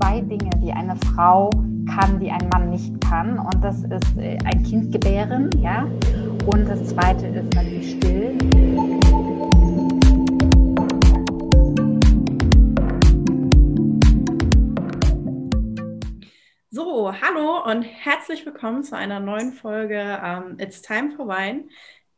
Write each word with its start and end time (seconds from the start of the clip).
zwei 0.00 0.20
Dinge, 0.20 0.50
die 0.62 0.72
eine 0.72 0.96
Frau 0.96 1.50
kann, 1.94 2.18
die 2.20 2.30
ein 2.30 2.48
Mann 2.48 2.70
nicht 2.70 2.92
kann. 3.02 3.38
Und 3.38 3.62
das 3.62 3.82
ist 3.82 4.16
äh, 4.16 4.38
ein 4.44 4.62
Kind 4.62 4.92
gebären, 4.92 5.50
ja. 5.60 5.82
Und 6.46 6.66
das 6.66 6.88
zweite 6.88 7.26
ist 7.26 7.54
natürlich 7.54 7.90
still. 7.92 8.38
So, 16.70 17.12
hallo 17.12 17.64
und 17.70 17.82
herzlich 17.82 18.46
willkommen 18.46 18.82
zu 18.82 18.96
einer 18.96 19.20
neuen 19.20 19.52
Folge 19.52 20.18
um, 20.22 20.52
ähm, 20.52 20.56
It's 20.58 20.80
Time 20.80 21.10
for 21.14 21.28
Wine, 21.28 21.64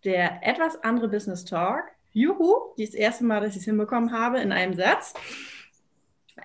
der 0.05 0.47
etwas 0.47 0.83
andere 0.85 1.09
Business 1.09 1.45
Talk. 1.45 1.83
Juhu, 2.13 2.75
das 2.79 2.91
erste 2.91 3.25
Mal, 3.25 3.41
dass 3.41 3.53
ich 3.53 3.63
es 3.63 3.65
hinbekommen 3.65 4.13
habe 4.13 4.39
in 4.39 4.53
einem 4.53 4.75
Satz. 4.75 5.15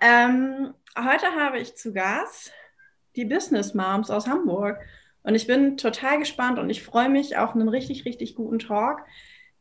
Ähm, 0.02 0.74
heute 0.96 1.28
habe 1.36 1.60
ich 1.60 1.76
zu 1.76 1.94
Gast 1.94 2.54
die 3.16 3.26
Business 3.26 3.74
Moms 3.74 4.10
aus 4.10 4.28
Hamburg. 4.28 4.80
Und 5.24 5.36
ich 5.36 5.48
bin 5.48 5.76
total 5.76 6.20
gespannt 6.20 6.58
und 6.58 6.70
ich 6.70 6.84
freue 6.84 7.10
mich 7.10 7.36
auf 7.36 7.54
einen 7.54 7.68
richtig, 7.68 8.06
richtig 8.06 8.36
guten 8.36 8.60
Talk, 8.60 9.02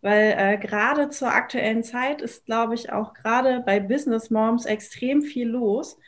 weil 0.00 0.34
äh, 0.38 0.58
gerade 0.58 1.08
zur 1.08 1.32
aktuellen 1.32 1.82
Zeit 1.82 2.22
ist, 2.22 2.46
glaube 2.46 2.74
ich, 2.74 2.92
auch 2.92 3.14
gerade 3.14 3.60
bei 3.66 3.80
Business 3.80 4.30
Moms 4.30 4.64
extrem 4.64 5.22
viel 5.22 5.48
los. 5.48 5.98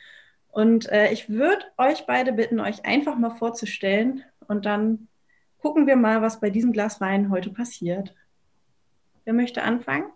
Und 0.47 0.89
äh, 0.89 1.11
ich 1.11 1.29
würde 1.29 1.65
euch 1.77 2.05
beide 2.05 2.31
bitten, 2.31 2.59
euch 2.61 2.85
einfach 2.85 3.17
mal 3.17 3.31
vorzustellen 3.31 4.23
und 4.47 4.65
dann 4.65 5.09
gucken 5.57 5.87
wir 5.87 5.97
mal, 5.97 6.21
was 6.21 6.39
bei 6.39 6.49
diesem 6.49 6.71
Glas 6.71 7.01
Wein 7.01 7.29
heute 7.29 7.49
passiert. 7.49 8.15
Wer 9.25 9.33
möchte 9.33 9.61
anfangen? 9.61 10.09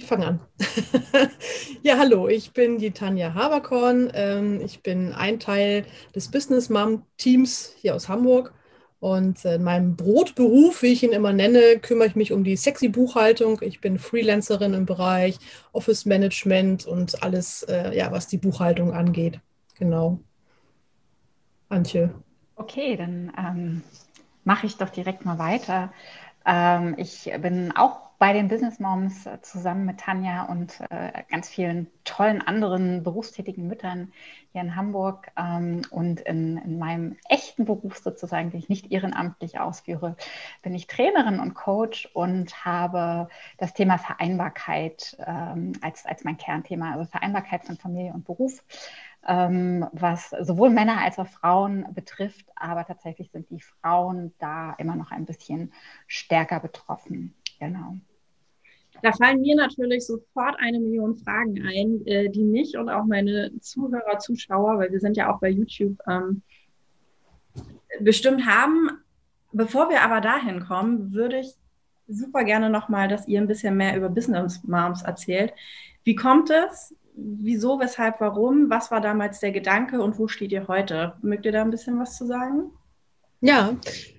Ich 0.00 0.06
fange 0.06 0.26
an. 0.26 0.40
ja, 1.82 1.98
hallo, 1.98 2.26
ich 2.26 2.52
bin 2.52 2.78
die 2.78 2.90
Tanja 2.90 3.34
Haberkorn. 3.34 4.10
Ähm, 4.14 4.58
ich 4.64 4.82
bin 4.82 5.12
ein 5.12 5.38
Teil 5.38 5.84
des 6.14 6.30
Business 6.30 6.70
Mom 6.70 7.02
Teams 7.18 7.74
hier 7.76 7.94
aus 7.94 8.08
Hamburg. 8.08 8.54
Und 8.98 9.44
in 9.44 9.62
meinem 9.62 9.96
Brotberuf, 9.96 10.80
wie 10.82 10.92
ich 10.94 11.02
ihn 11.02 11.12
immer 11.12 11.34
nenne, 11.34 11.78
kümmere 11.80 12.08
ich 12.08 12.16
mich 12.16 12.32
um 12.32 12.44
die 12.44 12.56
sexy 12.56 12.88
Buchhaltung. 12.88 13.60
Ich 13.60 13.82
bin 13.82 13.98
Freelancerin 13.98 14.72
im 14.72 14.86
Bereich 14.86 15.38
Office 15.72 16.06
Management 16.06 16.86
und 16.86 17.22
alles, 17.22 17.62
äh, 17.64 17.94
ja, 17.94 18.10
was 18.10 18.26
die 18.26 18.38
Buchhaltung 18.38 18.94
angeht. 18.94 19.38
Genau. 19.78 20.18
Antje. 21.68 22.14
Okay, 22.56 22.96
dann 22.96 23.32
ähm, 23.38 23.82
mache 24.44 24.66
ich 24.66 24.78
doch 24.78 24.88
direkt 24.88 25.26
mal 25.26 25.38
weiter. 25.38 25.92
Ähm, 26.46 26.94
ich 26.96 27.30
bin 27.42 27.72
auch 27.76 28.09
bei 28.20 28.34
den 28.34 28.48
Business 28.48 28.78
Moms 28.78 29.24
äh, 29.24 29.40
zusammen 29.40 29.86
mit 29.86 30.00
Tanja 30.00 30.42
und 30.42 30.78
äh, 30.90 31.22
ganz 31.30 31.48
vielen 31.48 31.86
tollen 32.04 32.42
anderen 32.42 33.02
berufstätigen 33.02 33.66
Müttern 33.66 34.12
hier 34.52 34.60
in 34.60 34.76
Hamburg 34.76 35.28
ähm, 35.38 35.80
und 35.88 36.20
in, 36.20 36.58
in, 36.58 36.78
meinem 36.78 37.16
echten 37.30 37.64
Beruf 37.64 37.96
sozusagen, 37.96 38.50
den 38.50 38.60
ich 38.60 38.68
nicht 38.68 38.92
ehrenamtlich 38.92 39.58
ausführe, 39.58 40.16
bin 40.60 40.74
ich 40.74 40.86
Trainerin 40.86 41.40
und 41.40 41.54
Coach 41.54 42.10
und 42.12 42.62
habe 42.62 43.30
das 43.56 43.72
Thema 43.72 43.96
Vereinbarkeit 43.96 45.16
ähm, 45.26 45.72
als, 45.80 46.04
als 46.04 46.22
mein 46.22 46.36
Kernthema, 46.36 46.92
also 46.92 47.06
Vereinbarkeit 47.06 47.64
von 47.64 47.78
Familie 47.78 48.12
und 48.12 48.26
Beruf. 48.26 48.62
Ähm, 49.26 49.86
was 49.92 50.28
sowohl 50.40 50.68
Männer 50.68 50.98
als 51.02 51.18
auch 51.18 51.26
Frauen 51.26 51.86
betrifft, 51.94 52.46
aber 52.54 52.84
tatsächlich 52.84 53.30
sind 53.30 53.48
die 53.48 53.60
Frauen 53.60 54.34
da 54.38 54.74
immer 54.74 54.96
noch 54.96 55.10
ein 55.10 55.24
bisschen 55.24 55.72
stärker 56.06 56.60
betroffen. 56.60 57.34
Genau. 57.58 57.96
Da 59.02 59.12
fallen 59.12 59.40
mir 59.40 59.56
natürlich 59.56 60.06
sofort 60.06 60.56
eine 60.58 60.78
Million 60.78 61.16
Fragen 61.16 61.62
ein, 61.66 62.06
äh, 62.06 62.28
die 62.30 62.44
mich 62.44 62.76
und 62.76 62.88
auch 62.88 63.04
meine 63.04 63.50
Zuhörer, 63.60 64.18
Zuschauer, 64.18 64.78
weil 64.78 64.92
wir 64.92 65.00
sind 65.00 65.16
ja 65.16 65.32
auch 65.32 65.40
bei 65.40 65.50
YouTube, 65.50 65.98
ähm, 66.06 66.42
bestimmt 68.00 68.46
haben. 68.46 68.90
Bevor 69.52 69.90
wir 69.90 70.02
aber 70.02 70.20
dahin 70.20 70.60
kommen, 70.60 71.12
würde 71.12 71.40
ich 71.40 71.54
super 72.06 72.44
gerne 72.44 72.70
nochmal, 72.70 73.08
dass 73.08 73.26
ihr 73.28 73.40
ein 73.40 73.46
bisschen 73.46 73.76
mehr 73.76 73.96
über 73.96 74.08
Business 74.08 74.62
Moms 74.64 75.02
erzählt. 75.02 75.52
Wie 76.04 76.14
kommt 76.14 76.50
es? 76.50 76.94
Wieso, 77.14 77.80
weshalb, 77.80 78.20
warum? 78.20 78.70
Was 78.70 78.90
war 78.90 79.00
damals 79.00 79.40
der 79.40 79.52
Gedanke 79.52 80.00
und 80.00 80.18
wo 80.18 80.28
steht 80.28 80.52
ihr 80.52 80.68
heute? 80.68 81.14
Mögt 81.22 81.44
ihr 81.44 81.52
da 81.52 81.62
ein 81.62 81.70
bisschen 81.70 81.98
was 81.98 82.16
zu 82.16 82.26
sagen? 82.26 82.70
Ja, 83.40 83.74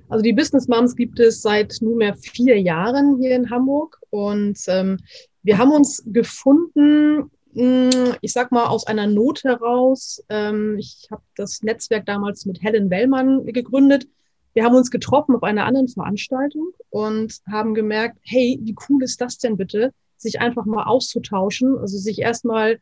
also 0.09 0.23
die 0.23 0.33
Business 0.33 0.67
Moms 0.67 0.95
gibt 0.95 1.19
es 1.19 1.43
seit 1.43 1.77
nunmehr 1.79 2.15
vier 2.15 2.59
Jahren 2.59 3.17
hier 3.19 3.35
in 3.35 3.51
Hamburg 3.51 3.99
und 4.09 4.57
ähm, 4.67 4.97
wir 5.43 5.59
haben 5.59 5.71
uns 5.71 6.03
gefunden, 6.07 7.29
hm, 7.53 8.15
ich 8.21 8.33
sag 8.33 8.51
mal, 8.51 8.65
aus 8.65 8.87
einer 8.87 9.05
Not 9.05 9.43
heraus. 9.43 10.23
Ähm, 10.29 10.77
ich 10.79 11.07
habe 11.11 11.21
das 11.35 11.61
Netzwerk 11.61 12.07
damals 12.07 12.45
mit 12.47 12.63
Helen 12.63 12.89
Wellmann 12.89 13.45
gegründet. 13.45 14.07
Wir 14.53 14.65
haben 14.65 14.75
uns 14.75 14.89
getroffen 14.89 15.35
auf 15.35 15.43
einer 15.43 15.65
anderen 15.65 15.87
Veranstaltung 15.87 16.71
und 16.89 17.39
haben 17.49 17.75
gemerkt, 17.75 18.17
hey, 18.23 18.59
wie 18.61 18.75
cool 18.89 19.03
ist 19.03 19.21
das 19.21 19.37
denn 19.37 19.55
bitte, 19.55 19.93
sich 20.17 20.41
einfach 20.41 20.65
mal 20.65 20.85
auszutauschen, 20.85 21.77
also 21.77 21.97
sich 21.97 22.19
erstmal 22.19 22.79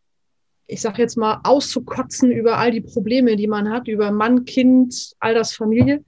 ich 0.71 0.81
sage 0.81 1.01
jetzt 1.01 1.17
mal, 1.17 1.41
auszukotzen 1.43 2.31
über 2.31 2.59
all 2.59 2.69
die 2.69 2.81
Probleme, 2.81 3.35
die 3.35 3.47
man 3.47 3.71
hat, 3.71 3.87
über 3.87 4.11
Mann, 4.11 4.45
Kind, 4.45 5.13
all 5.19 5.33
das 5.33 5.53
Familie 5.53 6.05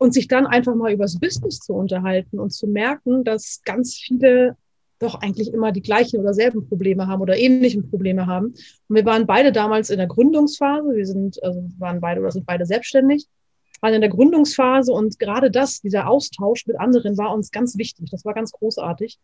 und 0.00 0.14
sich 0.14 0.28
dann 0.28 0.46
einfach 0.46 0.74
mal 0.74 0.92
übers 0.92 1.20
Business 1.20 1.60
zu 1.60 1.74
unterhalten 1.74 2.40
und 2.40 2.50
zu 2.50 2.66
merken, 2.66 3.22
dass 3.22 3.60
ganz 3.66 3.94
viele 3.94 4.56
doch 4.98 5.20
eigentlich 5.20 5.52
immer 5.52 5.72
die 5.72 5.82
gleichen 5.82 6.20
oder 6.20 6.32
selben 6.32 6.66
Probleme 6.66 7.06
haben 7.06 7.20
oder 7.20 7.36
ähnlichen 7.36 7.90
Probleme 7.90 8.26
haben. 8.26 8.46
Und 8.46 8.96
wir 8.96 9.04
waren 9.04 9.26
beide 9.26 9.52
damals 9.52 9.90
in 9.90 9.98
der 9.98 10.06
Gründungsphase. 10.06 10.96
Wir 10.96 11.06
sind, 11.06 11.42
also 11.42 11.62
waren 11.78 12.00
beide 12.00 12.22
oder 12.22 12.30
sind 12.30 12.46
beide 12.46 12.64
selbstständig, 12.64 13.26
waren 13.82 13.92
in 13.92 14.00
der 14.00 14.08
Gründungsphase 14.08 14.90
und 14.90 15.18
gerade 15.18 15.50
das, 15.50 15.82
dieser 15.82 16.08
Austausch 16.08 16.66
mit 16.66 16.80
anderen 16.80 17.18
war 17.18 17.34
uns 17.34 17.50
ganz 17.50 17.76
wichtig. 17.76 18.08
Das 18.10 18.24
war 18.24 18.32
ganz 18.32 18.52
großartig. 18.52 19.18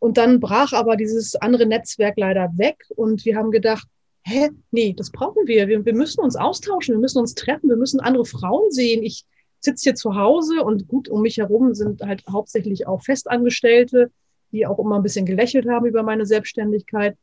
Und 0.00 0.16
dann 0.16 0.40
brach 0.40 0.72
aber 0.72 0.96
dieses 0.96 1.36
andere 1.36 1.66
Netzwerk 1.66 2.14
leider 2.16 2.50
weg 2.56 2.84
und 2.96 3.24
wir 3.24 3.36
haben 3.36 3.52
gedacht, 3.52 3.86
hä, 4.24 4.50
nee, 4.72 4.94
das 4.96 5.12
brauchen 5.12 5.46
wir. 5.46 5.68
wir. 5.68 5.84
Wir 5.84 5.94
müssen 5.94 6.20
uns 6.22 6.34
austauschen, 6.34 6.96
wir 6.96 7.00
müssen 7.00 7.18
uns 7.18 7.34
treffen, 7.34 7.68
wir 7.68 7.76
müssen 7.76 8.00
andere 8.00 8.24
Frauen 8.24 8.72
sehen. 8.72 9.04
Ich, 9.04 9.24
sitze 9.60 9.84
hier 9.84 9.94
zu 9.94 10.14
Hause 10.14 10.62
und 10.62 10.88
gut, 10.88 11.08
um 11.08 11.22
mich 11.22 11.38
herum 11.38 11.74
sind 11.74 12.02
halt 12.02 12.24
hauptsächlich 12.30 12.86
auch 12.86 13.02
Festangestellte, 13.02 14.10
die 14.52 14.66
auch 14.66 14.78
immer 14.78 14.96
ein 14.96 15.02
bisschen 15.02 15.26
gelächelt 15.26 15.68
haben 15.68 15.86
über 15.86 16.02
meine 16.02 16.26
Selbstständigkeit. 16.26 17.16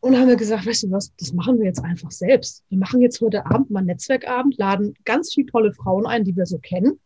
Und 0.00 0.16
haben 0.16 0.28
wir 0.28 0.36
gesagt, 0.36 0.66
weißt 0.66 0.84
du 0.84 0.90
was, 0.90 1.12
das 1.18 1.32
machen 1.32 1.58
wir 1.58 1.66
jetzt 1.66 1.82
einfach 1.82 2.10
selbst. 2.10 2.62
Wir 2.68 2.78
machen 2.78 3.00
jetzt 3.00 3.20
heute 3.20 3.46
Abend 3.46 3.70
mal 3.70 3.80
einen 3.80 3.88
Netzwerkabend, 3.88 4.56
laden 4.58 4.94
ganz 5.04 5.32
viele 5.34 5.46
tolle 5.46 5.72
Frauen 5.72 6.06
ein, 6.06 6.24
die 6.24 6.36
wir 6.36 6.46
so 6.46 6.58
kennen. 6.58 7.00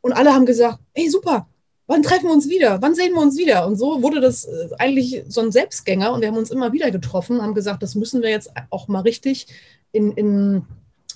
Und 0.00 0.12
alle 0.12 0.34
haben 0.34 0.44
gesagt, 0.44 0.80
hey, 0.92 1.08
super, 1.08 1.48
wann 1.86 2.02
treffen 2.02 2.26
wir 2.26 2.32
uns 2.32 2.48
wieder? 2.48 2.82
Wann 2.82 2.94
sehen 2.94 3.14
wir 3.14 3.22
uns 3.22 3.38
wieder? 3.38 3.66
Und 3.66 3.76
so 3.76 4.02
wurde 4.02 4.20
das 4.20 4.44
äh, 4.44 4.68
eigentlich 4.78 5.24
so 5.28 5.40
ein 5.40 5.52
Selbstgänger 5.52 6.12
und 6.12 6.20
wir 6.20 6.28
haben 6.28 6.36
uns 6.36 6.50
immer 6.50 6.72
wieder 6.72 6.90
getroffen, 6.90 7.40
haben 7.40 7.54
gesagt, 7.54 7.82
das 7.82 7.94
müssen 7.94 8.22
wir 8.22 8.30
jetzt 8.30 8.50
auch 8.70 8.88
mal 8.88 9.00
richtig 9.00 9.46
in, 9.92 10.12
in 10.12 10.66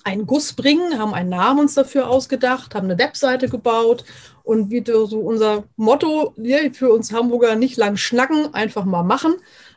einen 0.04 0.26
Guss 0.26 0.52
bringen, 0.52 0.98
haben 0.98 1.14
einen 1.14 1.30
Namen 1.30 1.60
uns 1.60 1.74
dafür 1.74 2.08
ausgedacht, 2.08 2.74
haben 2.74 2.90
eine 2.90 2.98
Webseite 2.98 3.48
gebaut 3.48 4.04
und 4.42 4.70
wie 4.70 4.82
so 4.86 5.18
unser 5.18 5.64
Motto 5.76 6.34
für 6.72 6.90
uns 6.90 7.12
Hamburger 7.12 7.56
nicht 7.56 7.76
lang 7.76 7.96
schnacken, 7.96 8.54
einfach 8.54 8.84
mal 8.84 9.02
machen, 9.02 9.34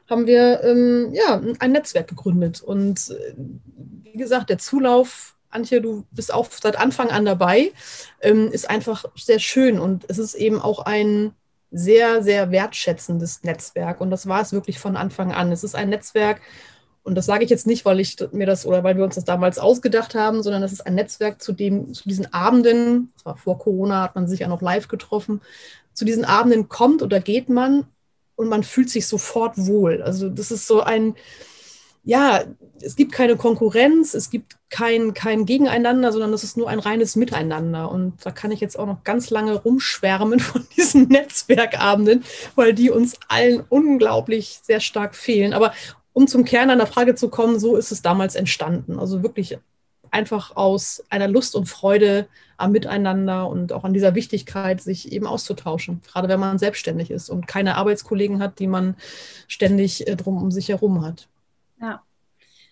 haben 0.10 0.28
wir 0.28 0.64
ähm, 0.64 1.12
ja, 1.14 1.42
ein 1.60 1.72
Netzwerk 1.72 2.08
gegründet. 2.08 2.62
Und 2.62 3.10
äh, 3.10 3.34
wie 4.04 4.18
gesagt, 4.18 4.50
der 4.50 4.60
Zulauf, 4.60 5.36
Antje, 5.50 5.82
du 5.82 6.06
bist 6.12 6.34
auch 6.34 6.48
seit 6.50 6.78
Anfang 6.78 7.10
an 7.10 7.26
dabei, 7.26 7.74
ähm, 8.22 8.50
ist 8.52 8.70
einfach 8.70 9.06
sehr 9.16 9.40
schön 9.40 9.80
und 9.80 10.06
es 10.08 10.18
ist 10.18 10.36
eben 10.36 10.62
auch 10.62 10.80
ein 10.80 11.34
sehr, 11.72 12.22
sehr 12.22 12.52
wertschätzendes 12.52 13.44
Netzwerk. 13.44 14.02
Und 14.02 14.12
das 14.12 14.28
war 14.28 14.42
es 14.42 14.52
wirklich 14.52 14.80
von 14.80 14.98
Anfang 14.98 15.34
an. 15.34 15.52
Es 15.52 15.64
ist 15.64 15.76
ein 15.76 15.90
Netzwerk, 15.90 16.42
und 17.04 17.16
das 17.16 17.26
sage 17.26 17.44
ich 17.44 17.50
jetzt 17.50 17.66
nicht, 17.66 17.84
weil 17.86 18.00
ich 18.00 18.16
mir 18.32 18.46
das 18.46 18.66
oder 18.66 18.84
weil 18.84 18.96
wir 18.96 19.04
uns 19.04 19.16
das 19.16 19.26
damals 19.26 19.58
ausgedacht 19.58 20.14
haben, 20.14 20.44
sondern 20.44 20.62
das 20.62 20.72
ist 20.72 20.86
ein 20.86 20.96
Netzwerk, 20.96 21.42
zu 21.42 21.52
dem, 21.52 21.94
zu 21.94 22.08
diesen 22.08 22.32
Abenden, 22.32 23.12
das 23.16 23.26
war 23.26 23.38
vor 23.38 23.58
Corona, 23.58 24.04
hat 24.04 24.16
man 24.16 24.28
sich 24.28 24.42
ja 24.42 24.48
noch 24.48 24.62
live 24.62 24.88
getroffen, 24.88 25.42
zu 25.94 26.06
diesen 26.06 26.26
Abenden 26.26 26.70
kommt 26.70 27.02
oder 27.02 27.20
geht 27.20 27.50
man 27.50 27.86
und 28.36 28.50
man 28.50 28.64
fühlt 28.64 28.90
sich 28.90 29.08
sofort 29.08 29.54
wohl. 29.58 30.02
Also 30.04 30.30
das 30.30 30.52
ist 30.52 30.68
so 30.68 30.82
ein, 30.82 31.16
ja, 32.04 32.44
es 32.82 32.96
gibt 32.96 33.12
keine 33.12 33.36
Konkurrenz, 33.36 34.14
es 34.14 34.30
gibt 34.30 34.58
kein, 34.70 35.14
kein 35.14 35.46
Gegeneinander, 35.46 36.12
sondern 36.12 36.34
es 36.34 36.44
ist 36.44 36.58
nur 36.58 36.70
ein 36.70 36.80
reines 36.80 37.16
Miteinander. 37.16 37.92
Und 37.92 38.14
da 38.24 38.32
kann 38.32 38.52
ich 38.52 38.60
jetzt 38.60 38.78
auch 38.80 38.88
noch 38.88 39.04
ganz 39.04 39.30
lange 39.30 39.56
rumschwärmen 39.56 40.40
von 40.40 40.66
diesen 40.76 41.08
Netzwerkabenden, 41.08 42.24
weil 42.56 42.74
die 42.74 42.90
uns 42.90 43.16
allen 43.28 43.64
unglaublich 43.70 44.60
sehr 44.64 44.80
stark 44.80 45.16
fehlen. 45.16 45.54
Aber 45.54 45.74
um 46.14 46.28
zum 46.28 46.46
Kern 46.46 46.70
einer 46.70 46.88
Frage 46.88 47.16
zu 47.16 47.30
kommen, 47.30 47.60
so 47.60 47.76
ist 47.76 47.92
es 47.92 48.02
damals 48.02 48.36
entstanden. 48.36 49.00
Also 49.00 49.24
wirklich 49.24 49.58
einfach 50.12 50.56
aus 50.56 51.04
einer 51.10 51.28
Lust 51.28 51.56
und 51.56 51.68
Freude 51.68 52.28
am 52.58 52.74
Miteinander 52.74 53.48
und 53.48 53.72
auch 53.72 53.86
an 53.86 53.94
dieser 53.94 54.14
Wichtigkeit, 54.14 54.82
sich 54.82 55.12
eben 55.12 55.26
auszutauschen, 55.26 56.02
gerade 56.06 56.28
wenn 56.28 56.40
man 56.40 56.58
selbstständig 56.58 57.10
ist 57.12 57.30
und 57.30 57.48
keine 57.48 57.76
Arbeitskollegen 57.76 58.40
hat, 58.40 58.60
die 58.60 58.68
man 58.68 58.96
ständig 59.48 60.08
äh, 60.08 60.16
drum 60.16 60.42
um 60.42 60.52
sich 60.52 60.70
herum 60.70 61.04
hat. 61.04 61.28
Ja. 61.82 62.04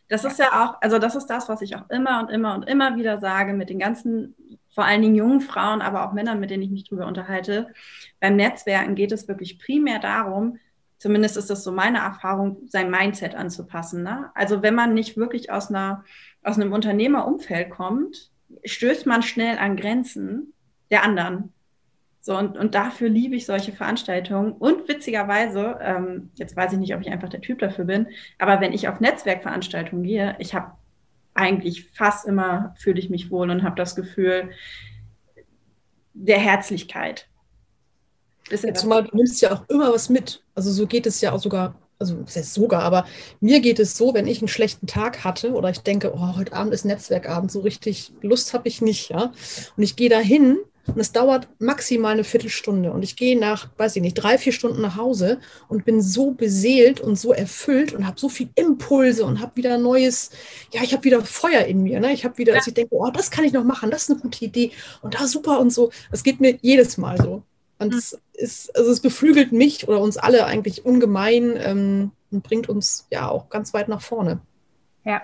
Das 0.10 0.26
ist 0.26 0.40
ja 0.40 0.64
auch, 0.64 0.82
also 0.82 0.98
das 0.98 1.16
ist 1.16 1.28
das, 1.28 1.50
was 1.50 1.62
ich 1.62 1.76
auch 1.76 1.88
immer 1.92 2.20
und 2.20 2.32
immer 2.32 2.56
und 2.56 2.64
immer 2.68 2.96
wieder 2.96 3.20
sage 3.20 3.54
mit 3.54 3.70
den 3.70 3.78
ganzen, 3.78 4.36
vor 4.74 4.84
allen 4.84 5.04
Dingen 5.04 5.14
jungen 5.14 5.40
Frauen, 5.40 5.82
aber 5.82 6.04
auch 6.04 6.14
Männern, 6.14 6.40
mit 6.40 6.50
denen 6.50 6.64
ich 6.64 6.72
mich 6.72 6.84
drüber 6.84 7.06
unterhalte. 7.06 7.68
Beim 8.20 8.36
Netzwerken 8.36 8.96
geht 8.96 9.12
es 9.12 9.28
wirklich 9.28 9.60
primär 9.60 10.00
darum, 10.00 10.58
zumindest 11.00 11.38
ist 11.38 11.50
das 11.50 11.64
so 11.64 11.72
meine 11.72 12.00
Erfahrung, 12.00 12.58
sein 12.68 12.92
Mindset 12.92 13.34
anzupassen. 13.34 14.04
Ne? 14.04 14.30
Also 14.36 14.62
wenn 14.62 14.76
man 14.76 14.94
nicht 14.94 15.18
wirklich 15.18 15.52
aus, 15.52 15.70
einer, 15.70 16.04
aus 16.44 16.58
einem 16.58 16.72
Unternehmerumfeld 16.72 17.72
kommt, 17.72 18.30
stößt 18.64 19.06
man 19.06 19.24
schnell 19.24 19.58
an 19.58 19.78
Grenzen 19.78 20.54
der 20.92 21.04
anderen. 21.04 21.54
So, 22.22 22.38
und, 22.38 22.58
und 22.58 22.76
dafür 22.76 23.10
liebe 23.10 23.36
ich 23.36 23.46
solche 23.46 23.72
Veranstaltungen. 23.72 24.52
Und 24.52 24.88
witzigerweise, 24.90 25.80
ähm, 25.82 26.32
jetzt 26.36 26.56
weiß 26.56 26.74
ich 26.74 26.80
nicht, 26.80 26.94
ob 26.94 27.02
ich 27.02 27.10
einfach 27.10 27.30
der 27.30 27.42
Typ 27.42 27.60
dafür 27.60 27.86
bin, 27.86 28.08
aber 28.38 28.60
wenn 28.60 28.74
ich 28.74 28.90
auf 28.90 29.00
Netzwerkveranstaltungen 29.00 30.04
gehe, 30.04 30.36
ich 30.40 30.54
habe 30.54 30.74
eigentlich 31.34 31.90
fast 31.92 32.28
immer 32.28 32.76
fühle 32.78 33.00
ich 33.00 33.10
mich 33.10 33.32
wohl 33.32 33.50
und 33.50 33.64
habe 33.64 33.78
das 33.78 33.96
Gefühl 33.96 34.50
der 36.14 36.40
Herzlichkeit. 36.40 37.29
Ja, 38.50 38.74
zumal 38.74 39.04
du 39.04 39.16
nimmst 39.16 39.42
ja 39.42 39.54
auch 39.54 39.64
immer 39.70 39.94
was 39.94 40.10
mit. 40.10 40.44
Also 40.56 40.72
so 40.72 40.88
geht 40.88 41.06
es 41.06 41.22
ja 41.22 41.32
auch 41.32 41.40
sogar, 41.40 41.76
also 42.00 42.16
das 42.16 42.36
heißt 42.36 42.54
sogar, 42.54 42.84
aber 42.84 43.06
mir 43.40 43.60
geht 43.60 43.80
es 43.80 43.98
so, 43.98 44.14
wenn 44.14 44.28
ich 44.28 44.40
einen 44.40 44.48
schlechten 44.48 44.88
Tag 44.88 45.24
hatte 45.24 45.54
oder 45.54 45.70
ich 45.70 45.80
denke, 45.80 46.14
oh, 46.16 46.36
heute 46.36 46.54
Abend 46.54 46.74
ist 46.74 46.86
Netzwerkabend, 46.86 47.52
so 47.52 47.62
richtig 47.62 48.12
Lust 48.22 48.54
habe 48.54 48.68
ich 48.68 48.82
nicht, 48.82 49.10
ja. 49.10 49.32
Und 49.78 49.84
ich 49.84 49.96
gehe 49.96 50.10
da 50.10 50.20
hin 50.20 50.58
und 50.96 51.00
es 51.00 51.12
dauert 51.12 51.48
maximal 51.60 52.14
eine 52.14 52.24
Viertelstunde. 52.24 52.92
Und 52.92 53.04
ich 53.04 53.16
gehe 53.16 53.38
nach, 53.40 53.70
weiß 53.78 53.96
ich 53.96 54.02
nicht, 54.02 54.16
drei, 54.16 54.38
vier 54.38 54.54
Stunden 54.54 54.82
nach 54.82 54.96
Hause 54.98 55.40
und 55.68 55.86
bin 55.86 56.02
so 56.02 56.32
beseelt 56.32 57.00
und 57.00 57.18
so 57.18 57.34
erfüllt 57.34 57.94
und 57.94 58.08
habe 58.08 58.20
so 58.20 58.30
viel 58.30 58.50
Impulse 58.56 59.26
und 59.26 59.40
habe 59.40 59.56
wieder 59.56 59.78
neues, 59.78 60.32
ja, 60.74 60.82
ich 60.84 60.94
habe 60.94 61.04
wieder 61.04 61.24
Feuer 61.24 61.62
in 61.66 61.84
mir. 61.84 62.00
Ne? 62.00 62.14
Ich 62.14 62.26
habe 62.26 62.38
wieder, 62.38 62.54
dass 62.54 62.68
ich 62.68 62.74
denke, 62.74 62.96
oh, 62.96 63.10
das 63.12 63.32
kann 63.32 63.46
ich 63.46 63.54
noch 63.54 63.64
machen, 63.64 63.92
das 63.92 64.04
ist 64.04 64.12
eine 64.12 64.20
gute 64.20 64.44
Idee 64.46 64.72
und 65.02 65.16
da 65.16 65.28
super 65.28 65.60
und 65.60 65.72
so. 65.72 65.92
Das 66.12 66.24
geht 66.24 66.40
mir 66.40 66.58
jedes 66.62 66.98
Mal 66.98 67.18
so. 67.18 67.44
Und 67.80 67.94
mhm. 67.94 67.98
es 67.98 68.22
ist, 68.34 68.76
also 68.78 68.92
es 68.92 69.02
beflügelt 69.02 69.52
mich 69.52 69.88
oder 69.88 70.00
uns 70.00 70.18
alle 70.18 70.46
eigentlich 70.46 70.86
ungemein 70.86 71.54
ähm, 71.58 72.12
und 72.32 72.44
bringt 72.44 72.70
uns 72.70 73.08
ja 73.12 73.28
auch 73.30 73.50
ganz 73.50 73.74
weit 73.74 73.88
nach 73.88 74.02
vorne. 74.02 74.40
Ja, 75.06 75.22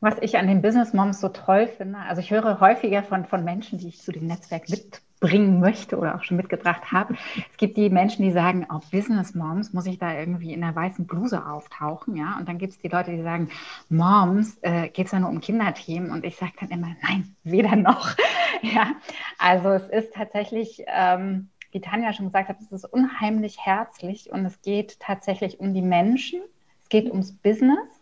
was 0.00 0.14
ich 0.22 0.38
an 0.38 0.46
den 0.46 0.62
Business 0.62 0.94
Moms 0.94 1.20
so 1.20 1.28
toll 1.28 1.66
finde, 1.66 1.98
also 1.98 2.20
ich 2.20 2.30
höre 2.30 2.60
häufiger 2.60 3.02
von, 3.02 3.26
von 3.26 3.44
Menschen, 3.44 3.78
die 3.78 3.88
ich 3.88 4.00
zu 4.00 4.10
dem 4.10 4.26
Netzwerk 4.26 4.70
mitbringen 4.70 5.60
möchte 5.60 5.98
oder 5.98 6.14
auch 6.14 6.24
schon 6.24 6.38
mitgebracht 6.38 6.92
habe. 6.92 7.14
Es 7.50 7.56
gibt 7.58 7.76
die 7.76 7.90
Menschen, 7.90 8.22
die 8.22 8.32
sagen, 8.32 8.66
oh, 8.72 8.80
Business 8.90 9.34
Moms, 9.34 9.74
muss 9.74 9.84
ich 9.84 9.98
da 9.98 10.18
irgendwie 10.18 10.54
in 10.54 10.64
einer 10.64 10.74
weißen 10.74 11.06
Bluse 11.06 11.44
auftauchen, 11.44 12.16
ja? 12.16 12.38
Und 12.38 12.48
dann 12.48 12.56
gibt 12.56 12.72
es 12.72 12.78
die 12.78 12.88
Leute, 12.88 13.10
die 13.10 13.22
sagen, 13.22 13.50
Moms, 13.90 14.56
äh, 14.62 14.88
geht 14.88 15.06
es 15.06 15.12
ja 15.12 15.20
nur 15.20 15.28
um 15.28 15.42
Kinderthemen? 15.42 16.10
Und 16.10 16.24
ich 16.24 16.36
sage 16.36 16.52
dann 16.58 16.70
immer, 16.70 16.96
nein, 17.02 17.36
weder 17.44 17.76
noch. 17.76 18.16
ja, 18.62 18.92
also 19.38 19.68
es 19.70 19.88
ist 19.88 20.14
tatsächlich, 20.14 20.84
ähm, 20.86 21.50
wie 21.72 21.80
Tanja 21.80 22.12
schon 22.12 22.26
gesagt 22.26 22.48
hat, 22.48 22.60
es 22.60 22.72
ist 22.72 22.84
unheimlich 22.84 23.58
herzlich 23.64 24.30
und 24.30 24.44
es 24.44 24.60
geht 24.62 25.00
tatsächlich 25.00 25.60
um 25.60 25.74
die 25.74 25.82
Menschen, 25.82 26.40
es 26.82 26.88
geht 26.88 27.10
ums 27.10 27.32
Business 27.32 28.00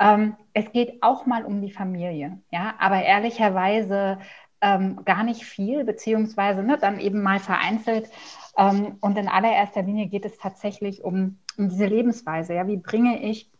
ähm, 0.00 0.36
es 0.52 0.70
geht 0.72 1.02
auch 1.02 1.26
mal 1.26 1.44
um 1.44 1.60
die 1.60 1.70
Familie, 1.70 2.38
ja, 2.50 2.74
aber 2.78 3.02
ehrlicherweise 3.02 4.18
ähm, 4.60 5.04
gar 5.04 5.22
nicht 5.22 5.44
viel, 5.44 5.84
beziehungsweise 5.84 6.62
ne, 6.62 6.78
dann 6.78 6.98
eben 6.98 7.22
mal 7.22 7.38
vereinzelt. 7.38 8.10
Ähm, 8.56 8.96
und 9.00 9.18
in 9.18 9.28
allererster 9.28 9.82
Linie 9.82 10.06
geht 10.06 10.24
es 10.24 10.38
tatsächlich 10.38 11.04
um, 11.04 11.38
um 11.58 11.68
diese 11.68 11.86
Lebensweise. 11.86 12.54
Ja, 12.54 12.66
wie 12.66 12.76
bringe 12.76 13.22
ich 13.22 13.50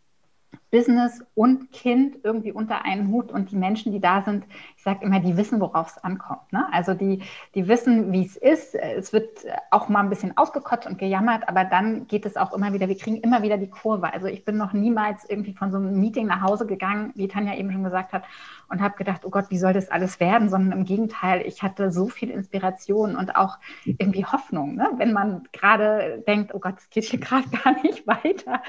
Business 0.71 1.23
und 1.35 1.71
Kind 1.71 2.17
irgendwie 2.23 2.51
unter 2.51 2.83
einen 2.83 3.09
Hut 3.09 3.31
und 3.31 3.51
die 3.51 3.55
Menschen, 3.55 3.91
die 3.91 3.99
da 3.99 4.21
sind, 4.23 4.45
ich 4.75 4.83
sage 4.83 5.05
immer, 5.05 5.19
die 5.19 5.37
wissen, 5.37 5.59
worauf 5.61 5.87
es 5.87 6.03
ankommt. 6.03 6.51
Ne? 6.51 6.65
Also 6.71 6.93
die, 6.93 7.21
die 7.53 7.67
wissen, 7.67 8.11
wie 8.11 8.25
es 8.25 8.35
ist. 8.35 8.75
Es 8.75 9.13
wird 9.13 9.45
auch 9.71 9.89
mal 9.89 10.01
ein 10.01 10.09
bisschen 10.09 10.37
ausgekotzt 10.37 10.87
und 10.87 10.97
gejammert, 10.97 11.47
aber 11.47 11.63
dann 11.65 12.07
geht 12.07 12.25
es 12.25 12.35
auch 12.35 12.53
immer 12.53 12.73
wieder, 12.73 12.87
wir 12.87 12.97
kriegen 12.97 13.17
immer 13.17 13.41
wieder 13.41 13.57
die 13.57 13.69
Kurve. 13.69 14.11
Also 14.13 14.27
ich 14.27 14.43
bin 14.43 14.57
noch 14.57 14.73
niemals 14.73 15.23
irgendwie 15.29 15.53
von 15.53 15.71
so 15.71 15.77
einem 15.77 15.99
Meeting 15.99 16.27
nach 16.27 16.41
Hause 16.41 16.65
gegangen, 16.65 17.11
wie 17.15 17.27
Tanja 17.27 17.55
eben 17.55 17.71
schon 17.71 17.83
gesagt 17.83 18.13
hat, 18.13 18.23
und 18.69 18.81
habe 18.81 18.95
gedacht, 18.97 19.25
oh 19.25 19.29
Gott, 19.29 19.45
wie 19.49 19.57
soll 19.57 19.73
das 19.73 19.89
alles 19.89 20.19
werden? 20.19 20.49
Sondern 20.49 20.79
im 20.79 20.85
Gegenteil, 20.85 21.41
ich 21.45 21.63
hatte 21.63 21.91
so 21.91 22.07
viel 22.07 22.29
Inspiration 22.29 23.15
und 23.15 23.35
auch 23.35 23.57
irgendwie 23.85 24.25
Hoffnung, 24.25 24.75
ne? 24.75 24.89
wenn 24.97 25.13
man 25.13 25.47
gerade 25.51 26.23
denkt, 26.27 26.53
oh 26.53 26.59
Gott, 26.59 26.75
es 26.77 26.89
geht 26.89 27.05
hier 27.05 27.19
gerade 27.19 27.47
gar 27.49 27.81
nicht 27.81 28.05
weiter. 28.07 28.61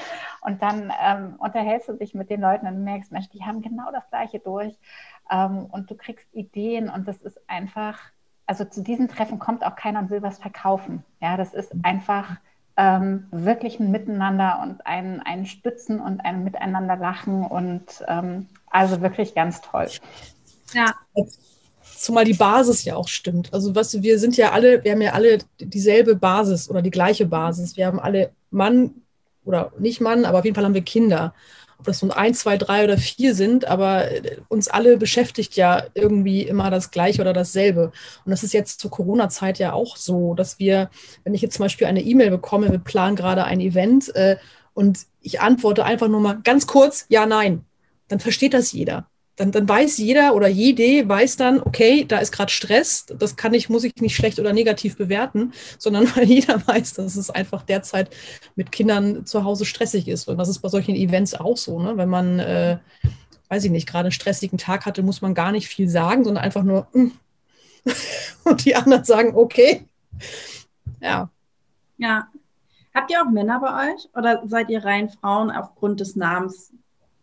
Und 0.42 0.62
dann 0.62 0.92
ähm, 1.04 1.34
unterhältst 1.38 1.88
du 1.88 1.94
dich 1.94 2.14
mit 2.14 2.30
den 2.30 2.40
Leuten 2.40 2.66
und 2.66 2.84
merkst, 2.84 3.12
Mensch, 3.12 3.28
die 3.30 3.44
haben 3.44 3.62
genau 3.62 3.90
das 3.92 4.08
Gleiche 4.10 4.38
durch. 4.38 4.78
Ähm, 5.30 5.66
und 5.66 5.90
du 5.90 5.96
kriegst 5.96 6.26
Ideen 6.34 6.88
und 6.88 7.08
das 7.08 7.18
ist 7.18 7.38
einfach, 7.48 7.98
also 8.46 8.64
zu 8.64 8.82
diesen 8.82 9.08
Treffen 9.08 9.38
kommt 9.38 9.64
auch 9.64 9.76
keiner 9.76 10.00
und 10.00 10.10
will 10.10 10.22
was 10.22 10.38
verkaufen. 10.38 11.04
Ja, 11.20 11.36
das 11.36 11.54
ist 11.54 11.72
einfach 11.82 12.36
ähm, 12.76 13.26
wirklich 13.30 13.80
ein 13.80 13.90
Miteinander 13.90 14.60
und 14.62 14.86
ein, 14.86 15.20
ein 15.22 15.46
Stützen 15.46 16.00
und 16.00 16.20
ein 16.20 16.44
Miteinander 16.44 16.96
lachen 16.96 17.44
und 17.44 18.04
ähm, 18.06 18.48
also 18.70 19.00
wirklich 19.00 19.34
ganz 19.34 19.60
toll. 19.62 19.88
Ja. 20.72 20.94
Zumal 21.96 22.24
die 22.24 22.34
Basis 22.34 22.84
ja 22.84 22.96
auch 22.96 23.08
stimmt. 23.08 23.54
Also 23.54 23.74
was 23.74 24.02
wir 24.02 24.18
sind 24.18 24.36
ja 24.36 24.52
alle, 24.52 24.84
wir 24.84 24.92
haben 24.92 25.00
ja 25.00 25.12
alle 25.12 25.38
dieselbe 25.58 26.14
Basis 26.14 26.68
oder 26.68 26.82
die 26.82 26.90
gleiche 26.90 27.26
Basis. 27.26 27.76
Wir 27.76 27.86
haben 27.86 27.98
alle 27.98 28.32
Mann 28.50 29.02
oder 29.44 29.72
nicht 29.78 30.00
Mann, 30.00 30.26
aber 30.26 30.40
auf 30.40 30.44
jeden 30.44 30.54
Fall 30.54 30.64
haben 30.64 30.74
wir 30.74 30.82
Kinder 30.82 31.32
ob 31.78 31.86
das 31.86 32.02
nun 32.02 32.10
ein, 32.10 32.34
zwei, 32.34 32.56
drei 32.56 32.84
oder 32.84 32.98
vier 32.98 33.34
sind, 33.34 33.66
aber 33.66 34.06
uns 34.48 34.68
alle 34.68 34.96
beschäftigt 34.96 35.56
ja 35.56 35.84
irgendwie 35.94 36.42
immer 36.42 36.70
das 36.70 36.90
Gleiche 36.90 37.20
oder 37.20 37.32
dasselbe. 37.32 37.92
Und 38.24 38.30
das 38.30 38.42
ist 38.42 38.54
jetzt 38.54 38.80
zur 38.80 38.90
Corona-Zeit 38.90 39.58
ja 39.58 39.72
auch 39.72 39.96
so, 39.96 40.34
dass 40.34 40.58
wir, 40.58 40.90
wenn 41.24 41.34
ich 41.34 41.42
jetzt 41.42 41.56
zum 41.56 41.64
Beispiel 41.64 41.86
eine 41.86 42.02
E-Mail 42.02 42.30
bekomme, 42.30 42.70
wir 42.70 42.78
planen 42.78 43.16
gerade 43.16 43.44
ein 43.44 43.60
Event 43.60 44.14
äh, 44.14 44.36
und 44.74 45.00
ich 45.20 45.40
antworte 45.40 45.84
einfach 45.84 46.08
nur 46.08 46.20
mal 46.20 46.40
ganz 46.42 46.66
kurz, 46.66 47.06
ja, 47.08 47.26
nein, 47.26 47.64
dann 48.08 48.20
versteht 48.20 48.54
das 48.54 48.72
jeder 48.72 49.08
dann, 49.36 49.52
dann 49.52 49.68
weiß 49.68 49.98
jeder 49.98 50.34
oder 50.34 50.48
jede 50.48 51.06
weiß 51.08 51.36
dann, 51.36 51.60
okay, 51.60 52.06
da 52.06 52.18
ist 52.18 52.32
gerade 52.32 52.50
Stress, 52.50 53.04
das 53.06 53.36
kann 53.36 53.52
ich, 53.52 53.68
muss 53.68 53.84
ich 53.84 53.94
nicht 54.00 54.16
schlecht 54.16 54.38
oder 54.38 54.54
negativ 54.54 54.96
bewerten, 54.96 55.52
sondern 55.78 56.04
weil 56.16 56.24
jeder 56.24 56.66
weiß, 56.66 56.94
dass 56.94 57.16
es 57.16 57.30
einfach 57.30 57.62
derzeit 57.62 58.10
mit 58.56 58.72
Kindern 58.72 59.26
zu 59.26 59.44
Hause 59.44 59.66
stressig 59.66 60.08
ist. 60.08 60.28
Und 60.28 60.38
das 60.38 60.48
ist 60.48 60.60
bei 60.60 60.68
solchen 60.68 60.94
Events 60.94 61.34
auch 61.34 61.56
so, 61.56 61.78
ne? 61.78 61.96
Wenn 61.96 62.08
man, 62.08 62.38
äh, 62.38 62.78
weiß 63.48 63.64
ich 63.64 63.70
nicht, 63.70 63.86
gerade 63.86 64.06
einen 64.06 64.12
stressigen 64.12 64.58
Tag 64.58 64.86
hatte, 64.86 65.02
muss 65.02 65.20
man 65.20 65.34
gar 65.34 65.52
nicht 65.52 65.68
viel 65.68 65.88
sagen, 65.88 66.24
sondern 66.24 66.42
einfach 66.42 66.62
nur, 66.62 66.88
mm. 66.92 67.12
und 68.44 68.64
die 68.64 68.74
anderen 68.74 69.04
sagen, 69.04 69.34
okay. 69.36 69.86
Ja. 71.00 71.30
Ja. 71.98 72.28
Habt 72.94 73.10
ihr 73.10 73.20
auch 73.20 73.30
Männer 73.30 73.60
bei 73.60 73.92
euch 73.92 74.08
oder 74.14 74.42
seid 74.46 74.70
ihr 74.70 74.82
rein 74.82 75.10
Frauen 75.10 75.50
aufgrund 75.50 76.00
des 76.00 76.16
Namens? 76.16 76.72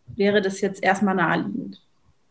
Wäre 0.06 0.40
das 0.40 0.60
jetzt 0.60 0.82
erstmal 0.82 1.16
naheliegend? 1.16 1.83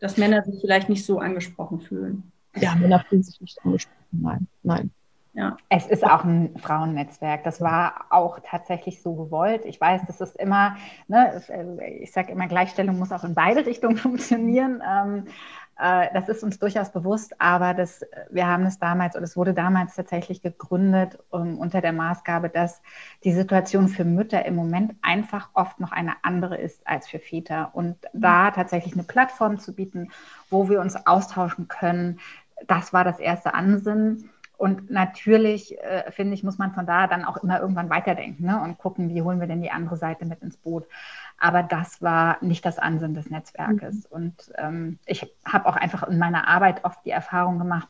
Dass 0.04 0.18
Männer 0.18 0.42
sich 0.42 0.60
vielleicht 0.60 0.90
nicht 0.90 1.06
so 1.06 1.18
angesprochen 1.18 1.80
fühlen. 1.80 2.30
Ja, 2.56 2.74
Männer 2.74 3.02
fühlen 3.08 3.22
sich 3.22 3.40
nicht 3.40 3.58
angesprochen. 3.64 3.96
Nein, 4.10 4.46
nein. 4.62 4.90
Ja. 5.32 5.56
Es 5.70 5.86
ist 5.86 6.04
auch 6.04 6.24
ein 6.24 6.58
Frauennetzwerk. 6.58 7.42
Das 7.42 7.62
war 7.62 8.04
auch 8.10 8.38
tatsächlich 8.44 9.00
so 9.00 9.14
gewollt. 9.14 9.64
Ich 9.64 9.80
weiß, 9.80 10.02
das 10.06 10.20
ist 10.20 10.36
immer, 10.36 10.76
ne, 11.08 11.42
ich 12.00 12.12
sage 12.12 12.32
immer, 12.32 12.48
Gleichstellung 12.48 12.98
muss 12.98 13.12
auch 13.12 13.24
in 13.24 13.34
beide 13.34 13.64
Richtungen 13.64 13.96
funktionieren. 14.06 14.82
Ähm, 14.86 15.24
äh, 15.24 15.63
das 15.76 16.28
ist 16.28 16.44
uns 16.44 16.58
durchaus 16.58 16.92
bewusst, 16.92 17.40
aber 17.40 17.74
das, 17.74 18.04
wir 18.30 18.46
haben 18.46 18.64
es 18.64 18.78
damals, 18.78 19.16
oder 19.16 19.24
es 19.24 19.36
wurde 19.36 19.54
damals 19.54 19.96
tatsächlich 19.96 20.40
gegründet 20.40 21.18
um, 21.30 21.58
unter 21.58 21.80
der 21.80 21.92
Maßgabe, 21.92 22.48
dass 22.48 22.80
die 23.24 23.32
Situation 23.32 23.88
für 23.88 24.04
Mütter 24.04 24.44
im 24.46 24.54
Moment 24.54 24.94
einfach 25.02 25.50
oft 25.54 25.80
noch 25.80 25.90
eine 25.90 26.14
andere 26.22 26.56
ist 26.56 26.86
als 26.86 27.08
für 27.08 27.18
Väter. 27.18 27.70
Und 27.72 27.96
da 28.12 28.52
tatsächlich 28.52 28.94
eine 28.94 29.02
Plattform 29.02 29.58
zu 29.58 29.74
bieten, 29.74 30.10
wo 30.48 30.68
wir 30.68 30.80
uns 30.80 30.94
austauschen 31.06 31.66
können, 31.66 32.20
das 32.68 32.92
war 32.92 33.02
das 33.02 33.18
erste 33.18 33.54
Ansinnen. 33.54 34.30
Und 34.56 34.90
natürlich, 34.90 35.76
äh, 35.80 36.10
finde 36.12 36.34
ich, 36.34 36.44
muss 36.44 36.58
man 36.58 36.72
von 36.72 36.86
da 36.86 37.08
dann 37.08 37.24
auch 37.24 37.38
immer 37.38 37.60
irgendwann 37.60 37.90
weiterdenken 37.90 38.46
ne? 38.46 38.60
und 38.62 38.78
gucken, 38.78 39.08
wie 39.08 39.22
holen 39.22 39.40
wir 39.40 39.48
denn 39.48 39.60
die 39.60 39.72
andere 39.72 39.96
Seite 39.96 40.24
mit 40.24 40.42
ins 40.42 40.56
Boot. 40.56 40.86
Aber 41.38 41.62
das 41.62 42.00
war 42.00 42.38
nicht 42.40 42.64
das 42.64 42.78
Ansinnen 42.78 43.14
des 43.14 43.30
Netzwerkes. 43.30 44.08
Mhm. 44.10 44.16
Und 44.16 44.52
ähm, 44.56 44.98
ich 45.06 45.26
habe 45.44 45.66
auch 45.66 45.76
einfach 45.76 46.04
in 46.04 46.18
meiner 46.18 46.48
Arbeit 46.48 46.84
oft 46.84 47.04
die 47.04 47.10
Erfahrung 47.10 47.58
gemacht, 47.58 47.88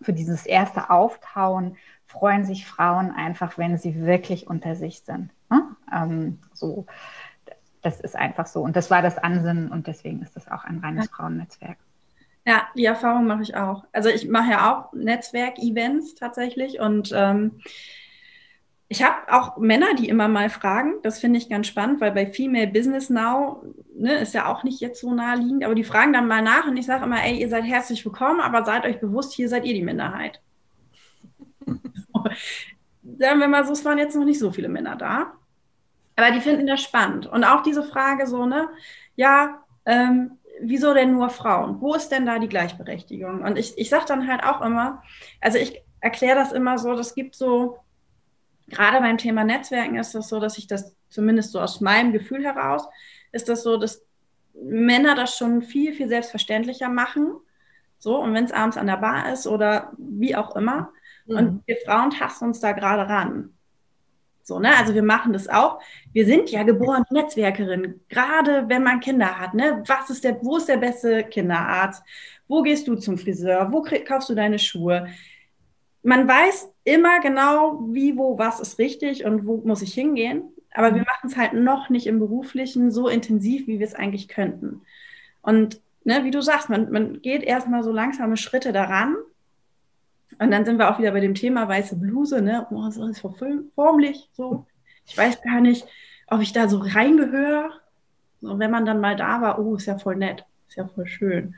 für 0.00 0.12
dieses 0.12 0.46
erste 0.46 0.90
Auftauen 0.90 1.76
freuen 2.06 2.44
sich 2.44 2.66
Frauen 2.66 3.10
einfach, 3.10 3.56
wenn 3.56 3.78
sie 3.78 4.04
wirklich 4.04 4.46
unter 4.46 4.74
sich 4.74 5.00
sind. 5.00 5.30
Ne? 5.50 5.62
Ähm, 5.92 6.38
so, 6.52 6.86
das 7.82 8.00
ist 8.00 8.16
einfach 8.16 8.46
so. 8.46 8.62
Und 8.62 8.76
das 8.76 8.90
war 8.90 9.02
das 9.02 9.18
Ansinnen 9.18 9.70
und 9.70 9.86
deswegen 9.86 10.22
ist 10.22 10.36
das 10.36 10.50
auch 10.50 10.64
ein 10.64 10.78
reines 10.78 11.08
Frauennetzwerk. 11.08 11.78
Ja, 12.44 12.66
die 12.76 12.84
Erfahrung 12.84 13.26
mache 13.26 13.42
ich 13.42 13.54
auch. 13.56 13.84
Also 13.92 14.08
ich 14.08 14.28
mache 14.28 14.50
ja 14.50 14.72
auch 14.72 14.92
Netzwerk-Events 14.92 16.16
tatsächlich 16.16 16.80
und 16.80 17.12
ähm, 17.14 17.60
ich 18.92 19.02
habe 19.02 19.16
auch 19.32 19.56
Männer, 19.56 19.94
die 19.94 20.10
immer 20.10 20.28
mal 20.28 20.50
fragen. 20.50 20.96
Das 21.02 21.18
finde 21.18 21.38
ich 21.38 21.48
ganz 21.48 21.66
spannend, 21.66 22.02
weil 22.02 22.12
bei 22.12 22.26
Female 22.26 22.66
Business 22.66 23.08
Now 23.08 23.64
ne, 23.96 24.16
ist 24.16 24.34
ja 24.34 24.52
auch 24.52 24.64
nicht 24.64 24.82
jetzt 24.82 25.00
so 25.00 25.14
naheliegend, 25.14 25.64
aber 25.64 25.74
die 25.74 25.82
fragen 25.82 26.12
dann 26.12 26.28
mal 26.28 26.42
nach 26.42 26.66
und 26.66 26.76
ich 26.76 26.84
sage 26.84 27.04
immer, 27.04 27.24
ey, 27.24 27.40
ihr 27.40 27.48
seid 27.48 27.64
herzlich 27.64 28.04
willkommen, 28.04 28.40
aber 28.40 28.66
seid 28.66 28.84
euch 28.84 29.00
bewusst, 29.00 29.32
hier 29.32 29.48
seid 29.48 29.64
ihr 29.64 29.72
die 29.72 29.82
Minderheit. 29.82 30.42
Sagen 33.18 33.40
wir 33.40 33.48
mal 33.48 33.64
so, 33.64 33.72
es 33.72 33.82
waren 33.86 33.96
jetzt 33.96 34.14
noch 34.14 34.26
nicht 34.26 34.38
so 34.38 34.52
viele 34.52 34.68
Männer 34.68 34.96
da. 34.96 35.32
Aber 36.16 36.30
die 36.30 36.42
finden 36.42 36.66
das 36.66 36.82
spannend. 36.82 37.26
Und 37.26 37.44
auch 37.44 37.62
diese 37.62 37.84
Frage 37.84 38.26
so, 38.26 38.44
ne, 38.44 38.68
ja, 39.16 39.62
ähm, 39.86 40.32
wieso 40.60 40.92
denn 40.92 41.12
nur 41.12 41.30
Frauen? 41.30 41.80
Wo 41.80 41.94
ist 41.94 42.10
denn 42.10 42.26
da 42.26 42.38
die 42.38 42.48
Gleichberechtigung? 42.48 43.40
Und 43.42 43.56
ich, 43.58 43.78
ich 43.78 43.88
sage 43.88 44.04
dann 44.06 44.28
halt 44.28 44.44
auch 44.44 44.60
immer, 44.60 45.02
also 45.40 45.56
ich 45.56 45.82
erkläre 46.00 46.36
das 46.36 46.52
immer 46.52 46.76
so, 46.76 46.94
das 46.94 47.14
gibt 47.14 47.34
so, 47.34 47.78
gerade 48.68 49.00
beim 49.00 49.18
Thema 49.18 49.44
Netzwerken 49.44 49.96
ist 49.96 50.14
das 50.14 50.28
so, 50.28 50.40
dass 50.40 50.58
ich 50.58 50.66
das 50.66 50.96
zumindest 51.08 51.52
so 51.52 51.60
aus 51.60 51.80
meinem 51.80 52.12
Gefühl 52.12 52.44
heraus, 52.44 52.86
ist 53.32 53.48
das 53.48 53.62
so, 53.62 53.76
dass 53.76 54.04
Männer 54.54 55.14
das 55.14 55.36
schon 55.36 55.62
viel, 55.62 55.94
viel 55.94 56.08
selbstverständlicher 56.08 56.88
machen. 56.88 57.34
So, 57.98 58.18
und 58.18 58.34
wenn 58.34 58.44
es 58.44 58.52
abends 58.52 58.76
an 58.76 58.86
der 58.86 58.96
Bar 58.96 59.32
ist 59.32 59.46
oder 59.46 59.92
wie 59.96 60.34
auch 60.36 60.56
immer. 60.56 60.92
Mhm. 61.26 61.36
Und 61.36 61.66
wir 61.66 61.76
Frauen 61.84 62.10
tasten 62.10 62.46
uns 62.46 62.60
da 62.60 62.72
gerade 62.72 63.08
ran. 63.08 63.54
So, 64.42 64.58
ne? 64.58 64.76
Also 64.76 64.94
wir 64.94 65.04
machen 65.04 65.32
das 65.32 65.48
auch. 65.48 65.80
Wir 66.12 66.26
sind 66.26 66.50
ja 66.50 66.64
geborene 66.64 67.06
Netzwerkerin, 67.10 68.00
gerade 68.08 68.68
wenn 68.68 68.82
man 68.82 69.00
Kinder 69.00 69.38
hat. 69.38 69.54
Ne? 69.54 69.82
Was 69.86 70.10
ist 70.10 70.24
der, 70.24 70.42
wo 70.42 70.56
ist 70.56 70.68
der 70.68 70.78
beste 70.78 71.22
Kinderarzt? 71.24 72.02
Wo 72.48 72.62
gehst 72.62 72.88
du 72.88 72.96
zum 72.96 73.18
Friseur? 73.18 73.68
Wo 73.70 73.82
krieg, 73.82 74.06
kaufst 74.06 74.28
du 74.28 74.34
deine 74.34 74.58
Schuhe? 74.58 75.06
Man 76.02 76.26
weiß 76.26 76.71
immer 76.84 77.20
genau, 77.20 77.80
wie, 77.88 78.16
wo, 78.16 78.38
was 78.38 78.60
ist 78.60 78.78
richtig 78.78 79.24
und 79.24 79.46
wo 79.46 79.58
muss 79.64 79.82
ich 79.82 79.94
hingehen. 79.94 80.44
Aber 80.74 80.90
mhm. 80.90 80.96
wir 80.96 81.02
machen 81.02 81.28
es 81.28 81.36
halt 81.36 81.52
noch 81.52 81.90
nicht 81.90 82.06
im 82.06 82.18
Beruflichen 82.18 82.90
so 82.90 83.08
intensiv, 83.08 83.66
wie 83.66 83.78
wir 83.78 83.86
es 83.86 83.94
eigentlich 83.94 84.28
könnten. 84.28 84.82
Und 85.42 85.80
ne, 86.04 86.24
wie 86.24 86.30
du 86.30 86.40
sagst, 86.40 86.68
man, 86.68 86.90
man 86.90 87.20
geht 87.22 87.42
erstmal 87.42 87.82
so 87.82 87.92
langsame 87.92 88.36
Schritte 88.36 88.72
daran 88.72 89.16
und 90.38 90.50
dann 90.50 90.64
sind 90.64 90.78
wir 90.78 90.90
auch 90.90 90.98
wieder 90.98 91.12
bei 91.12 91.20
dem 91.20 91.34
Thema 91.34 91.68
weiße 91.68 91.96
Bluse, 91.96 92.42
ne? 92.42 92.66
Oh, 92.70 92.90
so 92.90 93.06
ist 93.06 93.22
formlich 93.74 94.28
so. 94.32 94.66
Ich 95.06 95.16
weiß 95.16 95.42
gar 95.42 95.60
nicht, 95.60 95.86
ob 96.28 96.40
ich 96.40 96.52
da 96.52 96.68
so 96.68 96.78
reingehöre. 96.78 97.70
Und 98.40 98.58
wenn 98.58 98.70
man 98.70 98.86
dann 98.86 99.00
mal 99.00 99.16
da 99.16 99.40
war, 99.40 99.58
oh, 99.58 99.76
ist 99.76 99.86
ja 99.86 99.98
voll 99.98 100.16
nett, 100.16 100.44
ist 100.68 100.76
ja 100.76 100.88
voll 100.88 101.06
schön. 101.06 101.54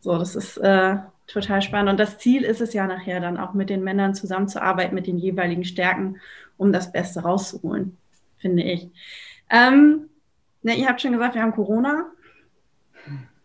So, 0.00 0.18
das 0.18 0.34
ist 0.34 0.56
äh, 0.56 0.96
total 1.32 1.62
spannend. 1.62 1.90
Und 1.90 2.00
das 2.00 2.18
Ziel 2.18 2.42
ist 2.42 2.60
es 2.60 2.72
ja 2.72 2.86
nachher 2.86 3.20
dann 3.20 3.38
auch 3.38 3.54
mit 3.54 3.70
den 3.70 3.82
Männern 3.82 4.14
zusammenzuarbeiten, 4.14 4.94
mit 4.94 5.06
den 5.06 5.18
jeweiligen 5.18 5.64
Stärken, 5.64 6.20
um 6.56 6.72
das 6.72 6.92
Beste 6.92 7.20
rauszuholen, 7.20 7.96
finde 8.38 8.62
ich. 8.62 8.88
Ähm, 9.48 10.08
ne, 10.62 10.74
ihr 10.74 10.88
habt 10.88 11.00
schon 11.00 11.12
gesagt, 11.12 11.34
wir 11.34 11.42
haben 11.42 11.54
Corona. 11.54 12.06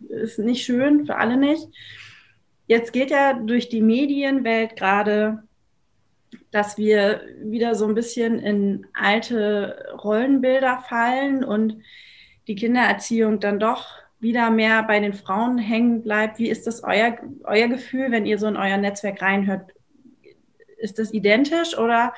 Ist 0.09 0.39
nicht 0.39 0.65
schön, 0.65 1.05
für 1.05 1.15
alle 1.15 1.37
nicht. 1.37 1.67
Jetzt 2.67 2.93
geht 2.93 3.11
ja 3.11 3.33
durch 3.33 3.69
die 3.69 3.81
Medienwelt 3.81 4.75
gerade, 4.75 5.43
dass 6.51 6.77
wir 6.77 7.21
wieder 7.43 7.75
so 7.75 7.87
ein 7.87 7.95
bisschen 7.95 8.39
in 8.39 8.87
alte 8.93 9.93
Rollenbilder 10.03 10.83
fallen 10.87 11.43
und 11.43 11.77
die 12.47 12.55
Kindererziehung 12.55 13.39
dann 13.39 13.59
doch 13.59 13.87
wieder 14.25 14.49
mehr 14.49 14.83
bei 14.83 14.99
den 14.99 15.13
Frauen 15.13 15.57
hängen 15.57 16.01
bleibt. 16.01 16.39
Wie 16.39 16.49
ist 16.49 16.65
das 16.65 16.83
euer, 16.83 17.15
euer 17.43 17.67
Gefühl, 17.67 18.11
wenn 18.11 18.25
ihr 18.25 18.39
so 18.39 18.47
in 18.47 18.57
euer 18.57 18.77
Netzwerk 18.77 19.21
reinhört? 19.21 19.71
Ist 20.77 20.99
das 20.99 21.13
identisch 21.13 21.77
oder 21.77 22.13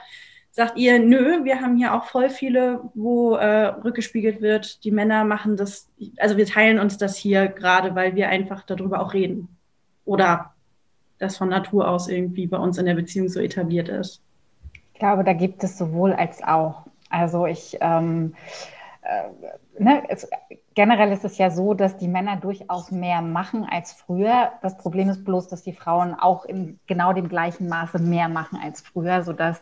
sagt 0.52 0.78
ihr, 0.78 0.98
nö, 1.00 1.44
wir 1.44 1.62
haben 1.62 1.78
hier 1.78 1.94
auch 1.94 2.06
voll 2.06 2.30
viele, 2.30 2.82
wo 2.96 3.36
äh, 3.36 3.66
rückgespiegelt 3.68 4.42
wird, 4.42 4.84
die 4.84 4.92
Männer 4.92 5.24
machen 5.24 5.58
das, 5.58 5.90
also 6.18 6.38
wir 6.38 6.48
teilen 6.48 6.80
uns 6.80 6.98
das 6.98 7.16
hier 7.16 7.48
gerade, 7.48 7.94
weil 7.94 8.16
wir 8.16 8.30
einfach 8.30 8.64
darüber 8.64 9.02
auch 9.02 9.14
reden 9.14 9.50
oder 10.06 10.54
das 11.20 11.38
von 11.38 11.50
Natur 11.50 11.88
aus 11.88 12.08
irgendwie 12.08 12.48
bei 12.48 12.58
uns 12.58 12.78
in 12.78 12.86
der 12.86 12.96
Beziehung 12.96 13.30
so 13.30 13.40
etabliert 13.40 13.90
ist? 13.90 14.22
Ich 14.94 15.00
glaube, 15.00 15.24
da 15.24 15.34
gibt 15.34 15.64
es 15.64 15.78
sowohl 15.78 16.14
als 16.14 16.42
auch. 16.42 16.88
Also 17.10 17.46
ich, 17.46 17.78
ähm, 17.82 18.34
äh, 18.34 18.77
ne, 19.80 20.04
es, 20.10 20.30
generell 20.76 21.12
ist 21.12 21.26
es 21.26 21.38
ja 21.38 21.50
so, 21.50 21.74
dass 21.74 21.98
die 21.98 22.08
Männer 22.08 22.38
durchaus 22.38 22.92
mehr 22.92 23.22
machen 23.22 23.66
als 23.70 23.94
früher. 23.94 24.52
Das 24.62 24.78
Problem 24.78 25.10
ist 25.10 25.24
bloß, 25.24 25.48
dass 25.48 25.64
die 25.64 25.74
Frauen 25.74 26.14
auch 26.14 26.46
in 26.46 26.80
genau 26.88 27.14
dem 27.14 27.30
gleichen 27.30 27.68
Maße 27.68 28.00
mehr 28.00 28.30
machen 28.30 28.60
als 28.62 28.82
früher, 28.82 29.24
sodass 29.24 29.62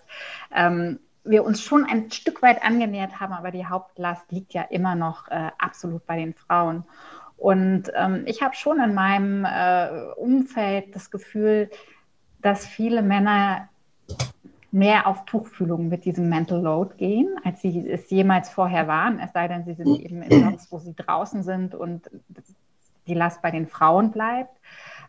ähm, 0.53 0.99
wir 1.23 1.43
uns 1.43 1.61
schon 1.61 1.85
ein 1.85 2.11
Stück 2.11 2.41
weit 2.41 2.63
angenähert 2.63 3.19
haben, 3.19 3.33
aber 3.33 3.51
die 3.51 3.65
Hauptlast 3.65 4.31
liegt 4.31 4.53
ja 4.53 4.61
immer 4.63 4.95
noch 4.95 5.27
äh, 5.29 5.49
absolut 5.57 6.05
bei 6.05 6.17
den 6.17 6.33
Frauen. 6.33 6.83
Und 7.37 7.91
ähm, 7.95 8.23
ich 8.27 8.41
habe 8.41 8.55
schon 8.55 8.79
in 8.79 8.93
meinem 8.93 9.45
äh, 9.45 10.13
Umfeld 10.15 10.95
das 10.95 11.11
Gefühl, 11.11 11.69
dass 12.41 12.65
viele 12.65 13.01
Männer 13.01 13.69
mehr 14.75 15.07
auf 15.07 15.23
Tuchfühlung 15.23 15.87
mit 15.87 16.03
diesem 16.03 16.27
Mental 16.27 16.61
Load 16.61 16.95
gehen, 16.97 17.33
als 17.45 17.61
sie 17.61 17.89
es 17.89 18.09
jemals 18.09 18.49
vorher 18.49 18.89
waren. 18.89 19.19
Es 19.19 19.31
sei 19.31 19.47
denn, 19.47 19.63
sie 19.63 19.73
sind 19.73 19.99
eben 20.01 20.21
in 20.21 20.43
Jobs, 20.43 20.69
wo 20.69 20.79
sie 20.79 20.93
draußen 20.93 21.43
sind 21.43 21.73
und 21.73 22.09
die 23.07 23.13
Last 23.13 23.41
bei 23.41 23.51
den 23.51 23.67
Frauen 23.67 24.11
bleibt. 24.11 24.59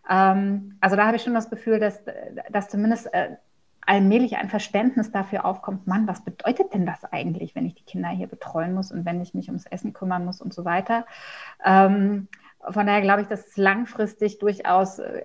Ähm, 0.08 0.76
also 0.80 0.94
da 0.94 1.06
habe 1.06 1.16
ich 1.16 1.24
schon 1.24 1.34
das 1.34 1.50
Gefühl, 1.50 1.80
dass, 1.80 2.00
dass 2.48 2.68
zumindest 2.68 3.12
äh, 3.12 3.36
allmählich 3.84 4.36
ein 4.36 4.48
Verständnis 4.48 5.10
dafür 5.10 5.44
aufkommt, 5.44 5.88
Mann, 5.88 6.06
was 6.06 6.24
bedeutet 6.24 6.72
denn 6.72 6.86
das 6.86 7.02
eigentlich, 7.04 7.56
wenn 7.56 7.66
ich 7.66 7.74
die 7.74 7.84
Kinder 7.84 8.10
hier 8.10 8.28
betreuen 8.28 8.72
muss 8.72 8.92
und 8.92 9.04
wenn 9.04 9.20
ich 9.20 9.34
mich 9.34 9.48
ums 9.48 9.66
Essen 9.66 9.92
kümmern 9.92 10.24
muss 10.24 10.40
und 10.40 10.54
so 10.54 10.64
weiter. 10.64 11.06
Ähm, 11.64 12.28
von 12.68 12.86
daher 12.86 13.00
glaube 13.00 13.22
ich, 13.22 13.28
dass 13.28 13.48
es 13.48 13.56
langfristig 13.56 14.38
durchaus 14.38 15.00
äh, 15.00 15.24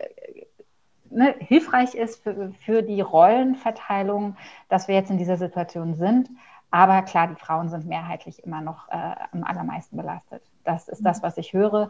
ne, 1.12 1.36
hilfreich 1.40 1.96
ist 1.96 2.24
für, 2.24 2.52
für 2.66 2.82
die 2.82 3.02
Rollenverteilung, 3.02 4.38
dass 4.70 4.88
wir 4.88 4.96
jetzt 4.96 5.12
in 5.12 5.18
dieser 5.18 5.38
Situation 5.38 5.96
sind. 5.96 6.30
Aber 6.72 7.02
klar, 7.02 7.28
die 7.28 7.36
Frauen 7.36 7.70
sind 7.70 7.86
mehrheitlich 7.86 8.44
immer 8.44 8.62
noch 8.62 8.88
äh, 8.90 9.16
am 9.34 9.44
allermeisten 9.44 9.98
belastet. 9.98 10.42
Das 10.64 10.88
ist 10.88 11.06
das, 11.06 11.20
mhm. 11.20 11.24
was 11.24 11.38
ich 11.38 11.54
höre. 11.54 11.90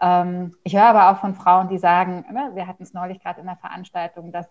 Ähm, 0.00 0.54
ich 0.64 0.74
höre 0.74 0.86
aber 0.86 1.10
auch 1.10 1.20
von 1.20 1.34
Frauen, 1.34 1.68
die 1.68 1.78
sagen, 1.78 2.24
ne, 2.32 2.50
wir 2.54 2.66
hatten 2.66 2.82
es 2.82 2.94
neulich 2.94 3.20
gerade 3.20 3.40
in 3.40 3.46
der 3.46 3.56
Veranstaltung, 3.56 4.32
dass, 4.32 4.46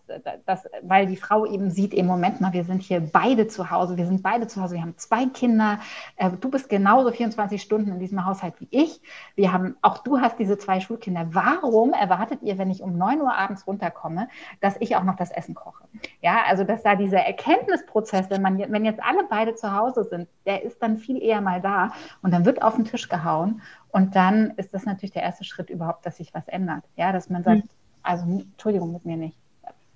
dass, 0.45 0.65
weil 0.83 1.07
die 1.07 1.15
Frau 1.15 1.45
eben 1.45 1.71
sieht, 1.71 1.93
im 1.93 2.05
Moment 2.05 2.39
mal, 2.39 2.53
wir 2.53 2.63
sind 2.63 2.83
hier 2.83 2.99
beide 3.01 3.47
zu 3.47 3.71
Hause, 3.71 3.97
wir 3.97 4.05
sind 4.05 4.21
beide 4.21 4.47
zu 4.47 4.61
Hause, 4.61 4.75
wir 4.75 4.81
haben 4.81 4.97
zwei 4.97 5.25
Kinder, 5.25 5.79
äh, 6.17 6.29
du 6.29 6.49
bist 6.49 6.69
genauso 6.69 7.11
24 7.11 7.61
Stunden 7.61 7.91
in 7.91 7.99
diesem 7.99 8.25
Haushalt 8.25 8.53
wie 8.59 8.67
ich, 8.69 9.01
wir 9.35 9.51
haben, 9.51 9.75
auch 9.81 9.99
du 9.99 10.19
hast 10.19 10.37
diese 10.37 10.57
zwei 10.57 10.79
Schulkinder. 10.79 11.27
Warum 11.31 11.93
erwartet 11.93 12.41
ihr, 12.43 12.57
wenn 12.57 12.69
ich 12.69 12.83
um 12.83 12.97
9 12.97 13.21
Uhr 13.21 13.35
abends 13.35 13.65
runterkomme, 13.65 14.27
dass 14.61 14.75
ich 14.79 14.95
auch 14.95 15.03
noch 15.03 15.15
das 15.15 15.31
Essen 15.31 15.55
koche? 15.55 15.83
Ja, 16.21 16.43
also 16.47 16.63
dass 16.63 16.83
da 16.83 16.95
dieser 16.95 17.19
Erkenntnisprozess, 17.19 18.29
wenn, 18.29 18.41
man, 18.41 18.59
wenn 18.59 18.85
jetzt 18.85 19.01
alle 19.03 19.23
beide 19.29 19.55
zu 19.55 19.75
Hause 19.75 20.03
sind, 20.03 20.27
der 20.45 20.63
ist 20.63 20.81
dann 20.83 20.97
viel 20.97 21.21
eher 21.21 21.41
mal 21.41 21.59
da 21.61 21.91
und 22.21 22.31
dann 22.31 22.45
wird 22.45 22.61
auf 22.61 22.75
den 22.75 22.85
Tisch 22.85 23.09
gehauen 23.09 23.61
und 23.91 24.15
dann 24.15 24.51
ist 24.57 24.73
das 24.73 24.85
natürlich 24.85 25.13
der 25.13 25.23
erste 25.23 25.43
Schritt 25.43 25.69
überhaupt, 25.69 26.05
dass 26.05 26.17
sich 26.17 26.33
was 26.33 26.47
ändert. 26.47 26.83
Ja, 26.95 27.11
dass 27.11 27.29
man 27.29 27.43
sagt, 27.43 27.63
mhm. 27.63 27.69
also 28.03 28.25
Entschuldigung 28.25 28.93
mit 28.93 29.05
mir 29.05 29.17
nicht, 29.17 29.37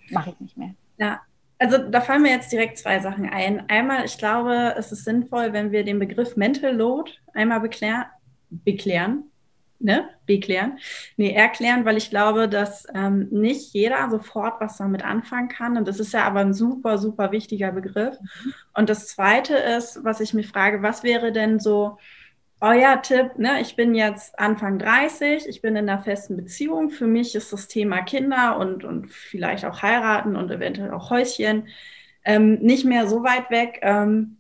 mache 0.09 0.31
ich 0.31 0.39
nicht 0.39 0.57
mehr. 0.57 0.71
Ja, 0.97 1.21
also 1.59 1.77
da 1.77 2.01
fallen 2.01 2.23
mir 2.23 2.31
jetzt 2.31 2.51
direkt 2.51 2.77
zwei 2.77 2.99
Sachen 2.99 3.29
ein. 3.29 3.69
Einmal, 3.69 4.05
ich 4.05 4.17
glaube, 4.17 4.75
es 4.77 4.91
ist 4.91 5.05
sinnvoll, 5.05 5.53
wenn 5.53 5.71
wir 5.71 5.83
den 5.83 5.99
Begriff 5.99 6.35
Mental 6.35 6.75
Load 6.75 7.11
einmal 7.33 7.59
beklären, 7.59 8.05
beklären, 8.49 9.23
ne, 9.79 10.09
beklären, 10.25 10.79
nee, 11.17 11.31
erklären, 11.31 11.85
weil 11.85 11.97
ich 11.97 12.09
glaube, 12.09 12.49
dass 12.49 12.85
ähm, 12.93 13.27
nicht 13.31 13.73
jeder 13.73 14.09
sofort 14.09 14.59
was 14.59 14.77
damit 14.77 15.05
anfangen 15.05 15.49
kann. 15.49 15.77
Und 15.77 15.87
das 15.87 15.99
ist 15.99 16.13
ja 16.13 16.23
aber 16.23 16.39
ein 16.39 16.53
super, 16.53 16.97
super 16.97 17.31
wichtiger 17.31 17.71
Begriff. 17.71 18.17
Mhm. 18.19 18.53
Und 18.73 18.89
das 18.89 19.07
Zweite 19.07 19.55
ist, 19.55 20.03
was 20.03 20.19
ich 20.19 20.33
mich 20.33 20.47
frage, 20.47 20.81
was 20.81 21.03
wäre 21.03 21.31
denn 21.31 21.59
so 21.59 21.97
euer 22.59 23.01
Tipp, 23.01 23.37
ne, 23.37 23.59
ich 23.61 23.75
bin 23.75 23.93
jetzt 23.93 24.39
Anfang 24.39 24.79
30, 24.79 25.47
ich 25.47 25.61
bin 25.61 25.75
in 25.75 25.89
einer 25.89 26.01
festen 26.01 26.37
Beziehung. 26.37 26.89
Für 26.89 27.07
mich 27.07 27.35
ist 27.35 27.51
das 27.51 27.67
Thema 27.67 28.01
Kinder 28.01 28.57
und, 28.57 28.85
und 28.85 29.11
vielleicht 29.11 29.65
auch 29.65 29.81
heiraten 29.81 30.35
und 30.35 30.49
eventuell 30.49 30.91
auch 30.91 31.09
Häuschen 31.09 31.67
ähm, 32.23 32.55
nicht 32.59 32.85
mehr 32.85 33.07
so 33.07 33.23
weit 33.23 33.51
weg. 33.51 33.79
Ähm, 33.81 34.37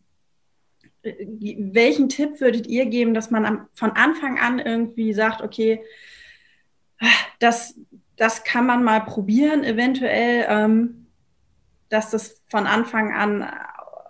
welchen 1.03 2.07
Tipp 2.07 2.39
würdet 2.39 2.67
ihr 2.67 2.85
geben, 2.85 3.13
dass 3.13 3.29
man 3.29 3.45
am, 3.45 3.67
von 3.73 3.91
Anfang 3.91 4.39
an 4.39 4.59
irgendwie 4.59 5.13
sagt, 5.13 5.41
okay, 5.41 5.83
das, 7.39 7.75
das 8.15 8.43
kann 8.43 8.65
man 8.65 8.83
mal 8.83 9.01
probieren, 9.01 9.63
eventuell, 9.63 10.45
ähm, 10.47 11.07
dass 11.89 12.09
das 12.09 12.41
von 12.47 12.65
Anfang 12.67 13.13
an 13.13 13.49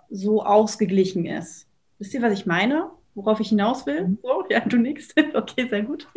so 0.08 0.44
ausgeglichen 0.44 1.26
ist? 1.26 1.66
Wisst 1.98 2.14
ihr, 2.14 2.22
was 2.22 2.32
ich 2.32 2.46
meine? 2.46 2.90
Worauf 3.14 3.40
ich 3.40 3.48
hinaus 3.48 3.86
will? 3.86 4.08
Mhm. 4.08 4.18
So, 4.22 4.44
ja, 4.48 4.60
du 4.60 4.78
nix. 4.78 5.08
Okay, 5.34 5.68
sehr 5.68 5.82
gut. 5.82 6.08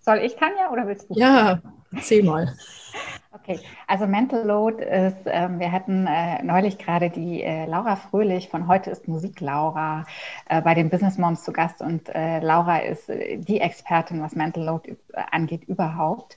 Soll 0.00 0.18
ich, 0.18 0.36
Tanja, 0.36 0.70
oder 0.72 0.86
willst 0.86 1.10
du? 1.10 1.14
Ja, 1.14 1.60
erzähl 1.92 2.22
mal. 2.22 2.54
Okay, 3.30 3.60
also 3.86 4.06
Mental 4.06 4.44
Load 4.44 4.82
ist, 4.82 5.18
ähm, 5.26 5.60
wir 5.60 5.70
hatten 5.70 6.06
äh, 6.06 6.42
neulich 6.42 6.78
gerade 6.78 7.10
die 7.10 7.42
äh, 7.42 7.66
Laura 7.66 7.96
Fröhlich 7.96 8.48
von 8.48 8.66
Heute 8.66 8.90
ist 8.90 9.06
Musik 9.06 9.40
Laura 9.40 10.06
äh, 10.48 10.62
bei 10.62 10.74
den 10.74 10.88
Business 10.88 11.18
Moms 11.18 11.44
zu 11.44 11.52
Gast 11.52 11.82
und 11.82 12.08
äh, 12.08 12.40
Laura 12.40 12.78
ist 12.78 13.08
äh, 13.10 13.36
die 13.36 13.60
Expertin, 13.60 14.22
was 14.22 14.34
Mental 14.34 14.64
Load 14.64 14.96
angeht 15.30 15.64
überhaupt, 15.64 16.36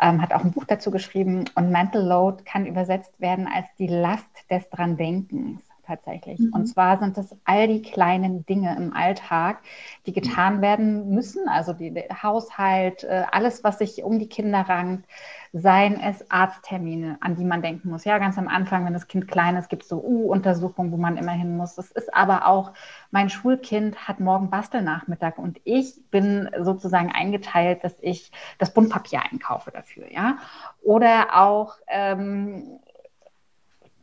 ähm, 0.00 0.20
hat 0.20 0.32
auch 0.32 0.44
ein 0.44 0.52
Buch 0.52 0.64
dazu 0.64 0.90
geschrieben 0.90 1.46
und 1.54 1.70
Mental 1.70 2.02
Load 2.02 2.44
kann 2.44 2.66
übersetzt 2.66 3.18
werden 3.18 3.48
als 3.52 3.66
die 3.78 3.88
Last 3.88 4.28
des 4.50 4.68
dran 4.70 4.96
Denkens 4.96 5.65
tatsächlich. 5.86 6.40
Mhm. 6.40 6.52
Und 6.52 6.66
zwar 6.66 6.98
sind 6.98 7.16
es 7.18 7.34
all 7.44 7.68
die 7.68 7.82
kleinen 7.82 8.44
Dinge 8.46 8.76
im 8.76 8.92
Alltag, 8.92 9.58
die 10.06 10.12
getan 10.12 10.60
werden 10.60 11.10
müssen, 11.10 11.48
also 11.48 11.72
die, 11.72 11.92
der 11.92 12.22
Haushalt, 12.22 13.04
äh, 13.04 13.24
alles, 13.30 13.64
was 13.64 13.78
sich 13.78 14.02
um 14.02 14.18
die 14.18 14.28
Kinder 14.28 14.60
rankt, 14.60 15.06
seien 15.52 15.98
es 16.00 16.30
Arzttermine, 16.30 17.16
an 17.20 17.36
die 17.36 17.44
man 17.44 17.62
denken 17.62 17.88
muss. 17.88 18.04
Ja, 18.04 18.18
ganz 18.18 18.36
am 18.36 18.48
Anfang, 18.48 18.84
wenn 18.84 18.92
das 18.92 19.08
Kind 19.08 19.28
klein 19.28 19.56
ist, 19.56 19.70
gibt 19.70 19.84
es 19.84 19.88
so 19.88 20.02
U-Untersuchungen, 20.02 20.92
wo 20.92 20.96
man 20.96 21.16
immer 21.16 21.32
hin 21.32 21.56
muss. 21.56 21.78
Es 21.78 21.90
ist 21.90 22.14
aber 22.14 22.46
auch, 22.46 22.72
mein 23.10 23.30
Schulkind 23.30 24.08
hat 24.08 24.20
morgen 24.20 24.50
Bastelnachmittag 24.50 25.38
und 25.38 25.60
ich 25.64 25.94
bin 26.10 26.50
sozusagen 26.60 27.10
eingeteilt, 27.10 27.84
dass 27.84 27.94
ich 28.00 28.30
das 28.58 28.74
Buntpapier 28.74 29.22
einkaufe 29.30 29.70
dafür. 29.70 30.12
Ja, 30.12 30.38
oder 30.82 31.40
auch 31.40 31.76
ähm, 31.88 32.78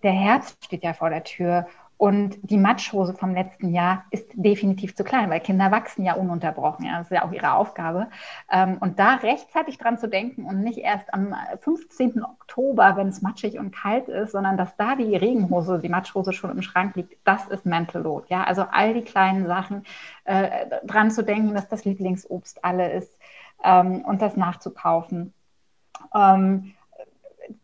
der 0.03 0.11
Herbst 0.11 0.63
steht 0.65 0.83
ja 0.83 0.93
vor 0.93 1.09
der 1.09 1.23
Tür 1.23 1.67
und 2.03 2.37
die 2.41 2.57
Matschhose 2.57 3.13
vom 3.13 3.33
letzten 3.33 3.73
Jahr 3.73 4.03
ist 4.11 4.27
definitiv 4.33 4.93
zu 4.93 5.05
klein, 5.05 5.29
weil 5.29 5.39
Kinder 5.39 5.71
wachsen 5.71 6.03
ja 6.03 6.15
ununterbrochen. 6.15 6.85
Ja, 6.85 6.97
das 6.97 7.07
ist 7.07 7.15
ja 7.15 7.23
auch 7.23 7.31
ihre 7.31 7.53
Aufgabe. 7.53 8.07
Ähm, 8.51 8.77
und 8.81 8.99
da 8.99 9.15
rechtzeitig 9.15 9.77
dran 9.77 9.97
zu 9.97 10.09
denken 10.09 10.43
und 10.43 10.63
nicht 10.63 10.79
erst 10.79 11.13
am 11.13 11.33
15. 11.61 12.21
Oktober, 12.21 12.97
wenn 12.97 13.07
es 13.07 13.21
matschig 13.21 13.57
und 13.57 13.73
kalt 13.73 14.09
ist, 14.09 14.33
sondern 14.33 14.57
dass 14.57 14.75
da 14.75 14.95
die 14.95 15.15
Regenhose, 15.15 15.79
die 15.79 15.87
Matschhose 15.87 16.33
schon 16.33 16.51
im 16.51 16.61
Schrank 16.61 16.95
liegt, 16.97 17.15
das 17.23 17.47
ist 17.47 17.65
Mental 17.65 18.01
Load. 18.01 18.25
Ja, 18.27 18.43
also 18.43 18.63
all 18.69 18.93
die 18.93 19.03
kleinen 19.03 19.47
Sachen 19.47 19.85
äh, 20.25 20.65
dran 20.83 21.09
zu 21.09 21.23
denken, 21.23 21.53
dass 21.53 21.69
das 21.69 21.85
Lieblingsobst 21.85 22.65
alle 22.65 22.91
ist 22.91 23.17
ähm, 23.63 24.01
und 24.01 24.21
das 24.21 24.35
nachzukaufen. 24.35 25.33
Ähm, 26.13 26.73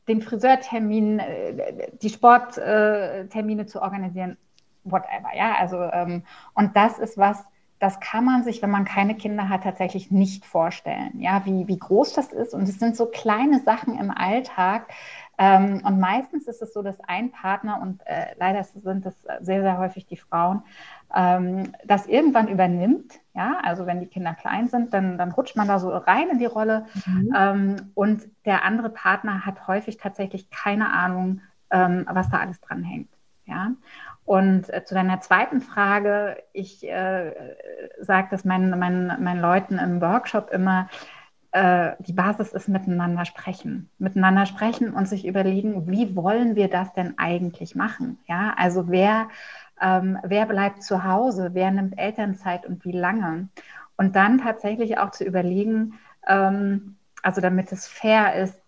den 0.08 0.22
Friseurtermin, 0.22 1.20
äh, 1.20 1.90
die 2.02 2.10
Sporttermine 2.10 3.66
zu 3.66 3.82
organisieren, 3.82 4.38
whatever. 4.84 5.36
Ja, 5.36 5.56
also 5.56 5.82
ähm, 5.82 6.24
und 6.54 6.76
das 6.76 7.00
ist 7.00 7.18
was, 7.18 7.44
das 7.80 8.00
kann 8.00 8.26
man 8.26 8.44
sich, 8.44 8.62
wenn 8.62 8.72
man 8.72 8.86
keine 8.86 9.16
Kinder 9.16 9.48
hat, 9.48 9.64
tatsächlich 9.64 10.12
nicht 10.12 10.46
vorstellen. 10.46 11.20
Ja, 11.20 11.46
wie, 11.46 11.68
wie 11.68 11.80
groß 11.80 12.14
das 12.14 12.34
ist. 12.34 12.54
Und 12.54 12.68
es 12.68 12.80
sind 12.80 12.96
so 12.96 13.06
kleine 13.06 13.60
Sachen 13.60 13.98
im 13.98 14.12
Alltag, 14.12 14.88
ähm, 15.40 15.82
und 15.86 16.02
meistens 16.02 16.48
ist 16.48 16.62
es 16.62 16.74
so, 16.74 16.84
dass 16.84 17.00
ein 17.08 17.32
Partner, 17.32 17.82
und 17.82 18.06
äh, 18.06 18.36
leider 18.38 18.62
sind 18.64 19.06
es 19.06 19.16
sehr, 19.40 19.62
sehr 19.62 19.78
häufig 19.78 20.06
die 20.06 20.18
Frauen, 20.18 20.64
ähm, 21.16 21.72
das 21.86 22.08
irgendwann 22.08 22.50
übernimmt. 22.50 23.14
Ja, 23.34 23.60
also 23.64 23.86
wenn 23.86 24.02
die 24.02 24.08
Kinder 24.08 24.34
klein 24.34 24.68
sind, 24.68 24.94
dann, 24.94 25.18
dann 25.18 25.32
rutscht 25.32 25.56
man 25.56 25.70
da 25.70 25.80
so 25.80 25.90
rein 25.90 26.28
in 26.30 26.40
die 26.40 26.46
Rolle. 26.46 26.88
Mhm. 27.06 27.34
Ähm, 27.36 27.76
und 27.96 28.24
der 28.44 28.66
andere 28.66 28.90
Partner 28.90 29.46
hat 29.46 29.66
häufig 29.66 29.96
tatsächlich 29.96 30.50
keine 30.50 30.92
Ahnung, 30.92 31.40
ähm, 31.72 32.06
was 32.12 32.30
da 32.30 32.40
alles 32.40 32.60
dran 32.60 32.84
hängt. 32.84 33.10
Ja. 33.46 33.72
Und 34.26 34.72
äh, 34.74 34.84
zu 34.84 34.94
deiner 34.94 35.22
zweiten 35.22 35.62
Frage, 35.62 36.44
ich 36.52 36.86
äh, 36.86 37.34
sage 38.00 38.28
das 38.30 38.44
meinen, 38.44 38.78
meinen, 38.78 39.24
meinen 39.24 39.42
Leuten 39.42 39.80
im 39.80 40.02
Workshop 40.02 40.52
immer, 40.52 40.90
äh, 41.52 41.92
die 42.00 42.14
Basis 42.14 42.54
ist 42.54 42.68
miteinander 42.68 43.26
sprechen. 43.26 43.90
Miteinander 43.98 44.46
sprechen 44.46 44.94
und 44.94 45.08
sich 45.08 45.26
überlegen, 45.26 45.88
wie 45.90 46.16
wollen 46.16 46.56
wir 46.56 46.70
das 46.70 46.94
denn 46.94 47.18
eigentlich 47.18 47.76
machen? 47.76 48.20
Ja, 48.28 48.54
also 48.58 48.90
wer, 48.90 49.30
ähm, 49.82 50.20
wer 50.24 50.46
bleibt 50.46 50.84
zu 50.84 51.04
Hause, 51.04 51.52
wer 51.54 51.72
nimmt 51.72 51.98
Elternzeit 51.98 52.66
und 52.66 52.86
wie 52.86 52.92
lange? 52.92 53.50
Und 53.98 54.16
dann 54.16 54.38
tatsächlich 54.40 54.98
auch 54.98 55.12
zu 55.12 55.24
überlegen, 55.26 55.96
ähm, 56.28 56.98
also 57.24 57.42
damit 57.42 57.72
es 57.72 57.88
fair 57.88 58.36
ist, 58.36 58.62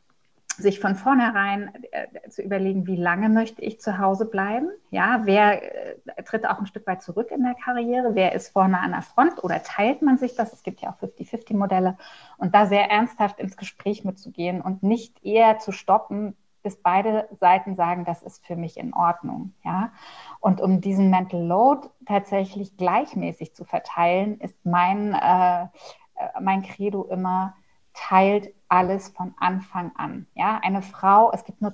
sich 0.62 0.80
von 0.80 0.95
vornherein 0.95 1.71
äh, 1.91 2.30
zu 2.30 2.41
überlegen, 2.41 2.88
wie 2.88 2.95
lange 2.95 3.30
möchte 3.30 3.62
ich 3.62 3.82
zu 3.82 3.97
Hause 3.97 4.26
bleiben? 4.26 4.69
Ja, 4.89 5.21
wer 5.24 5.95
äh, 6.17 6.24
tritt 6.24 6.47
auch 6.47 6.60
ein 6.60 6.67
Stück 6.67 6.88
weit 6.88 7.02
zurück 7.02 7.32
in 7.32 7.43
der 7.43 7.56
Karriere? 7.56 8.15
Wer 8.15 8.34
ist 8.34 8.50
vorne 8.50 8.80
an 8.80 8.91
der 8.91 9.02
Front 9.02 9.43
oder 9.43 9.62
teilt 9.63 10.02
man 10.02 10.17
sich 10.17 10.36
das? 10.36 10.54
Es 10.54 10.63
gibt 10.63 10.82
ja 10.82 10.91
auch 10.91 11.04
50-50-Modelle 11.04 11.97
und 12.38 12.56
da 12.56 12.65
sehr 12.65 12.89
ernsthaft 12.89 13.39
ins 13.39 13.58
Gespräch 13.58 14.04
mitzugehen 14.04 14.62
und 14.62 14.84
nicht 14.84 15.24
eher 15.24 15.60
zu 15.60 15.71
stoppen, 15.71 16.36
bis 16.63 16.78
beide 16.78 17.28
Seiten 17.39 17.76
sagen, 17.76 18.06
das 18.06 18.21
ist 18.21 18.45
für 18.45 18.56
mich 18.56 18.78
in 18.78 18.93
Ordnung. 18.93 19.54
Ja? 19.63 19.91
Und 20.39 20.62
um 20.62 20.82
diesen 20.82 21.10
Mental 21.10 21.41
Load 21.41 21.89
tatsächlich 22.06 22.78
gleichmäßig 22.78 23.56
zu 23.56 23.65
verteilen, 23.65 24.39
ist 24.39 24.56
mein, 24.63 25.13
äh, 25.13 25.63
äh 25.63 25.67
mein 26.39 26.62
Credo 26.62 27.04
immer, 27.06 27.56
teilt 27.93 28.54
alles 28.69 29.10
von 29.10 29.34
Anfang 29.38 29.91
an. 29.95 30.27
Ja, 30.36 30.60
eine 30.63 30.82
Frau, 30.82 31.32
es 31.34 31.43
gibt 31.43 31.62
nur 31.62 31.73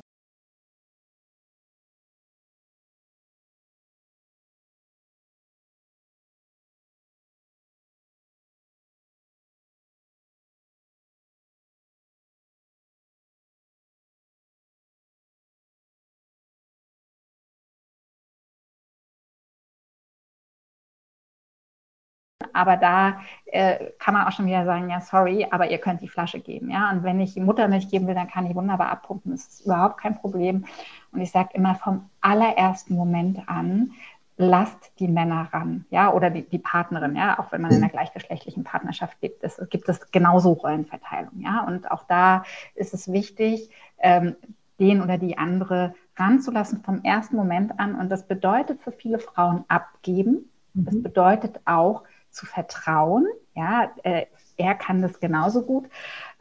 Aber 22.58 22.76
da 22.76 23.20
äh, 23.46 23.92
kann 24.00 24.16
man 24.16 24.28
auch 24.28 24.32
schon 24.32 24.48
wieder 24.48 24.66
sagen, 24.66 24.90
ja, 24.90 25.00
sorry, 25.00 25.48
aber 25.52 25.70
ihr 25.70 25.78
könnt 25.78 26.02
die 26.02 26.08
Flasche 26.08 26.40
geben. 26.40 26.72
Ja? 26.72 26.92
Und 26.92 27.04
wenn 27.04 27.20
ich 27.20 27.36
Muttermilch 27.36 27.90
geben 27.90 28.08
will, 28.08 28.16
dann 28.16 28.28
kann 28.28 28.46
ich 28.46 28.56
wunderbar 28.56 28.90
abpumpen. 28.90 29.32
Das 29.32 29.46
ist 29.46 29.66
überhaupt 29.66 30.00
kein 30.00 30.16
Problem. 30.16 30.66
Und 31.12 31.22
ich 31.22 31.32
sage 31.32 31.50
immer 31.54 31.76
vom 31.76 32.10
allerersten 32.22 32.96
Moment 32.96 33.48
an, 33.48 33.92
lasst 34.38 34.92
die 35.00 35.08
Männer 35.08 35.50
ran, 35.52 35.86
ja, 35.90 36.14
oder 36.14 36.30
die, 36.30 36.48
die 36.48 36.60
Partnerin, 36.60 37.16
ja, 37.16 37.40
auch 37.40 37.52
wenn 37.52 37.62
man 37.62 37.72
in 37.72 37.78
einer 37.78 37.90
gleichgeschlechtlichen 37.90 38.64
Partnerschaft 38.64 39.20
gibt, 39.20 39.44
es 39.44 39.60
gibt 39.72 39.90
es 39.90 40.12
genauso 40.12 40.54
Rollenverteilung, 40.54 41.40
ja, 41.40 41.64
und 41.66 41.90
auch 41.90 42.04
da 42.04 42.44
ist 42.76 42.94
es 42.94 43.12
wichtig, 43.12 43.72
ähm, 43.98 44.36
den 44.80 45.02
oder 45.02 45.18
die 45.18 45.40
andere 45.40 45.96
ranzulassen 46.18 46.84
vom 46.84 47.04
ersten 47.04 47.36
Moment 47.36 47.80
an 47.80 47.96
und 47.96 48.10
das 48.10 48.28
bedeutet 48.28 48.80
für 48.84 48.92
viele 48.92 49.18
Frauen 49.18 49.66
abgeben, 49.70 50.52
das 50.76 50.94
mhm. 50.94 51.04
bedeutet 51.04 51.60
auch 51.66 52.04
zu 52.38 52.46
vertrauen. 52.46 53.28
Ja, 53.56 53.92
äh, 54.04 54.28
er 54.58 54.76
kann 54.76 55.02
das 55.02 55.20
genauso 55.20 55.64
gut. 55.64 55.90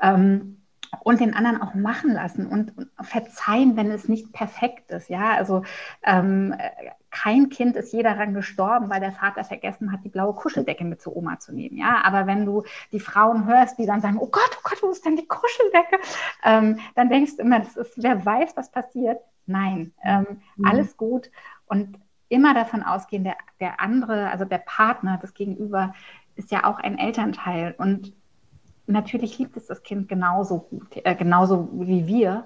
Ähm, 0.00 0.62
und 1.00 1.20
den 1.20 1.34
anderen 1.34 1.60
auch 1.60 1.74
machen 1.74 2.12
lassen 2.12 2.46
und, 2.46 2.72
verzeihen, 3.00 3.76
wenn 3.76 3.90
es 3.90 4.08
nicht 4.08 4.32
perfekt 4.32 4.90
ist. 4.90 5.08
Ja, 5.08 5.34
also 5.34 5.62
ähm, 6.02 6.54
kein 7.10 7.48
Kind 7.48 7.76
ist 7.76 7.92
je 7.92 8.02
daran 8.02 8.34
gestorben, 8.34 8.90
weil 8.90 9.00
der 9.00 9.12
Vater 9.12 9.44
vergessen 9.44 9.92
hat, 9.92 10.04
die 10.04 10.08
blaue 10.08 10.34
Kuscheldecke 10.34 10.84
mit 10.84 11.00
zur 11.00 11.16
Oma 11.16 11.38
zu 11.38 11.52
nehmen. 11.52 11.76
Ja, 11.76 12.02
aber 12.04 12.26
wenn 12.26 12.44
du 12.44 12.64
die 12.92 13.00
Frauen 13.00 13.46
hörst, 13.46 13.78
die 13.78 13.86
dann 13.86 14.00
sagen, 14.00 14.18
oh 14.18 14.28
Gott, 14.28 14.50
oh 14.58 14.60
Gott, 14.62 14.82
wo 14.82 14.90
ist 14.90 15.04
denn 15.04 15.16
die 15.16 15.26
Kuscheldecke? 15.26 15.98
Ähm, 16.44 16.78
dann 16.94 17.08
denkst 17.08 17.36
du 17.36 17.42
immer, 17.42 17.60
das 17.60 17.76
ist, 17.76 18.02
wer 18.02 18.24
weiß, 18.24 18.56
was 18.56 18.70
passiert. 18.70 19.20
Nein, 19.46 19.92
ähm, 20.04 20.42
mhm. 20.56 20.66
alles 20.66 20.96
gut. 20.96 21.30
Und 21.66 21.98
immer 22.28 22.54
davon 22.54 22.82
ausgehen, 22.82 23.24
der, 23.24 23.36
der 23.60 23.80
andere, 23.80 24.30
also 24.30 24.44
der 24.44 24.58
Partner, 24.58 25.18
das 25.20 25.34
Gegenüber, 25.34 25.94
ist 26.34 26.50
ja 26.50 26.64
auch 26.64 26.78
ein 26.78 26.98
Elternteil. 26.98 27.74
Und 27.78 28.12
natürlich 28.86 29.38
liebt 29.38 29.56
es 29.56 29.66
das 29.66 29.82
Kind 29.82 30.08
genauso 30.08 30.60
gut, 30.60 30.88
äh, 31.04 31.14
genauso 31.14 31.68
wie 31.72 32.06
wir. 32.06 32.44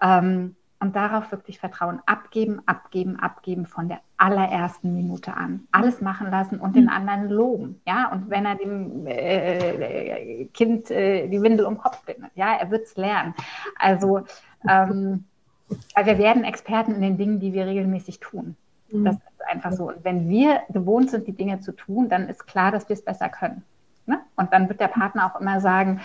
Ähm, 0.00 0.56
und 0.82 0.96
darauf 0.96 1.30
wirklich 1.30 1.60
Vertrauen 1.60 2.00
abgeben, 2.06 2.60
abgeben, 2.66 3.16
abgeben 3.20 3.66
von 3.66 3.88
der 3.88 4.00
allerersten 4.16 4.92
Minute 4.92 5.32
an. 5.32 5.68
Alles 5.70 6.00
machen 6.00 6.28
lassen 6.28 6.58
und 6.58 6.74
den 6.74 6.88
anderen 6.88 7.28
loben. 7.28 7.80
Ja, 7.86 8.10
und 8.10 8.30
wenn 8.30 8.44
er 8.44 8.56
dem 8.56 9.06
äh, 9.06 10.46
Kind 10.46 10.90
äh, 10.90 11.28
die 11.28 11.40
Windel 11.40 11.66
um 11.66 11.74
den 11.74 11.80
Kopf 11.80 12.04
bindet, 12.04 12.32
ja, 12.34 12.56
er 12.56 12.68
wird 12.72 12.86
es 12.86 12.96
lernen. 12.96 13.32
Also, 13.78 14.22
ähm, 14.68 15.24
wir 15.68 16.18
werden 16.18 16.42
Experten 16.42 16.96
in 16.96 17.00
den 17.00 17.16
Dingen, 17.16 17.38
die 17.38 17.52
wir 17.52 17.64
regelmäßig 17.66 18.18
tun. 18.18 18.56
Mhm. 18.92 19.04
Das 19.04 19.16
ist 19.16 19.46
einfach 19.48 19.72
so. 19.72 19.88
Und 19.88 20.04
wenn 20.04 20.28
wir 20.28 20.60
gewohnt 20.68 21.10
sind, 21.10 21.26
die 21.26 21.32
Dinge 21.32 21.60
zu 21.60 21.72
tun, 21.72 22.08
dann 22.08 22.28
ist 22.28 22.46
klar, 22.46 22.70
dass 22.70 22.88
wir 22.88 22.94
es 22.94 23.04
besser 23.04 23.28
können. 23.28 23.62
Ne? 24.06 24.20
Und 24.36 24.52
dann 24.52 24.68
wird 24.68 24.80
der 24.80 24.88
Partner 24.88 25.26
auch 25.26 25.40
immer 25.40 25.60
sagen, 25.60 26.00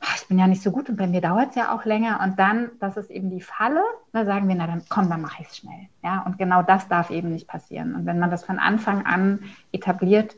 ah, 0.00 0.14
ich 0.16 0.26
bin 0.28 0.38
ja 0.38 0.46
nicht 0.46 0.62
so 0.62 0.70
gut 0.70 0.88
und 0.88 0.96
bei 0.96 1.06
mir 1.06 1.20
dauert 1.20 1.50
es 1.50 1.56
ja 1.56 1.74
auch 1.74 1.84
länger. 1.84 2.20
Und 2.22 2.38
dann, 2.38 2.70
das 2.80 2.96
ist 2.96 3.10
eben 3.10 3.30
die 3.30 3.40
Falle, 3.40 3.82
da 4.12 4.24
sagen 4.24 4.48
wir, 4.48 4.54
na 4.54 4.66
dann 4.66 4.82
komm, 4.88 5.08
dann 5.08 5.22
mache 5.22 5.42
ich 5.42 5.48
es 5.48 5.56
schnell. 5.58 5.88
Ja, 6.02 6.22
und 6.26 6.38
genau 6.38 6.62
das 6.62 6.88
darf 6.88 7.10
eben 7.10 7.32
nicht 7.32 7.48
passieren. 7.48 7.94
Und 7.94 8.06
wenn 8.06 8.18
man 8.18 8.30
das 8.30 8.44
von 8.44 8.58
Anfang 8.58 9.06
an 9.06 9.40
etabliert, 9.72 10.36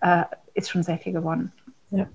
äh, 0.00 0.24
ist 0.54 0.70
schon 0.70 0.82
sehr 0.82 0.98
viel 0.98 1.12
gewonnen. 1.12 1.52
Ja. 1.90 2.06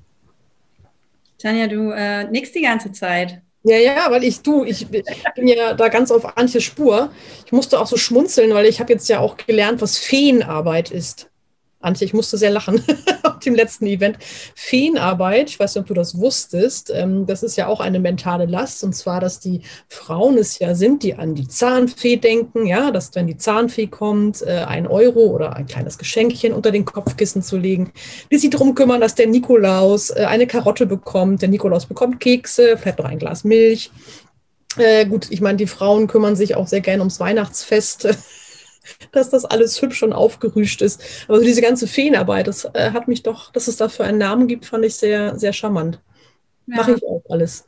Tanja, 1.38 1.68
du 1.68 1.92
äh, 1.92 2.26
nickst 2.30 2.54
die 2.56 2.62
ganze 2.62 2.92
Zeit. 2.92 3.42
Ja, 3.64 3.78
ja, 3.78 4.10
weil 4.10 4.24
ich, 4.24 4.42
du, 4.42 4.64
ich 4.64 4.88
bin 4.88 5.04
ja 5.48 5.74
da 5.74 5.90
ganz 5.90 6.12
auf 6.12 6.38
Antjes 6.38 6.64
Spur. 6.64 7.12
Ich 7.46 7.52
musste 7.52 7.80
auch 7.80 7.88
so 7.88 7.98
schmunzeln, 7.98 8.54
weil 8.54 8.66
ich 8.66 8.80
habe 8.80 8.94
jetzt 8.94 9.10
ja 9.10 9.20
auch 9.20 9.36
gelernt, 9.38 9.82
was 9.82 9.98
Feenarbeit 9.98 10.92
ist. 10.92 11.29
Antje, 11.82 12.06
ich 12.06 12.14
musste 12.14 12.38
sehr 12.38 12.52
lachen 12.52 12.84
auf 13.24 13.40
dem 13.40 13.56
letzten 13.56 13.86
Event. 13.86 14.18
Feenarbeit, 14.54 15.50
ich 15.50 15.60
weiß 15.60 15.76
nicht, 15.76 15.82
ob 15.82 15.88
du 15.88 15.94
das 15.94 16.18
wusstest, 16.18 16.92
ähm, 16.94 17.26
das 17.26 17.42
ist 17.42 17.56
ja 17.56 17.68
auch 17.68 17.80
eine 17.80 18.00
mentale 18.00 18.46
Last. 18.46 18.84
Und 18.84 18.94
zwar, 18.94 19.22
dass 19.22 19.40
die 19.40 19.62
Frauen 19.88 20.38
es 20.38 20.60
ja 20.60 20.76
sind, 20.76 21.04
die 21.04 21.16
an 21.16 21.36
die 21.36 21.48
Zahnfee 21.48 22.18
denken, 22.18 22.66
ja, 22.66 22.92
dass 22.92 23.16
wenn 23.16 23.28
die 23.28 23.38
Zahnfee 23.38 23.88
kommt, 23.88 24.42
äh, 24.42 24.66
ein 24.68 24.88
Euro 24.88 25.28
oder 25.28 25.56
ein 25.56 25.68
kleines 25.68 25.98
Geschenkchen 25.98 26.52
unter 26.52 26.72
den 26.72 26.84
Kopfkissen 26.84 27.42
zu 27.42 27.58
legen, 27.58 27.94
die 28.30 28.38
sich 28.38 28.50
darum 28.50 28.76
kümmern, 28.76 29.00
dass 29.00 29.16
der 29.16 29.28
Nikolaus 29.28 30.10
äh, 30.10 30.26
eine 30.28 30.48
Karotte 30.48 30.86
bekommt, 30.86 31.42
der 31.42 31.50
Nikolaus 31.50 31.86
bekommt 31.86 32.20
Kekse, 32.20 32.78
vielleicht 32.78 33.00
noch 33.00 33.06
ein 33.06 33.20
Glas 33.20 33.46
Milch. 33.46 33.90
Äh, 34.78 35.06
gut, 35.06 35.28
ich 35.30 35.40
meine, 35.40 35.58
die 35.58 35.68
Frauen 35.68 36.08
kümmern 36.08 36.36
sich 36.36 36.56
auch 36.56 36.68
sehr 36.68 36.82
gerne 36.82 37.02
ums 37.02 37.20
Weihnachtsfest 37.22 38.10
dass 39.12 39.30
das 39.30 39.46
alles 39.46 39.82
hübsch 39.82 40.04
und 40.04 40.14
aufgerüscht 40.14 40.82
ist. 40.82 41.26
Aber 41.28 41.40
so 41.40 41.44
diese 41.44 41.62
ganze 41.62 41.88
Feenarbeit, 41.88 42.48
das 42.48 42.66
äh, 42.74 42.92
hat 42.92 43.08
mich 43.08 43.24
doch, 43.24 43.52
dass 43.52 43.68
es 43.68 43.78
dafür 43.78 44.06
einen 44.06 44.18
Namen 44.18 44.48
gibt, 44.48 44.66
fand 44.66 44.86
ich 44.86 44.96
sehr, 44.96 45.38
sehr 45.38 45.54
charmant. 45.54 46.02
Ja. 46.68 46.78
Mache 46.78 46.94
ich 46.94 47.04
auch 47.06 47.24
alles. 47.30 47.66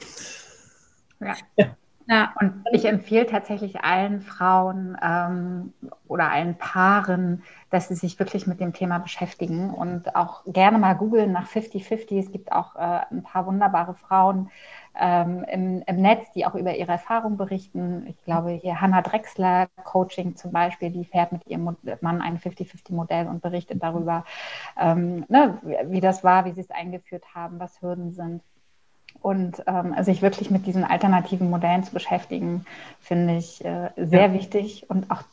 Ja. 1.20 1.36
ja. 1.58 1.76
Ja, 2.08 2.34
und 2.42 2.66
ich 2.74 2.84
empfehle 2.84 3.26
tatsächlich 3.26 3.86
allen 3.86 4.20
Frauen 4.20 4.98
ähm, 5.02 5.74
oder 6.08 6.30
allen 6.30 6.58
Paaren, 6.58 7.44
dass 7.70 7.88
sie 7.88 7.96
sich 7.96 8.20
wirklich 8.20 8.48
mit 8.48 8.60
dem 8.60 8.74
Thema 8.74 8.98
beschäftigen 8.98 9.70
und 9.70 10.14
auch 10.14 10.44
gerne 10.46 10.78
mal 10.78 10.96
googeln 10.96 11.32
nach 11.32 11.48
50-50. 11.48 12.20
Es 12.20 12.32
gibt 12.32 12.52
auch 12.52 12.76
äh, 12.76 13.00
ein 13.12 13.24
paar 13.24 13.46
wunderbare 13.46 13.94
Frauen, 13.94 14.50
ähm, 15.00 15.46
im, 15.52 15.84
im, 15.86 16.02
Netz, 16.02 16.32
die 16.34 16.46
auch 16.46 16.56
über 16.56 16.76
ihre 16.76 16.92
Erfahrung 16.92 17.38
berichten. 17.38 18.06
Ich 18.08 18.24
glaube, 18.24 18.52
hier 18.52 18.82
Hannah 18.82 19.02
Drexler 19.02 19.68
Coaching 19.84 20.36
zum 20.36 20.52
Beispiel, 20.52 20.90
die 20.90 21.06
fährt 21.06 21.32
mit 21.32 21.48
ihrem 21.48 21.78
Mann 22.02 22.22
ein 22.22 22.38
50-50-Modell 22.38 23.28
und 23.28 23.42
berichtet 23.42 23.82
darüber, 23.82 24.26
ähm, 24.80 25.26
ne, 25.30 25.60
wie 25.86 26.02
das 26.02 26.24
war, 26.24 26.46
wie 26.46 26.52
sie 26.52 26.62
es 26.62 26.72
eingeführt 26.72 27.24
haben, 27.34 27.60
was 27.60 27.82
Hürden 27.82 28.12
sind. 28.12 28.42
Und 29.22 29.64
ähm, 29.68 29.94
sich 30.04 30.22
wirklich 30.22 30.50
mit 30.50 30.66
diesen 30.66 30.84
alternativen 30.84 31.50
Modellen 31.50 31.84
zu 31.84 31.94
beschäftigen, 31.94 32.66
finde 33.00 33.38
ich 33.38 33.64
äh, 33.64 33.90
sehr 33.98 34.28
ja. 34.28 34.34
wichtig 34.34 34.90
und 34.90 35.12
auch 35.12 35.24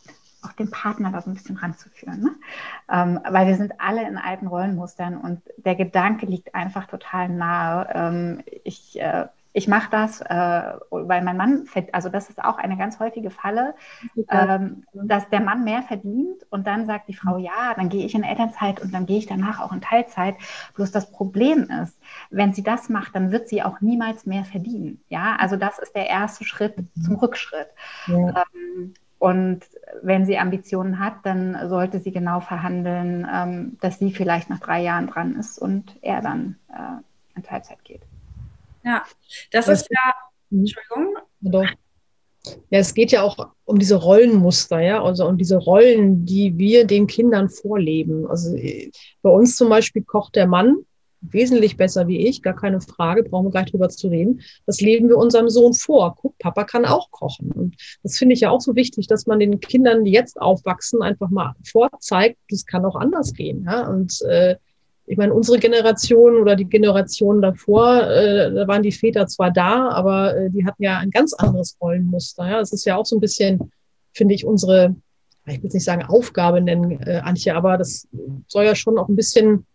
auch 0.43 0.53
den 0.53 0.71
Partner 0.71 1.11
da 1.11 1.21
so 1.21 1.31
ein 1.31 1.35
bisschen 1.35 1.57
ranzuführen. 1.57 2.21
Ne? 2.21 2.31
Ähm, 2.91 3.21
weil 3.29 3.49
wir 3.49 3.57
sind 3.57 3.81
alle 3.81 4.07
in 4.07 4.19
alten 4.19 4.47
Rollenmustern 4.47 5.17
und 5.17 5.43
der 5.57 5.75
Gedanke 5.75 6.27
liegt 6.27 6.55
einfach 6.55 6.87
total 6.87 7.29
nahe. 7.29 7.89
Ähm, 7.93 8.43
ich 8.65 9.01
äh, 9.01 9.27
ich 9.59 9.67
mache 9.67 9.91
das, 9.91 10.21
äh, 10.21 10.73
weil 10.91 11.23
mein 11.23 11.37
Mann, 11.37 11.65
also 11.91 12.09
das 12.09 12.31
ist 12.31 12.43
auch 12.43 12.59
eine 12.59 12.77
ganz 12.77 13.01
häufige 13.01 13.31
Falle, 13.31 13.75
ähm, 14.31 14.85
dass 14.93 15.29
der 15.31 15.41
Mann 15.41 15.65
mehr 15.65 15.83
verdient 15.83 16.47
und 16.51 16.65
dann 16.69 16.87
sagt 16.87 17.09
die 17.09 17.15
Frau, 17.15 17.39
ja, 17.39 17.75
dann 17.75 17.89
gehe 17.89 18.07
ich 18.07 18.15
in 18.15 18.23
Elternzeit 18.23 18.81
und 18.81 18.95
dann 18.95 19.05
gehe 19.05 19.19
ich 19.19 19.27
danach 19.27 19.59
auch 19.59 19.73
in 19.73 19.81
Teilzeit. 19.81 20.37
Bloß 20.75 20.93
das 20.93 21.11
Problem 21.11 21.69
ist, 21.83 21.99
wenn 22.31 22.53
sie 22.53 22.63
das 22.63 22.89
macht, 22.89 23.17
dann 23.17 23.33
wird 23.33 23.49
sie 23.49 23.65
auch 23.65 23.81
niemals 23.81 24.27
mehr 24.27 24.45
verdienen. 24.45 25.01
Ja, 25.09 25.35
also 25.41 25.57
das 25.57 25.81
ist 25.81 25.97
der 25.97 26.09
erste 26.09 26.45
Schritt 26.45 26.77
zum 27.03 27.17
Rückschritt. 27.17 27.69
Ja. 28.07 28.45
Ähm, 28.55 28.95
und 29.19 29.63
wenn 30.03 30.25
sie 30.25 30.39
Ambitionen 30.39 31.01
hat, 31.01 31.15
dann 31.25 31.69
sollte 31.69 31.99
sie 31.99 32.13
genau 32.13 32.39
verhandeln, 32.39 33.27
ähm, 33.29 33.77
dass 33.81 33.99
sie 33.99 34.13
vielleicht 34.13 34.51
nach 34.51 34.61
drei 34.61 34.83
Jahren 34.83 35.09
dran 35.09 35.35
ist 35.35 35.59
und 35.59 35.97
er 36.01 36.23
dann 36.23 36.55
äh, 36.69 37.03
in 37.35 37.43
Teilzeit 37.43 37.83
geht. 37.83 38.03
Ja, 38.85 39.05
das 39.51 39.69
Was 39.69 39.83
ist 39.83 39.91
ja, 39.91 40.13
mhm. 40.51 40.61
Entschuldigung. 40.61 41.17
Doch. 41.41 41.67
Ja, 42.71 42.79
es 42.79 42.95
geht 42.95 43.11
ja 43.11 43.23
auch 43.23 43.37
um 43.65 43.79
diese 43.79 43.97
Rollenmuster, 43.97 44.81
ja, 44.81 45.03
also 45.03 45.27
um 45.27 45.37
diese 45.37 45.59
Rollen, 45.59 46.25
die 46.25 46.57
wir 46.57 46.87
den 46.87 47.07
Kindern 47.07 47.51
vorleben. 47.51 48.27
Also 48.27 48.57
äh, 48.57 48.91
bei 49.23 49.31
uns 49.31 49.57
zum 49.57 49.69
Beispiel 49.69 50.03
kocht 50.03 50.37
der 50.37 50.47
Mann 50.47 50.77
wesentlich 51.21 51.77
besser 51.77 52.07
wie 52.07 52.27
ich, 52.27 52.43
gar 52.43 52.55
keine 52.55 52.81
Frage, 52.81 53.23
brauchen 53.23 53.47
wir 53.47 53.51
gleich 53.51 53.71
drüber 53.71 53.89
zu 53.89 54.09
reden. 54.09 54.41
Das 54.67 54.81
leben 54.81 55.09
wir 55.09 55.17
unserem 55.17 55.49
Sohn 55.49 55.75
vor. 55.75 56.15
Guck, 56.17 56.39
Papa 56.39 56.65
kann 56.65 56.85
auch 56.85 57.11
kochen. 57.11 57.51
Und 57.53 57.77
das 58.03 58.17
finde 58.19 58.35
ich 58.35 58.41
ja 58.41 58.51
auch 58.51 58.61
so 58.61 58.77
wichtig, 58.77 59.07
dass 59.07 59.27
man 59.27 59.41
den 59.41 59.61
Kindern, 59.61 60.05
die 60.05 60.13
jetzt 60.13 60.41
aufwachsen, 60.41 61.03
einfach 61.03 61.31
mal 61.31 61.55
vorzeigt, 61.65 62.39
das 62.51 62.67
kann 62.67 62.85
auch 62.85 62.97
anders 62.97 63.33
gehen. 63.33 63.65
Ja? 63.65 63.89
Und 63.89 64.21
äh, 64.23 64.57
ich 65.09 65.17
meine, 65.17 65.33
unsere 65.33 65.59
Generation 65.59 66.37
oder 66.37 66.55
die 66.55 66.67
Generation 66.67 67.41
davor, 67.41 68.03
äh, 68.03 68.53
da 68.53 68.69
waren 68.69 68.83
die 68.83 68.93
Väter 68.93 69.27
zwar 69.27 69.51
da, 69.51 69.89
aber 69.89 70.37
äh, 70.37 70.51
die 70.51 70.67
hatten 70.67 70.83
ja 70.83 70.99
ein 70.99 71.11
ganz 71.11 71.33
anderes 71.33 71.77
Rollenmuster. 71.81 72.49
Ja, 72.49 72.61
es 72.61 72.73
ist 72.73 72.85
ja 72.85 72.97
auch 72.97 73.07
so 73.07 73.17
ein 73.17 73.21
bisschen, 73.21 73.73
finde 74.13 74.35
ich, 74.35 74.45
unsere, 74.45 74.95
ich 75.47 75.63
will 75.63 75.71
nicht 75.73 75.85
sagen 75.85 76.05
Aufgabe 76.05 76.61
nennen, 76.61 77.01
äh, 77.03 77.21
Antje, 77.25 77.55
aber 77.55 77.79
das 77.79 78.07
soll 78.47 78.65
ja 78.65 78.75
schon 78.75 78.99
auch 78.99 79.09
ein 79.09 79.17
bisschen 79.17 79.67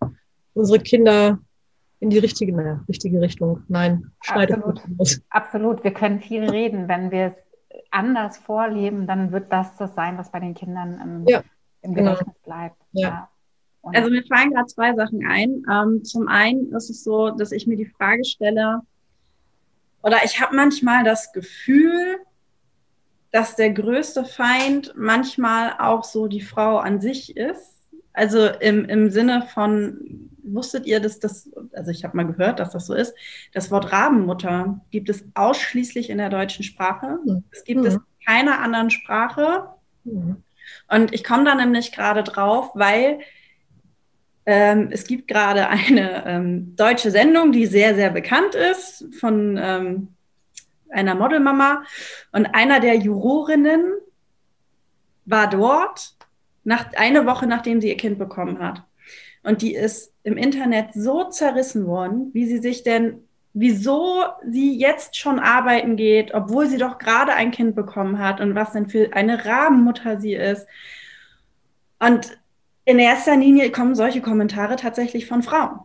unsere 0.53 0.79
Kinder 0.79 1.39
in 1.99 2.09
die 2.09 2.19
richtige, 2.19 2.53
naja, 2.53 2.83
richtige 2.87 3.19
Richtung. 3.19 3.63
Nein, 3.69 4.11
schneidet 4.21 4.57
absolut. 4.57 5.21
absolut. 5.29 5.83
Wir 5.83 5.93
können 5.93 6.19
viel 6.19 6.43
reden. 6.43 6.87
Wenn 6.87 7.11
wir 7.11 7.27
es 7.69 7.79
anders 7.91 8.37
vorleben, 8.37 9.07
dann 9.07 9.31
wird 9.31 9.51
das 9.51 9.77
das 9.77 9.95
sein, 9.95 10.17
was 10.17 10.31
bei 10.31 10.41
den 10.41 10.53
Kindern 10.53 10.99
im, 11.01 11.27
ja, 11.27 11.41
im 11.81 11.95
genau. 11.95 12.11
Gedächtnis 12.11 12.39
bleibt. 12.43 12.77
Ja. 12.91 13.07
ja. 13.07 13.29
Also 13.83 14.09
mir 14.09 14.23
fallen 14.25 14.51
gerade 14.51 14.67
zwei 14.67 14.93
Sachen 14.95 15.25
ein. 15.25 15.65
Ähm, 15.69 16.03
zum 16.03 16.27
einen 16.27 16.73
ist 16.73 16.89
es 16.89 17.03
so, 17.03 17.31
dass 17.31 17.51
ich 17.51 17.67
mir 17.67 17.75
die 17.75 17.91
Frage 17.97 18.23
stelle, 18.23 18.81
oder 20.03 20.17
ich 20.25 20.39
habe 20.41 20.55
manchmal 20.55 21.03
das 21.03 21.31
Gefühl, 21.31 22.17
dass 23.31 23.55
der 23.55 23.71
größte 23.71 24.25
Feind 24.25 24.93
manchmal 24.95 25.75
auch 25.79 26.03
so 26.03 26.27
die 26.27 26.41
Frau 26.41 26.77
an 26.77 27.01
sich 27.01 27.35
ist. 27.35 27.79
Also 28.11 28.45
im, 28.47 28.85
im 28.85 29.09
Sinne 29.09 29.47
von, 29.53 30.29
wusstet 30.43 30.85
ihr, 30.85 30.99
dass 30.99 31.19
das, 31.19 31.49
also 31.71 31.89
ich 31.89 32.03
habe 32.03 32.17
mal 32.17 32.27
gehört, 32.27 32.59
dass 32.59 32.71
das 32.71 32.85
so 32.85 32.93
ist, 32.93 33.15
das 33.53 33.71
Wort 33.71 33.91
Rabenmutter 33.91 34.81
gibt 34.91 35.09
es 35.09 35.25
ausschließlich 35.33 36.09
in 36.09 36.19
der 36.19 36.29
deutschen 36.29 36.63
Sprache. 36.63 37.17
Es 37.49 37.63
gibt 37.63 37.81
mhm. 37.81 37.87
es 37.87 37.93
in 37.95 38.01
keiner 38.25 38.59
anderen 38.59 38.91
Sprache. 38.91 39.69
Mhm. 40.03 40.43
Und 40.89 41.13
ich 41.13 41.23
komme 41.23 41.45
da 41.45 41.55
nämlich 41.55 41.91
gerade 41.91 42.23
drauf, 42.23 42.71
weil 42.75 43.19
ähm, 44.45 44.89
es 44.91 45.05
gibt 45.05 45.27
gerade 45.27 45.67
eine 45.69 46.25
ähm, 46.25 46.75
deutsche 46.75 47.11
Sendung, 47.11 47.51
die 47.51 47.65
sehr, 47.65 47.95
sehr 47.95 48.09
bekannt 48.09 48.55
ist 48.55 49.05
von 49.19 49.57
ähm, 49.61 50.07
einer 50.89 51.15
Modelmama. 51.15 51.83
Und 52.31 52.47
einer 52.47 52.79
der 52.79 52.95
Jurorinnen 52.95 53.93
war 55.25 55.49
dort 55.49 56.15
nach, 56.63 56.93
eine 56.93 57.25
Woche, 57.25 57.47
nachdem 57.47 57.81
sie 57.81 57.89
ihr 57.89 57.97
Kind 57.97 58.19
bekommen 58.19 58.59
hat. 58.59 58.83
Und 59.43 59.61
die 59.61 59.75
ist 59.75 60.13
im 60.23 60.37
Internet 60.37 60.93
so 60.93 61.25
zerrissen 61.25 61.85
worden, 61.85 62.29
wie 62.33 62.45
sie 62.45 62.59
sich 62.59 62.83
denn, 62.83 63.27
wieso 63.53 64.23
sie 64.49 64.77
jetzt 64.77 65.17
schon 65.17 65.39
arbeiten 65.39 65.97
geht, 65.97 66.33
obwohl 66.33 66.67
sie 66.67 66.77
doch 66.77 66.97
gerade 66.97 67.33
ein 67.33 67.51
Kind 67.51 67.75
bekommen 67.75 68.19
hat 68.19 68.39
und 68.39 68.55
was 68.55 68.71
denn 68.71 68.87
für 68.87 69.13
eine 69.13 69.45
Rabenmutter 69.45 70.19
sie 70.19 70.33
ist. 70.33 70.65
Und 71.99 72.37
in 72.85 72.99
erster 72.99 73.35
Linie 73.35 73.71
kommen 73.71 73.95
solche 73.95 74.21
Kommentare 74.21 74.75
tatsächlich 74.75 75.25
von 75.25 75.41
Frauen. 75.43 75.79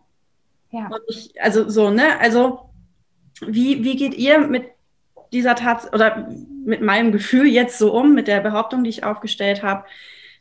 Ja. 0.71 0.91
Ich, 1.07 1.41
also 1.41 1.69
so, 1.69 1.91
ne? 1.91 2.19
Also 2.21 2.71
wie, 3.41 3.85
wie 3.85 3.97
geht 3.97 4.15
ihr 4.15 4.39
mit 4.39 4.65
dieser 5.33 5.55
Tat 5.55 5.93
oder 5.95 6.29
mit 6.65 6.83
meinem 6.83 7.13
Gefühl 7.13 7.47
jetzt 7.47 7.79
so 7.79 7.93
um, 7.93 8.15
mit 8.15 8.29
der 8.29 8.41
Behauptung, 8.41 8.85
die 8.85 8.91
ich 8.91 9.05
aufgestellt 9.05 9.63
habe? 9.63 9.85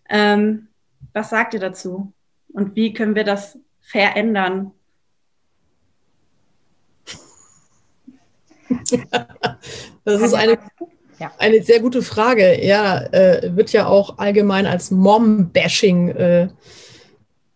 Ähm, 0.09 0.67
was 1.13 1.29
sagt 1.29 1.53
ihr 1.53 1.59
dazu? 1.59 2.11
Und 2.49 2.75
wie 2.75 2.93
können 2.93 3.15
wir 3.15 3.23
das 3.23 3.59
verändern? 3.81 4.71
das 10.03 10.21
ist 10.21 10.33
eine 10.33 10.57
ja. 11.19 11.31
Eine 11.37 11.63
sehr 11.63 11.79
gute 11.79 12.01
Frage. 12.01 12.63
Ja, 12.63 13.01
äh, 13.11 13.55
wird 13.55 13.71
ja 13.73 13.87
auch 13.87 14.17
allgemein 14.17 14.65
als 14.65 14.91
Mom-Bashing 14.91 16.09
äh, 16.09 16.47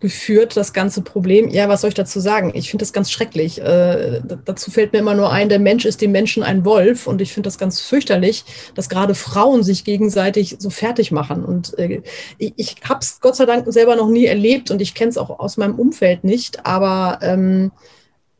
geführt, 0.01 0.57
das 0.57 0.73
ganze 0.73 1.03
Problem. 1.03 1.47
Ja, 1.49 1.69
was 1.69 1.81
soll 1.81 1.89
ich 1.89 1.93
dazu 1.93 2.19
sagen? 2.19 2.51
Ich 2.55 2.71
finde 2.71 2.81
das 2.81 2.91
ganz 2.91 3.11
schrecklich. 3.11 3.61
Äh, 3.61 4.21
dazu 4.45 4.71
fällt 4.71 4.93
mir 4.93 4.99
immer 4.99 5.13
nur 5.13 5.31
ein, 5.31 5.47
der 5.47 5.59
Mensch 5.59 5.85
ist 5.85 6.01
dem 6.01 6.11
Menschen 6.11 6.41
ein 6.41 6.65
Wolf. 6.65 7.05
Und 7.05 7.21
ich 7.21 7.31
finde 7.33 7.47
das 7.47 7.59
ganz 7.59 7.79
fürchterlich, 7.79 8.43
dass 8.73 8.89
gerade 8.89 9.13
Frauen 9.13 9.63
sich 9.63 9.85
gegenseitig 9.85 10.55
so 10.59 10.71
fertig 10.71 11.11
machen. 11.11 11.45
Und 11.45 11.77
äh, 11.77 12.01
ich, 12.39 12.53
ich 12.57 12.75
habe 12.83 13.01
es 13.01 13.21
Gott 13.21 13.35
sei 13.35 13.45
Dank 13.45 13.71
selber 13.71 13.95
noch 13.95 14.09
nie 14.09 14.25
erlebt 14.25 14.71
und 14.71 14.81
ich 14.81 14.95
kenne 14.95 15.11
es 15.11 15.19
auch 15.19 15.39
aus 15.39 15.57
meinem 15.57 15.75
Umfeld 15.75 16.23
nicht. 16.23 16.65
Aber 16.65 17.19
ähm, 17.21 17.71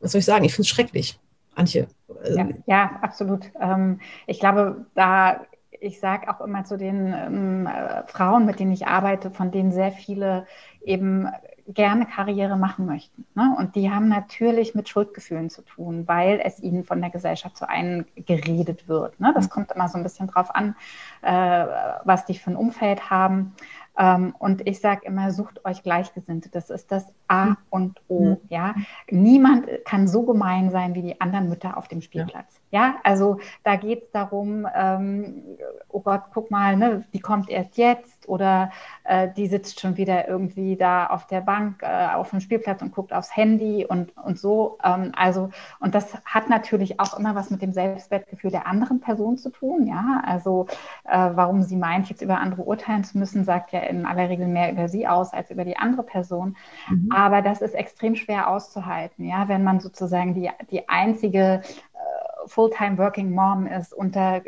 was 0.00 0.12
soll 0.12 0.18
ich 0.18 0.24
sagen? 0.24 0.44
Ich 0.44 0.52
finde 0.52 0.66
es 0.66 0.68
schrecklich. 0.68 1.20
Antje. 1.54 1.86
Ja, 2.34 2.48
ja 2.66 2.90
absolut. 3.02 3.50
Ähm, 3.60 4.00
ich 4.26 4.40
glaube, 4.40 4.86
da, 4.94 5.42
ich 5.70 6.00
sage 6.00 6.28
auch 6.28 6.40
immer 6.40 6.64
zu 6.64 6.76
den 6.76 7.12
ähm, 7.12 7.68
Frauen, 8.06 8.46
mit 8.46 8.60
denen 8.60 8.72
ich 8.72 8.86
arbeite, 8.86 9.30
von 9.30 9.50
denen 9.50 9.72
sehr 9.72 9.92
viele 9.92 10.46
eben 10.84 11.28
gerne 11.68 12.06
Karriere 12.06 12.56
machen 12.56 12.86
möchten. 12.86 13.24
Ne? 13.34 13.54
Und 13.58 13.76
die 13.76 13.90
haben 13.90 14.08
natürlich 14.08 14.74
mit 14.74 14.88
Schuldgefühlen 14.88 15.50
zu 15.50 15.62
tun, 15.62 16.08
weil 16.08 16.40
es 16.42 16.60
ihnen 16.60 16.84
von 16.84 17.00
der 17.00 17.10
Gesellschaft 17.10 17.56
so 17.56 17.66
eingeredet 17.66 18.88
wird. 18.88 19.18
Ne? 19.20 19.32
Das 19.34 19.46
mhm. 19.46 19.50
kommt 19.50 19.72
immer 19.72 19.88
so 19.88 19.96
ein 19.96 20.02
bisschen 20.02 20.26
drauf 20.26 20.54
an, 20.54 20.74
äh, 21.22 21.66
was 22.04 22.24
die 22.26 22.34
für 22.34 22.50
ein 22.50 22.56
Umfeld 22.56 23.10
haben. 23.10 23.54
Ähm, 23.98 24.34
und 24.38 24.66
ich 24.66 24.80
sage 24.80 25.02
immer, 25.04 25.30
sucht 25.32 25.64
euch 25.64 25.82
Gleichgesinnte. 25.82 26.48
Das 26.48 26.70
ist 26.70 26.90
das 26.90 27.06
A 27.28 27.46
mhm. 27.46 27.56
und 27.70 28.00
O. 28.08 28.24
Mhm. 28.24 28.36
Ja? 28.48 28.74
Niemand 29.10 29.66
kann 29.84 30.08
so 30.08 30.22
gemein 30.22 30.70
sein 30.70 30.94
wie 30.94 31.02
die 31.02 31.20
anderen 31.20 31.48
Mütter 31.48 31.76
auf 31.76 31.88
dem 31.88 32.00
Spielplatz. 32.00 32.60
Ja, 32.70 32.80
ja? 32.80 32.94
also 33.04 33.38
da 33.64 33.76
geht 33.76 34.04
es 34.04 34.10
darum, 34.10 34.66
ähm, 34.74 35.42
oh 35.88 36.00
Gott, 36.00 36.22
guck 36.32 36.50
mal, 36.50 36.76
ne, 36.76 37.04
die 37.12 37.20
kommt 37.20 37.50
erst 37.50 37.76
jetzt 37.76 38.11
oder 38.28 38.70
äh, 39.04 39.28
die 39.36 39.46
sitzt 39.46 39.80
schon 39.80 39.96
wieder 39.96 40.28
irgendwie 40.28 40.76
da 40.76 41.06
auf 41.06 41.26
der 41.26 41.40
Bank 41.40 41.82
äh, 41.82 42.14
auf 42.14 42.30
dem 42.30 42.40
Spielplatz 42.40 42.82
und 42.82 42.94
guckt 42.94 43.12
aufs 43.12 43.36
Handy 43.36 43.86
und, 43.86 44.16
und 44.16 44.38
so. 44.38 44.78
Ähm, 44.84 45.12
also, 45.16 45.50
und 45.80 45.94
das 45.94 46.16
hat 46.24 46.48
natürlich 46.48 47.00
auch 47.00 47.18
immer 47.18 47.34
was 47.34 47.50
mit 47.50 47.62
dem 47.62 47.72
Selbstwertgefühl 47.72 48.50
der 48.50 48.66
anderen 48.66 49.00
Person 49.00 49.36
zu 49.36 49.50
tun. 49.50 49.86
Ja, 49.86 50.22
also 50.24 50.66
äh, 51.04 51.30
warum 51.34 51.62
sie 51.62 51.76
meint, 51.76 52.08
jetzt 52.08 52.22
über 52.22 52.38
andere 52.38 52.62
urteilen 52.62 53.04
zu 53.04 53.18
müssen, 53.18 53.44
sagt 53.44 53.72
ja 53.72 53.80
in 53.80 54.06
aller 54.06 54.28
Regel 54.28 54.46
mehr 54.46 54.72
über 54.72 54.88
sie 54.88 55.06
aus 55.06 55.32
als 55.32 55.50
über 55.50 55.64
die 55.64 55.76
andere 55.76 56.02
Person. 56.02 56.56
Mhm. 56.88 57.10
Aber 57.12 57.42
das 57.42 57.60
ist 57.60 57.74
extrem 57.74 58.16
schwer 58.16 58.48
auszuhalten, 58.48 59.26
ja, 59.26 59.48
wenn 59.48 59.64
man 59.64 59.80
sozusagen 59.80 60.34
die, 60.34 60.50
die 60.70 60.88
einzige 60.88 61.62
äh, 61.94 62.21
Fulltime 62.46 62.98
Working 62.98 63.32
Mom 63.32 63.66
ist 63.66 63.92
unter, 63.92 64.42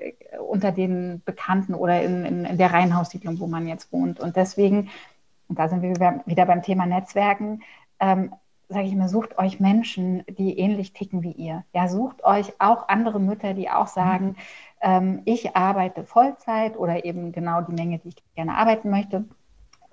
unter 0.48 0.72
den 0.72 1.22
Bekannten 1.24 1.74
oder 1.74 2.02
in, 2.02 2.24
in, 2.24 2.44
in 2.44 2.58
der 2.58 2.72
Reihenhaussiedlung, 2.72 3.40
wo 3.40 3.46
man 3.46 3.66
jetzt 3.66 3.92
wohnt. 3.92 4.20
Und 4.20 4.36
deswegen, 4.36 4.90
und 5.48 5.58
da 5.58 5.68
sind 5.68 5.82
wir 5.82 6.22
wieder 6.26 6.46
beim 6.46 6.62
Thema 6.62 6.86
Netzwerken, 6.86 7.62
ähm, 8.00 8.32
sage 8.68 8.86
ich 8.86 8.92
immer, 8.92 9.08
sucht 9.08 9.38
euch 9.38 9.60
Menschen, 9.60 10.24
die 10.26 10.58
ähnlich 10.58 10.92
ticken 10.92 11.22
wie 11.22 11.32
ihr. 11.32 11.64
Ja, 11.74 11.88
sucht 11.88 12.24
euch 12.24 12.52
auch 12.60 12.88
andere 12.88 13.20
Mütter, 13.20 13.54
die 13.54 13.70
auch 13.70 13.86
sagen, 13.86 14.28
mhm. 14.28 14.36
ähm, 14.80 15.22
ich 15.26 15.54
arbeite 15.54 16.04
Vollzeit 16.04 16.76
oder 16.76 17.04
eben 17.04 17.32
genau 17.32 17.60
die 17.60 17.74
Menge, 17.74 17.98
die 17.98 18.08
ich 18.08 18.16
gerne 18.34 18.56
arbeiten 18.56 18.90
möchte 18.90 19.24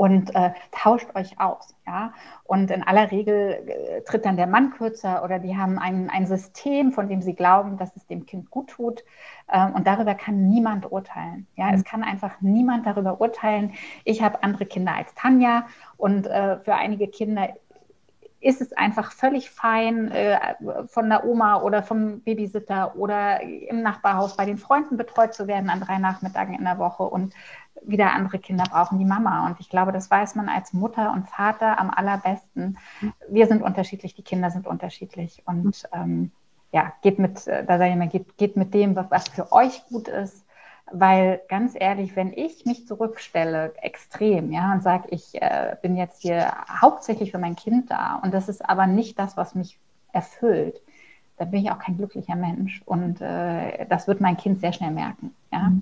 und 0.02 0.34
äh, 0.34 0.50
tauscht 0.72 1.10
euch 1.14 1.40
aus. 1.40 1.76
Ja? 1.86 2.12
Und 2.46 2.72
in 2.72 2.82
aller 2.82 3.12
Regel 3.12 3.62
äh, 3.68 4.02
tritt 4.02 4.26
dann 4.26 4.36
der 4.36 4.48
Mann 4.48 4.72
kürzer 4.72 5.24
oder 5.24 5.38
die 5.38 5.56
haben 5.56 5.78
ein, 5.78 6.10
ein 6.10 6.26
System, 6.26 6.92
von 6.92 7.08
dem 7.08 7.22
sie 7.22 7.36
glauben, 7.36 7.78
dass 7.78 7.96
es 7.96 8.08
dem 8.08 8.26
Kind 8.26 8.50
gut 8.50 8.72
tut. 8.72 9.04
Äh, 9.48 9.68
und 9.68 9.86
darüber 9.86 10.16
kann 10.16 10.50
niemand 10.50 10.92
urteilen. 10.92 11.46
Ja? 11.56 11.68
Mhm. 11.68 11.74
Es 11.76 11.84
kann 11.84 12.02
einfach 12.02 12.42
niemand 12.42 12.88
darüber 12.88 13.22
urteilen. 13.22 13.74
Ich 14.04 14.24
habe 14.24 14.42
andere 14.42 14.66
Kinder 14.66 14.96
als 14.96 15.14
Tanja 15.14 15.68
und 15.98 16.26
äh, 16.26 16.58
für 16.58 16.74
einige 16.74 17.08
Kinder 17.08 17.50
ist 18.42 18.60
es 18.60 18.74
einfach 18.74 19.12
völlig 19.12 19.52
fein, 19.52 20.10
äh, 20.10 20.40
von 20.88 21.10
der 21.10 21.26
Oma 21.26 21.62
oder 21.62 21.84
vom 21.84 22.22
Babysitter 22.22 22.96
oder 22.96 23.40
im 23.42 23.84
Nachbarhaus 23.84 24.36
bei 24.36 24.46
den 24.46 24.58
Freunden 24.58 24.98
betreut 24.98 25.36
zu 25.36 25.48
werden 25.48 25.70
an 25.70 25.82
drei 25.82 26.00
Nachmittagen 26.00 26.56
in 26.56 26.64
der 26.64 26.80
Woche. 26.80 27.04
Und 27.04 27.36
wieder 27.84 28.14
andere 28.14 28.40
Kinder 28.40 28.64
brauchen 28.70 29.00
die 29.00 29.06
Mama. 29.06 29.46
Und 29.48 29.60
ich 29.60 29.70
glaube, 29.70 29.92
das 29.92 30.10
weiß 30.10 30.36
man 30.36 30.50
als 30.50 30.74
Mutter 30.74 31.12
und 31.12 31.30
Vater 31.30 31.80
am 31.80 31.90
allerbesten. 31.90 32.78
Wir 33.30 33.48
sind 33.48 33.62
unterschiedlich, 33.62 34.14
die 34.14 34.24
Kinder 34.24 34.52
sind 34.52 34.68
unterschiedlich. 34.68 35.44
Und 35.46 35.88
ähm, 35.94 36.32
ja, 36.72 36.94
geht 37.02 37.20
mit, 37.20 37.48
äh, 37.48 37.66
da 37.66 37.78
sage 37.78 37.90
ich 37.90 37.96
immer, 37.96 38.08
geht, 38.08 38.38
geht 38.38 38.56
mit 38.56 38.74
dem, 38.74 38.96
was 38.96 39.28
für 39.30 39.52
euch 39.52 39.86
gut 39.88 40.08
ist. 40.08 40.46
Weil 40.94 41.42
ganz 41.48 41.74
ehrlich, 41.80 42.16
wenn 42.18 42.34
ich 42.34 42.66
mich 42.66 42.86
zurückstelle, 42.86 43.74
extrem, 43.82 44.52
ja, 44.52 44.74
und 44.74 44.84
sage, 44.84 45.08
ich 45.12 45.42
äh, 45.42 45.78
bin 45.82 45.96
jetzt 45.96 46.22
hier 46.22 46.54
hauptsächlich 46.82 47.32
für 47.32 47.38
mein 47.38 47.56
Kind 47.56 47.90
da 47.92 48.16
und 48.22 48.34
das 48.34 48.50
ist 48.50 48.68
aber 48.68 48.88
nicht 48.88 49.18
das, 49.18 49.38
was 49.38 49.56
mich 49.56 49.80
erfüllt, 50.12 50.82
dann 51.42 51.50
bin 51.50 51.64
ich 51.64 51.72
auch 51.72 51.80
kein 51.80 51.98
glücklicher 51.98 52.36
Mensch. 52.36 52.84
Und 52.86 53.20
äh, 53.20 53.88
das 53.88 54.08
wird 54.08 54.22
mein 54.22 54.38
Kind 54.38 54.62
sehr 54.62 54.74
schnell 54.74 54.92
merken. 54.92 55.34
Ja? 55.52 55.70
Mhm. 55.70 55.82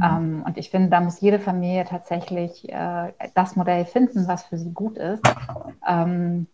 Ähm, 0.00 0.42
und 0.46 0.56
ich 0.56 0.70
finde, 0.70 0.90
da 0.90 1.00
muss 1.00 1.20
jede 1.20 1.40
Familie 1.40 1.84
tatsächlich 1.84 2.68
äh, 2.72 3.12
das 3.34 3.56
Modell 3.56 3.84
finden, 3.84 4.28
was 4.28 4.44
für 4.44 4.56
sie 4.56 4.70
gut 4.70 4.96
ist. 4.98 5.22
Ähm, 5.86 6.46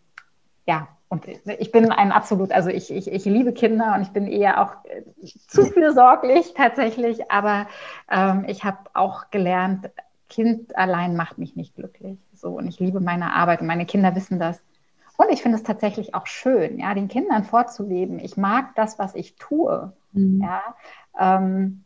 ja, 0.66 0.88
und 1.11 1.26
ich 1.28 1.72
bin 1.72 1.92
ein 1.92 2.11
absolut, 2.11 2.50
also 2.52 2.70
ich, 2.70 2.90
ich, 2.90 3.12
ich 3.12 3.24
liebe 3.26 3.52
Kinder 3.52 3.94
und 3.94 4.00
ich 4.00 4.11
bin 4.11 4.26
eher 4.26 4.62
auch 4.62 4.72
äh, 4.84 5.02
zu 5.46 5.66
fürsorglich 5.66 6.54
tatsächlich, 6.54 7.30
aber 7.30 7.66
ähm, 8.11 8.46
ich 8.48 8.64
habe 8.64 8.78
auch 8.94 9.30
gelernt, 9.30 9.90
Kind 10.30 10.74
allein 10.74 11.16
macht 11.16 11.37
mich 11.37 11.54
nicht 11.54 11.74
glücklich. 11.74 12.18
So, 12.32 12.56
und 12.56 12.66
ich 12.66 12.80
liebe 12.80 13.00
meine 13.00 13.34
Arbeit 13.34 13.61
und 13.61 13.66
meine 13.66 13.84
Kinder 13.84 14.14
wissen 14.14 14.38
das. 14.38 14.62
Und 15.18 15.31
ich 15.31 15.42
finde 15.42 15.59
es 15.59 15.64
tatsächlich 15.64 16.14
auch 16.14 16.28
schön, 16.28 16.78
ja, 16.78 16.94
den 16.94 17.09
Kindern 17.09 17.42
vorzuleben. 17.42 18.20
Ich 18.20 18.37
mag 18.37 18.76
das, 18.76 19.00
was 19.00 19.16
ich 19.16 19.35
tue. 19.35 19.92
Mhm. 20.12 20.40
Ja, 20.40 20.62
ähm, 21.18 21.85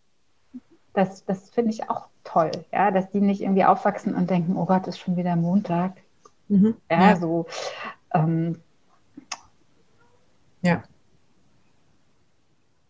das, 0.92 1.24
das 1.24 1.48
finde 1.48 1.70
ich 1.70 1.88
auch 1.88 2.08
toll, 2.24 2.50
ja, 2.72 2.90
dass 2.90 3.10
die 3.10 3.22
nicht 3.22 3.40
irgendwie 3.40 3.64
aufwachsen 3.64 4.14
und 4.14 4.28
denken, 4.28 4.54
oh 4.58 4.66
Gott, 4.66 4.86
ist 4.86 4.98
schon 4.98 5.16
wieder 5.16 5.34
Montag. 5.34 5.96
Mhm. 6.48 6.76
Ja, 6.90 7.00
ja, 7.00 7.16
so. 7.16 7.46
Ähm, 8.12 8.60
ja. 10.60 10.82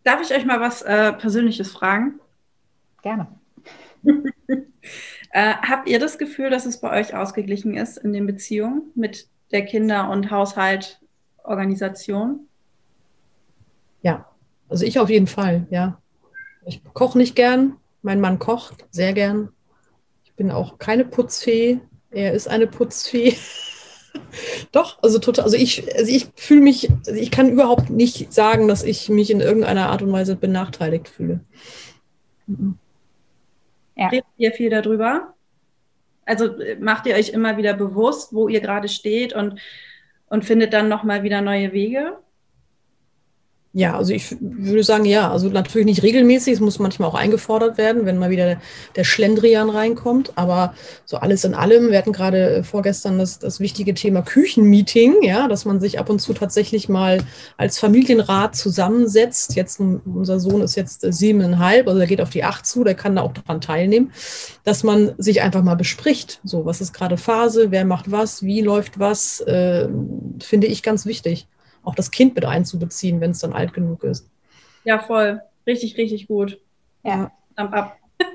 Darf 0.02 0.20
ich 0.22 0.34
euch 0.34 0.44
mal 0.44 0.60
was 0.60 0.82
äh, 0.82 1.12
Persönliches 1.12 1.70
fragen? 1.70 2.18
Gerne. 3.02 3.28
äh, 5.30 5.54
habt 5.54 5.88
ihr 5.88 6.00
das 6.00 6.18
Gefühl, 6.18 6.50
dass 6.50 6.66
es 6.66 6.80
bei 6.80 6.98
euch 6.98 7.14
ausgeglichen 7.14 7.74
ist 7.74 7.96
in 7.96 8.12
den 8.12 8.26
Beziehungen 8.26 8.90
mit 8.96 9.28
der 9.52 9.64
Kinder- 9.64 10.10
und 10.10 10.30
Haushaltorganisation? 10.30 12.48
Ja, 14.02 14.26
also 14.68 14.84
ich 14.84 14.98
auf 14.98 15.10
jeden 15.10 15.26
Fall, 15.26 15.66
ja. 15.70 15.98
Ich 16.64 16.82
koche 16.94 17.18
nicht 17.18 17.34
gern, 17.34 17.76
mein 18.02 18.20
Mann 18.20 18.38
kocht 18.38 18.86
sehr 18.90 19.12
gern. 19.12 19.50
Ich 20.24 20.32
bin 20.34 20.50
auch 20.50 20.78
keine 20.78 21.04
Putzfee. 21.04 21.80
Er 22.10 22.32
ist 22.32 22.48
eine 22.48 22.66
Putzfee. 22.66 23.36
Doch, 24.72 25.02
also 25.02 25.18
total. 25.18 25.44
Also 25.44 25.56
ich, 25.56 25.94
also 25.96 26.10
ich 26.10 26.28
fühle 26.36 26.60
mich, 26.60 26.90
also 27.06 27.18
ich 27.18 27.30
kann 27.30 27.48
überhaupt 27.48 27.90
nicht 27.90 28.32
sagen, 28.32 28.68
dass 28.68 28.82
ich 28.82 29.08
mich 29.08 29.30
in 29.30 29.40
irgendeiner 29.40 29.90
Art 29.90 30.02
und 30.02 30.12
Weise 30.12 30.36
benachteiligt 30.36 31.08
fühle. 31.08 31.40
Mhm. 32.46 32.78
Ja. 33.96 34.08
Redet 34.08 34.26
ihr 34.36 34.52
viel 34.52 34.70
darüber? 34.70 35.34
Also 36.24 36.58
äh, 36.60 36.76
macht 36.76 37.06
ihr 37.06 37.14
euch 37.14 37.30
immer 37.30 37.56
wieder 37.56 37.74
bewusst, 37.74 38.34
wo 38.34 38.48
ihr 38.48 38.60
gerade 38.60 38.88
steht 38.88 39.32
und, 39.32 39.60
und 40.26 40.44
findet 40.44 40.72
dann 40.72 40.88
nochmal 40.88 41.22
wieder 41.22 41.40
neue 41.40 41.72
Wege? 41.72 42.18
Ja, 43.74 43.96
also 43.96 44.12
ich 44.12 44.36
würde 44.38 44.84
sagen, 44.84 45.06
ja, 45.06 45.30
also 45.30 45.48
natürlich 45.48 45.86
nicht 45.86 46.02
regelmäßig, 46.02 46.52
es 46.52 46.60
muss 46.60 46.78
manchmal 46.78 47.08
auch 47.08 47.14
eingefordert 47.14 47.78
werden, 47.78 48.04
wenn 48.04 48.18
mal 48.18 48.28
wieder 48.28 48.58
der, 48.96 49.04
Schlendrian 49.04 49.70
reinkommt, 49.70 50.32
aber 50.36 50.74
so 51.06 51.16
alles 51.16 51.44
in 51.44 51.54
allem, 51.54 51.90
wir 51.90 51.96
hatten 51.96 52.12
gerade 52.12 52.64
vorgestern 52.64 53.18
das, 53.18 53.38
das 53.38 53.60
wichtige 53.60 53.94
Thema 53.94 54.20
Küchenmeeting, 54.20 55.22
ja, 55.22 55.48
dass 55.48 55.64
man 55.64 55.80
sich 55.80 55.98
ab 55.98 56.10
und 56.10 56.18
zu 56.20 56.34
tatsächlich 56.34 56.90
mal 56.90 57.24
als 57.56 57.78
Familienrat 57.78 58.56
zusammensetzt. 58.56 59.56
Jetzt, 59.56 59.80
unser 59.80 60.38
Sohn 60.38 60.60
ist 60.60 60.76
jetzt 60.76 61.00
siebeneinhalb, 61.00 61.88
also 61.88 61.98
er 61.98 62.06
geht 62.06 62.20
auf 62.20 62.30
die 62.30 62.44
acht 62.44 62.66
zu, 62.66 62.84
der 62.84 62.94
kann 62.94 63.16
da 63.16 63.22
auch 63.22 63.32
daran 63.32 63.62
teilnehmen, 63.62 64.12
dass 64.64 64.84
man 64.84 65.14
sich 65.16 65.40
einfach 65.40 65.62
mal 65.62 65.76
bespricht, 65.76 66.40
so, 66.44 66.66
was 66.66 66.82
ist 66.82 66.92
gerade 66.92 67.16
Phase, 67.16 67.70
wer 67.70 67.86
macht 67.86 68.10
was, 68.10 68.42
wie 68.42 68.60
läuft 68.60 68.98
was, 68.98 69.40
äh, 69.40 69.88
finde 70.40 70.66
ich 70.66 70.82
ganz 70.82 71.06
wichtig 71.06 71.46
auch 71.84 71.94
das 71.94 72.10
Kind 72.10 72.34
mit 72.34 72.44
einzubeziehen, 72.44 73.20
wenn 73.20 73.32
es 73.32 73.40
dann 73.40 73.52
alt 73.52 73.72
genug 73.72 74.04
ist. 74.04 74.28
Ja, 74.84 74.98
voll. 74.98 75.40
Richtig, 75.66 75.96
richtig 75.96 76.26
gut. 76.28 76.58
Ja. 77.02 77.30
Thumb 77.56 77.72
ab. 77.72 77.96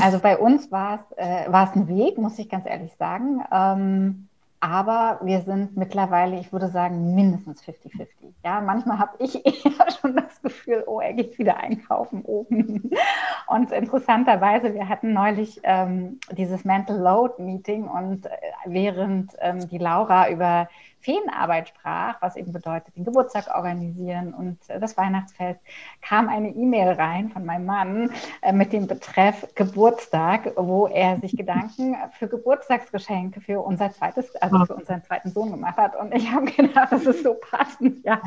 Also 0.00 0.20
bei 0.20 0.38
uns 0.38 0.72
war 0.72 1.04
es 1.10 1.18
äh, 1.18 1.52
ein 1.52 1.86
Weg, 1.86 2.16
muss 2.16 2.38
ich 2.38 2.48
ganz 2.48 2.64
ehrlich 2.64 2.94
sagen. 2.98 3.44
Ähm, 3.52 4.26
aber 4.62 5.18
wir 5.24 5.40
sind 5.40 5.76
mittlerweile, 5.76 6.38
ich 6.38 6.52
würde 6.52 6.68
sagen, 6.68 7.16
mindestens 7.16 7.64
50-50. 7.64 8.06
Ja, 8.44 8.60
manchmal 8.60 9.00
habe 9.00 9.16
ich 9.18 9.34
eher 9.44 9.90
schon 10.00 10.14
das 10.14 10.40
Gefühl, 10.40 10.84
oh, 10.86 11.00
er 11.00 11.14
geht 11.14 11.36
wieder 11.36 11.56
einkaufen 11.56 12.22
oben. 12.22 12.92
Und 13.48 13.72
interessanterweise, 13.72 14.72
wir 14.72 14.88
hatten 14.88 15.12
neulich 15.12 15.60
ähm, 15.64 16.20
dieses 16.30 16.64
Mental 16.64 16.96
Load 16.96 17.42
Meeting 17.42 17.88
und 17.88 18.26
äh, 18.26 18.30
während 18.64 19.32
ähm, 19.40 19.68
die 19.68 19.78
Laura 19.78 20.30
über 20.30 20.68
Feenarbeit 21.02 21.68
sprach, 21.68 22.20
was 22.22 22.36
eben 22.36 22.52
bedeutet, 22.52 22.96
den 22.96 23.04
Geburtstag 23.04 23.54
organisieren 23.54 24.32
und 24.32 24.58
äh, 24.68 24.80
das 24.80 24.96
Weihnachtsfest, 24.96 25.60
kam 26.00 26.28
eine 26.28 26.48
E-Mail 26.48 26.92
rein 26.92 27.28
von 27.30 27.44
meinem 27.44 27.66
Mann 27.66 28.10
äh, 28.40 28.52
mit 28.52 28.72
dem 28.72 28.86
Betreff 28.86 29.46
Geburtstag, 29.54 30.52
wo 30.56 30.86
er 30.86 31.18
sich 31.20 31.36
Gedanken 31.36 31.96
für 32.18 32.28
Geburtstagsgeschenke 32.28 33.40
für 33.40 33.60
unser 33.60 33.92
zweites, 33.92 34.34
also 34.36 34.64
für 34.64 34.74
unseren 34.74 35.02
zweiten 35.02 35.30
Sohn 35.30 35.50
gemacht 35.50 35.76
hat. 35.76 35.96
Und 35.96 36.14
ich 36.14 36.30
habe 36.30 36.46
gedacht, 36.46 36.92
das 36.92 37.04
ist 37.04 37.22
so 37.22 37.34
passend, 37.34 38.04
ja. 38.04 38.20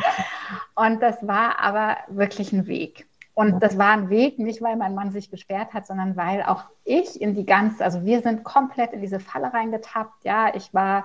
Und 0.75 1.01
das 1.01 1.25
war 1.25 1.59
aber 1.59 1.97
wirklich 2.09 2.51
ein 2.51 2.67
Weg. 2.67 3.07
Und 3.35 3.61
das 3.61 3.77
war 3.77 3.91
ein 3.91 4.09
Weg, 4.09 4.39
nicht 4.39 4.61
weil 4.61 4.77
mein 4.77 4.95
Mann 4.95 5.11
sich 5.11 5.29
gesperrt 5.29 5.73
hat, 5.73 5.85
sondern 5.85 6.15
weil 6.15 6.41
auch 6.43 6.63
ich 6.85 7.19
in 7.21 7.35
die 7.35 7.45
ganze, 7.45 7.83
also 7.83 8.05
wir 8.05 8.21
sind 8.21 8.45
komplett 8.45 8.93
in 8.93 9.01
diese 9.01 9.19
Falle 9.19 9.53
reingetappt. 9.53 10.23
Ja, 10.23 10.55
ich 10.55 10.73
war 10.73 11.03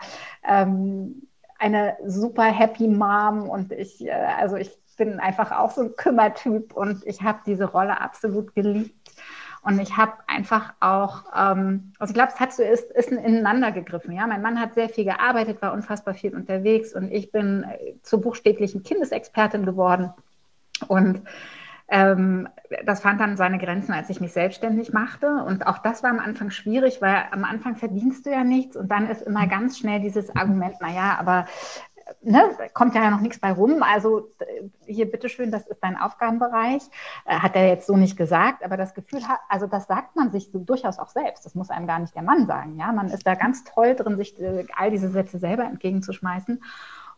ähm, 0.49 1.27
eine 1.61 1.97
super 2.07 2.45
happy 2.45 2.89
Mom 2.89 3.49
und 3.49 3.71
ich, 3.73 4.05
äh, 4.05 4.11
also 4.11 4.57
ich 4.57 4.71
bin 4.97 5.21
einfach 5.21 5.53
auch 5.53 5.71
so 5.71 5.83
ein 5.83 5.97
Kümmertyp 5.97 6.75
und 6.75 7.07
ich 7.07 7.23
habe 7.23 7.41
diese 7.47 7.65
Rolle 7.65 8.01
absolut 8.01 8.55
geliebt. 8.55 8.95
Und 9.63 9.79
ich 9.79 9.95
habe 9.99 10.13
einfach 10.27 10.73
auch, 10.81 11.25
ähm, 11.37 11.93
also 11.99 12.13
ich 12.13 12.15
glaube, 12.15 12.33
es 12.33 12.41
hat 12.41 12.53
so 12.55 12.63
ist, 12.63 12.91
ist 12.93 13.11
ineinander 13.11 13.73
gegriffen. 13.73 14.13
Ja, 14.13 14.27
mein 14.27 14.41
Mann 14.41 14.59
hat 14.59 14.73
sehr 14.73 14.89
viel 14.89 15.05
gearbeitet, 15.05 15.61
war 15.61 15.75
unfassbar 15.75 16.15
viel 16.15 16.35
unterwegs 16.35 16.95
und 16.95 17.13
ich 17.13 17.31
bin 17.31 17.65
äh, 17.65 17.95
zur 18.03 18.23
buchstäblichen 18.23 18.83
Kindesexpertin 18.83 19.67
geworden. 19.67 20.13
Und 20.89 21.23
ähm, 21.91 22.49
das 22.85 23.01
fand 23.01 23.21
dann 23.21 23.37
seine 23.37 23.59
Grenzen, 23.59 23.93
als 23.93 24.09
ich 24.11 24.21
mich 24.21 24.33
selbstständig 24.33 24.93
machte. 24.93 25.43
Und 25.45 25.67
auch 25.67 25.79
das 25.79 26.03
war 26.03 26.11
am 26.11 26.21
Anfang 26.21 26.51
schwierig, 26.51 27.03
weil 27.03 27.25
am 27.33 27.45
Anfang 27.45 27.77
verdienst 27.77 28.27
du 28.27 28.31
ja 28.31 28.45
nichts 28.45 28.77
und 28.77 28.91
dann 28.91 29.09
ist 29.09 29.23
immer 29.23 29.47
ganz 29.49 29.79
schnell 29.79 30.01
dieses 30.01 30.35
Argument, 30.35 30.81
naja, 30.81 31.17
aber 31.19 31.47
ne, 32.23 32.57
kommt 32.75 32.95
ja 32.95 33.11
noch 33.11 33.21
nichts 33.21 33.39
bei 33.39 33.53
rum. 33.53 33.83
Also 33.83 34.29
hier, 34.87 35.11
bitteschön, 35.11 35.51
das 35.51 35.67
ist 35.67 35.81
dein 35.83 35.97
Aufgabenbereich. 35.97 36.83
Äh, 37.25 37.39
hat 37.39 37.57
er 37.57 37.69
jetzt 37.69 37.87
so 37.87 37.97
nicht 37.97 38.17
gesagt, 38.17 38.65
aber 38.65 38.77
das 38.77 38.95
Gefühl 38.95 39.27
hat, 39.27 39.41
also 39.49 39.67
das 39.67 39.87
sagt 39.87 40.17
man 40.17 40.31
sich 40.31 40.51
so 40.53 40.59
durchaus 40.59 40.99
auch 40.99 41.09
selbst. 41.09 41.45
Das 41.45 41.55
muss 41.55 41.71
einem 41.71 41.87
gar 41.87 41.99
nicht 41.99 42.15
der 42.15 42.23
Mann 42.23 42.47
sagen. 42.47 42.79
Ja, 42.79 42.93
man 42.93 43.09
ist 43.09 43.27
da 43.27 43.35
ganz 43.35 43.65
toll 43.65 43.95
drin, 43.95 44.17
sich 44.17 44.41
äh, 44.41 44.67
all 44.77 44.91
diese 44.91 45.11
Sätze 45.11 45.39
selber 45.39 45.65
entgegenzuschmeißen. 45.65 46.63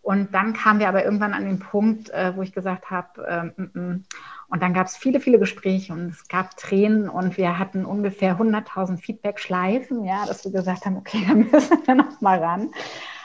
Und 0.03 0.35
dann 0.35 0.53
kamen 0.53 0.81
wir 0.81 0.88
aber 0.88 1.05
irgendwann 1.05 1.33
an 1.33 1.45
den 1.45 1.61
Punkt, 1.61 2.11
äh, 2.11 2.37
wo 2.37 2.43
ich 2.43 2.53
gesagt 2.53 2.91
habe, 2.91 3.25
ähm, 3.29 3.53
mm, 3.57 3.79
mm. 3.79 4.05
und 4.49 4.62
dann 4.62 4.75
gab 4.75 4.88
es 4.88 4.97
viele, 4.97 5.21
viele 5.21 5.38
Gespräche 5.38 5.93
und 5.93 6.11
es 6.11 6.27
gab 6.27 6.57
Tränen 6.57 7.09
und 7.09 7.37
wir 7.37 7.57
hatten 7.57 7.85
ungefähr 7.85 8.37
100.000 8.37 8.99
Feedback-Schleifen, 8.99 10.05
ja, 10.05 10.27
dass 10.27 10.45
wir 10.45 10.51
gesagt 10.51 10.87
haben, 10.87 10.97
okay, 10.97 11.25
da 11.29 11.35
müssen 11.35 11.87
wir 11.87 11.95
noch 11.95 12.21
mal 12.21 12.41
ran. 12.41 12.71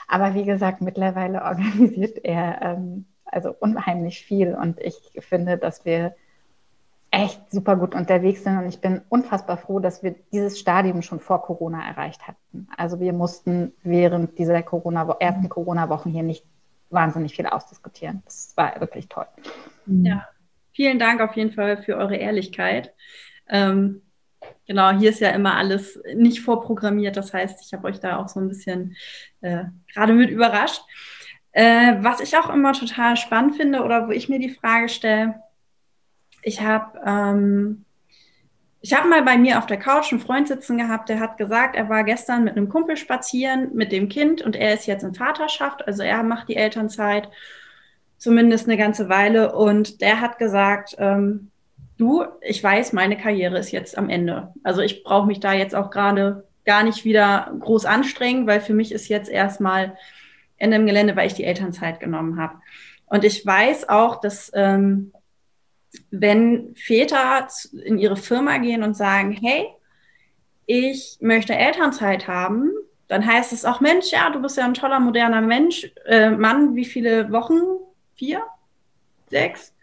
Aber 0.07 0.35
wie 0.35 0.45
gesagt, 0.45 0.81
mittlerweile 0.81 1.43
organisiert 1.43 2.23
er 2.23 2.61
ähm, 2.61 3.05
also 3.25 3.53
unheimlich 3.59 4.23
viel 4.23 4.53
und 4.53 4.79
ich 4.79 5.11
finde, 5.19 5.57
dass 5.57 5.83
wir 5.83 6.15
echt 7.09 7.51
super 7.51 7.75
gut 7.75 7.95
unterwegs 7.95 8.43
sind 8.43 8.57
und 8.57 8.67
ich 8.67 8.81
bin 8.81 9.01
unfassbar 9.09 9.57
froh, 9.57 9.79
dass 9.79 10.03
wir 10.03 10.15
dieses 10.31 10.59
Stadium 10.59 11.01
schon 11.01 11.19
vor 11.19 11.41
Corona 11.41 11.85
erreicht 11.87 12.27
hatten. 12.27 12.67
Also 12.77 12.99
wir 12.99 13.13
mussten 13.13 13.73
während 13.81 14.37
dieser 14.37 14.61
Corona 14.61 15.15
ersten 15.19 15.49
Corona-Wochen 15.49 16.11
hier 16.11 16.23
nicht 16.23 16.45
wahnsinnig 16.89 17.35
viel 17.35 17.45
ausdiskutieren. 17.45 18.21
Das 18.25 18.53
war 18.55 18.79
wirklich 18.79 19.07
toll. 19.07 19.27
Ja, 19.85 20.27
vielen 20.73 20.99
Dank 20.99 21.21
auf 21.21 21.35
jeden 21.35 21.51
Fall 21.51 21.81
für 21.83 21.97
eure 21.97 22.15
Ehrlichkeit. 22.15 22.93
Ähm, 23.47 24.01
Genau, 24.67 24.91
hier 24.91 25.11
ist 25.11 25.21
ja 25.21 25.29
immer 25.29 25.55
alles 25.55 25.99
nicht 26.13 26.41
vorprogrammiert. 26.41 27.15
Das 27.15 27.33
heißt, 27.33 27.65
ich 27.65 27.73
habe 27.73 27.87
euch 27.87 27.99
da 27.99 28.17
auch 28.17 28.27
so 28.27 28.39
ein 28.41 28.49
bisschen 28.49 28.95
äh, 29.41 29.63
gerade 29.93 30.13
mit 30.13 30.29
überrascht. 30.29 30.81
Äh, 31.53 31.95
was 32.01 32.19
ich 32.19 32.37
auch 32.37 32.49
immer 32.49 32.73
total 32.73 33.15
spannend 33.15 33.55
finde 33.55 33.83
oder 33.83 34.07
wo 34.07 34.11
ich 34.11 34.27
mir 34.29 34.39
die 34.39 34.53
Frage 34.53 34.89
stelle, 34.89 35.41
ich 36.43 36.61
habe 36.61 36.99
ähm, 37.05 37.85
ich 38.87 38.93
habe 38.93 39.09
mal 39.09 39.21
bei 39.21 39.37
mir 39.37 39.57
auf 39.57 39.65
der 39.65 39.79
Couch 39.79 40.13
einen 40.13 40.21
Freund 40.21 40.47
sitzen 40.47 40.77
gehabt, 40.77 41.09
der 41.09 41.19
hat 41.19 41.37
gesagt, 41.37 41.75
er 41.75 41.89
war 41.89 42.05
gestern 42.05 42.45
mit 42.45 42.55
einem 42.55 42.69
Kumpel 42.69 42.95
spazieren 42.95 43.71
mit 43.73 43.91
dem 43.91 44.07
Kind 44.07 44.41
und 44.41 44.55
er 44.55 44.73
ist 44.73 44.85
jetzt 44.85 45.03
in 45.03 45.13
Vaterschaft, 45.13 45.85
also 45.85 46.03
er 46.03 46.23
macht 46.23 46.47
die 46.47 46.55
Elternzeit 46.55 47.27
zumindest 48.17 48.65
eine 48.65 48.77
ganze 48.77 49.09
Weile 49.09 49.53
und 49.53 49.99
der 49.99 50.21
hat 50.21 50.37
gesagt, 50.37 50.95
ähm, 50.99 51.51
du, 51.97 52.23
ich 52.39 52.63
weiß, 52.63 52.93
meine 52.93 53.17
Karriere 53.17 53.57
ist 53.57 53.71
jetzt 53.71 53.97
am 53.97 54.09
Ende. 54.09 54.53
Also 54.63 54.79
ich 54.79 55.03
brauche 55.03 55.27
mich 55.27 55.41
da 55.41 55.51
jetzt 55.51 55.75
auch 55.75 55.91
gerade 55.91 56.45
gar 56.63 56.83
nicht 56.83 57.03
wieder 57.03 57.53
groß 57.59 57.83
anstrengen, 57.83 58.47
weil 58.47 58.61
für 58.61 58.73
mich 58.73 58.93
ist 58.93 59.09
jetzt 59.09 59.29
erstmal 59.29 59.97
Ende 60.55 60.77
im 60.77 60.85
Gelände, 60.85 61.13
weil 61.17 61.27
ich 61.27 61.33
die 61.33 61.43
Elternzeit 61.43 61.99
genommen 61.99 62.39
habe. 62.39 62.55
Und 63.07 63.25
ich 63.25 63.45
weiß 63.45 63.89
auch, 63.89 64.21
dass 64.21 64.49
ähm, 64.53 65.11
wenn 66.11 66.75
Väter 66.75 67.47
in 67.83 67.97
ihre 67.97 68.17
Firma 68.17 68.57
gehen 68.57 68.83
und 68.83 68.95
sagen, 68.95 69.31
hey, 69.31 69.67
ich 70.65 71.17
möchte 71.21 71.55
Elternzeit 71.55 72.27
haben, 72.27 72.71
dann 73.07 73.25
heißt 73.25 73.53
es 73.53 73.65
auch, 73.65 73.79
Mensch, 73.79 74.11
ja, 74.11 74.29
du 74.29 74.41
bist 74.41 74.57
ja 74.57 74.65
ein 74.65 74.73
toller, 74.73 74.99
moderner 74.99 75.41
Mensch, 75.41 75.89
äh, 76.05 76.29
Mann, 76.29 76.75
wie 76.75 76.85
viele 76.85 77.31
Wochen? 77.31 77.59
Vier? 78.15 78.43
Sechs? 79.29 79.73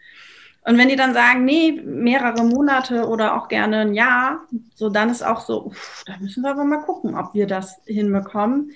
Und 0.65 0.79
wenn 0.79 0.89
die 0.89 0.95
dann 0.95 1.13
sagen, 1.13 1.45
nee, 1.45 1.71
mehrere 1.71 2.43
Monate 2.43 3.07
oder 3.07 3.35
auch 3.35 3.47
gerne 3.47 3.81
ein 3.81 3.93
Jahr, 3.93 4.41
so 4.73 4.89
dann 4.89 5.09
ist 5.09 5.23
auch 5.23 5.41
so, 5.41 5.71
da 6.07 6.17
müssen 6.19 6.43
wir 6.43 6.51
aber 6.51 6.63
mal 6.63 6.81
gucken, 6.81 7.15
ob 7.15 7.35
wir 7.35 7.45
das 7.45 7.81
hinbekommen. 7.85 8.71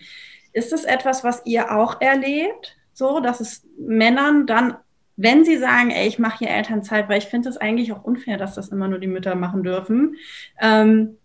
Ist 0.54 0.72
es 0.72 0.84
etwas, 0.84 1.24
was 1.24 1.46
ihr 1.46 1.76
auch 1.76 2.00
erlebt, 2.00 2.76
so 2.94 3.20
dass 3.20 3.40
es 3.40 3.66
Männern 3.80 4.46
dann, 4.46 4.78
wenn 5.22 5.44
sie 5.44 5.58
sagen, 5.58 5.92
ey, 5.92 6.08
ich 6.08 6.18
mache 6.18 6.40
hier 6.40 6.50
Elternzeit, 6.50 7.10
weil 7.10 7.18
ich 7.18 7.26
finde 7.26 7.50
es 7.50 7.58
eigentlich 7.58 7.92
auch 7.92 8.06
unfair, 8.06 8.38
dass 8.38 8.56
das 8.56 8.70
immer 8.70 8.88
nur 8.88 9.00
die 9.00 9.08
Mütter 9.08 9.36
machen 9.36 9.64
dürfen, 9.64 10.16
ähm, 10.62 11.18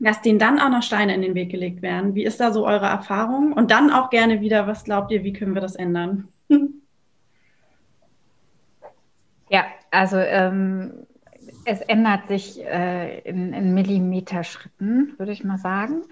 dass 0.00 0.22
denen 0.22 0.40
dann 0.40 0.58
auch 0.58 0.70
noch 0.70 0.82
Steine 0.82 1.14
in 1.14 1.22
den 1.22 1.36
Weg 1.36 1.50
gelegt 1.50 1.80
werden. 1.80 2.16
Wie 2.16 2.24
ist 2.24 2.40
da 2.40 2.50
so 2.50 2.66
eure 2.66 2.86
Erfahrung? 2.86 3.52
Und 3.52 3.70
dann 3.70 3.92
auch 3.92 4.10
gerne 4.10 4.40
wieder, 4.40 4.66
was 4.66 4.82
glaubt 4.82 5.12
ihr, 5.12 5.22
wie 5.22 5.32
können 5.32 5.54
wir 5.54 5.62
das 5.62 5.76
ändern? 5.76 6.28
Ja, 9.50 9.64
also 9.90 10.18
ähm, 10.18 11.06
es 11.64 11.80
ändert 11.80 12.28
sich 12.28 12.62
äh, 12.62 13.20
in, 13.20 13.54
in 13.54 13.72
Millimeterschritten, 13.72 15.14
würde 15.16 15.32
ich 15.32 15.42
mal 15.42 15.56
sagen. 15.56 16.02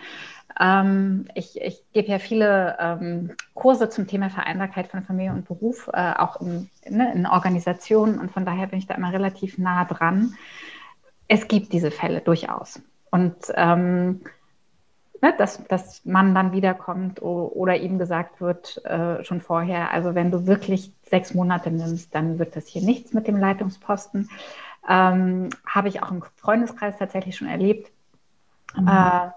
Ähm, 0.58 1.28
ich, 1.34 1.60
ich 1.60 1.84
gebe 1.92 2.08
ja 2.08 2.18
viele 2.18 2.76
ähm, 2.78 3.32
Kurse 3.54 3.88
zum 3.88 4.06
Thema 4.06 4.30
Vereinbarkeit 4.30 4.88
von 4.88 5.02
Familie 5.02 5.32
und 5.32 5.46
Beruf, 5.46 5.88
äh, 5.92 6.14
auch 6.16 6.40
in, 6.40 6.70
ne, 6.88 7.12
in 7.12 7.26
Organisationen 7.26 8.18
und 8.18 8.30
von 8.32 8.44
daher 8.46 8.66
bin 8.66 8.78
ich 8.78 8.86
da 8.86 8.94
immer 8.94 9.12
relativ 9.12 9.58
nah 9.58 9.84
dran. 9.84 10.34
Es 11.28 11.48
gibt 11.48 11.72
diese 11.72 11.90
Fälle 11.90 12.20
durchaus. 12.20 12.80
Und 13.10 13.36
ähm, 13.54 14.22
ne, 15.20 15.34
dass, 15.36 15.62
dass 15.64 16.04
man 16.04 16.34
dann 16.34 16.52
wiederkommt 16.52 17.20
oder 17.20 17.76
ihm 17.76 17.98
gesagt 17.98 18.40
wird 18.40 18.82
äh, 18.84 19.22
schon 19.24 19.40
vorher, 19.40 19.90
also 19.90 20.14
wenn 20.14 20.30
du 20.30 20.46
wirklich 20.46 20.92
sechs 21.02 21.34
Monate 21.34 21.70
nimmst, 21.70 22.14
dann 22.14 22.38
wird 22.38 22.56
das 22.56 22.66
hier 22.66 22.82
nichts 22.82 23.12
mit 23.12 23.26
dem 23.26 23.36
Leitungsposten. 23.36 24.30
Ähm, 24.88 25.50
Habe 25.66 25.88
ich 25.88 26.02
auch 26.02 26.10
im 26.10 26.22
Freundeskreis 26.36 26.96
tatsächlich 26.98 27.36
schon 27.36 27.48
erlebt. 27.48 27.90
Mhm. 28.74 28.88
Äh, 28.88 29.30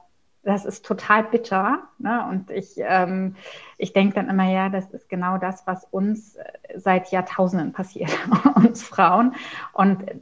das 0.44 0.66
ist 0.66 0.86
total 0.86 1.24
bitter. 1.24 1.80
Ne? 1.98 2.26
Und 2.30 2.50
ich, 2.50 2.76
ähm, 2.78 3.36
ich 3.78 3.92
denke 3.92 4.16
dann 4.16 4.30
immer, 4.30 4.50
ja, 4.50 4.70
das 4.70 4.90
ist 4.92 5.10
genau 5.10 5.38
das, 5.38 5.68
was 5.68 5.86
uns 5.92 6.36
äh, 6.36 6.44
seit 6.78 7.12
Jahrtausenden 7.12 7.74
passiert, 7.74 8.12
uns 8.56 8.82
Frauen. 8.82 9.36
Und 9.74 10.08
äh, 10.08 10.16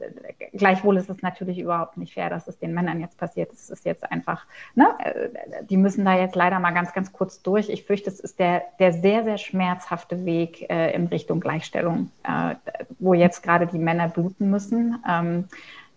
gleichwohl 0.52 0.96
ist 0.96 1.08
es 1.08 1.22
natürlich 1.22 1.58
überhaupt 1.58 1.96
nicht 1.96 2.14
fair, 2.14 2.30
dass 2.30 2.48
es 2.48 2.58
den 2.58 2.74
Männern 2.74 3.00
jetzt 3.00 3.16
passiert. 3.16 3.52
Es 3.52 3.70
ist 3.70 3.84
jetzt 3.84 4.10
einfach, 4.10 4.44
ne? 4.74 4.88
Äh, 4.98 5.28
die 5.70 5.76
müssen 5.76 6.04
da 6.04 6.16
jetzt 6.16 6.34
leider 6.34 6.58
mal 6.58 6.72
ganz, 6.72 6.92
ganz 6.92 7.12
kurz 7.12 7.40
durch. 7.42 7.68
Ich 7.68 7.84
fürchte, 7.84 8.10
es 8.10 8.18
ist 8.18 8.40
der, 8.40 8.62
der 8.80 8.92
sehr, 8.92 9.22
sehr 9.22 9.38
schmerzhafte 9.38 10.24
Weg 10.24 10.68
äh, 10.68 10.92
in 10.94 11.06
Richtung 11.06 11.38
Gleichstellung, 11.38 12.10
äh, 12.24 12.56
wo 12.98 13.14
jetzt 13.14 13.44
gerade 13.44 13.68
die 13.68 13.78
Männer 13.78 14.08
bluten 14.08 14.50
müssen. 14.50 15.02
Ähm, 15.08 15.44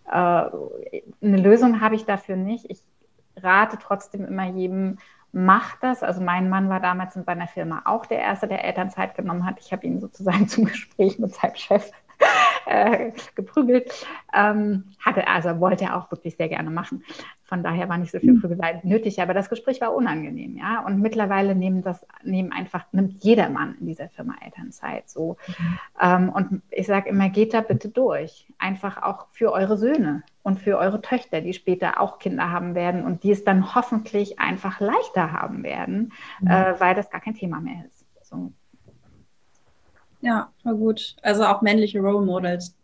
äh, 0.08 0.12
eine 0.14 1.38
Lösung 1.38 1.82
habe 1.82 1.96
ich 1.96 2.06
dafür 2.06 2.36
nicht. 2.36 2.70
Ich 2.70 2.82
rate 3.44 3.78
trotzdem 3.82 4.26
immer 4.26 4.46
jedem, 4.46 4.98
macht 5.32 5.78
das. 5.82 6.04
Also 6.04 6.22
mein 6.22 6.50
Mann 6.50 6.70
war 6.70 6.80
damals 6.80 7.16
in 7.16 7.24
seiner 7.24 7.48
Firma 7.48 7.84
auch 7.86 8.06
der 8.06 8.20
Erste, 8.20 8.48
der 8.48 8.64
Elternzeit 8.66 9.16
genommen 9.16 9.46
hat. 9.46 9.60
Ich 9.60 9.72
habe 9.72 9.86
ihn 9.86 10.00
sozusagen 10.00 10.48
zum 10.50 10.66
Gespräch 10.66 11.20
mit 11.20 11.34
seinem 11.34 11.56
Chef 11.56 11.92
äh, 12.66 13.12
geprügelt. 13.36 14.06
Ähm, 14.34 14.86
hatte, 15.00 15.28
also 15.28 15.60
wollte 15.60 15.86
er 15.86 15.98
auch 15.98 16.12
wirklich 16.12 16.36
sehr 16.36 16.50
gerne 16.50 16.70
machen. 16.70 17.04
Von 17.52 17.64
daher 17.64 17.90
war 17.90 17.98
nicht 17.98 18.12
so 18.12 18.20
viel 18.20 18.40
Prügelei 18.40 18.80
nötig, 18.84 19.22
aber 19.22 19.34
das 19.34 19.50
Gespräch 19.50 19.82
war 19.82 19.94
unangenehm, 19.94 20.56
ja. 20.56 20.86
Und 20.86 21.02
mittlerweile 21.02 21.54
nehmen 21.54 21.82
das, 21.82 22.06
nehmen 22.24 22.54
einfach, 22.54 22.86
nimmt 22.94 23.26
jeder 23.26 23.50
Mann 23.50 23.76
in 23.82 23.88
dieser 23.88 24.08
Firma 24.08 24.36
Elternzeit 24.42 25.10
so. 25.10 25.36
Mhm. 25.48 25.80
Ähm, 26.00 26.30
und 26.30 26.62
ich 26.72 26.88
sage 26.88 27.10
immer, 27.10 27.28
geht 27.28 27.54
da 27.54 27.60
bitte 27.60 27.90
durch. 27.90 28.48
Einfach 28.58 29.04
auch 29.04 29.28
für 29.32 29.52
eure 29.52 29.78
Söhne 29.78 30.24
und 30.44 30.62
für 30.62 30.78
eure 30.78 31.02
Töchter, 31.02 31.42
die 31.42 31.52
später 31.52 32.00
auch 32.00 32.20
Kinder 32.20 32.52
haben 32.52 32.74
werden 32.74 33.04
und 33.04 33.24
die 33.24 33.32
es 33.32 33.44
dann 33.44 33.76
hoffentlich 33.76 34.40
einfach 34.40 34.80
leichter 34.80 35.34
haben 35.34 35.64
werden, 35.64 36.14
mhm. 36.40 36.48
äh, 36.48 36.80
weil 36.80 36.96
das 36.96 37.10
gar 37.10 37.20
kein 37.20 37.36
Thema 37.36 37.60
mehr 37.60 37.84
ist. 37.86 38.06
So. 38.22 38.54
Ja, 40.22 40.52
war 40.64 40.76
gut. 40.76 41.16
Also 41.22 41.46
auch 41.46 41.62
männliche 41.62 42.00
Role 42.00 42.26
Models. 42.26 42.76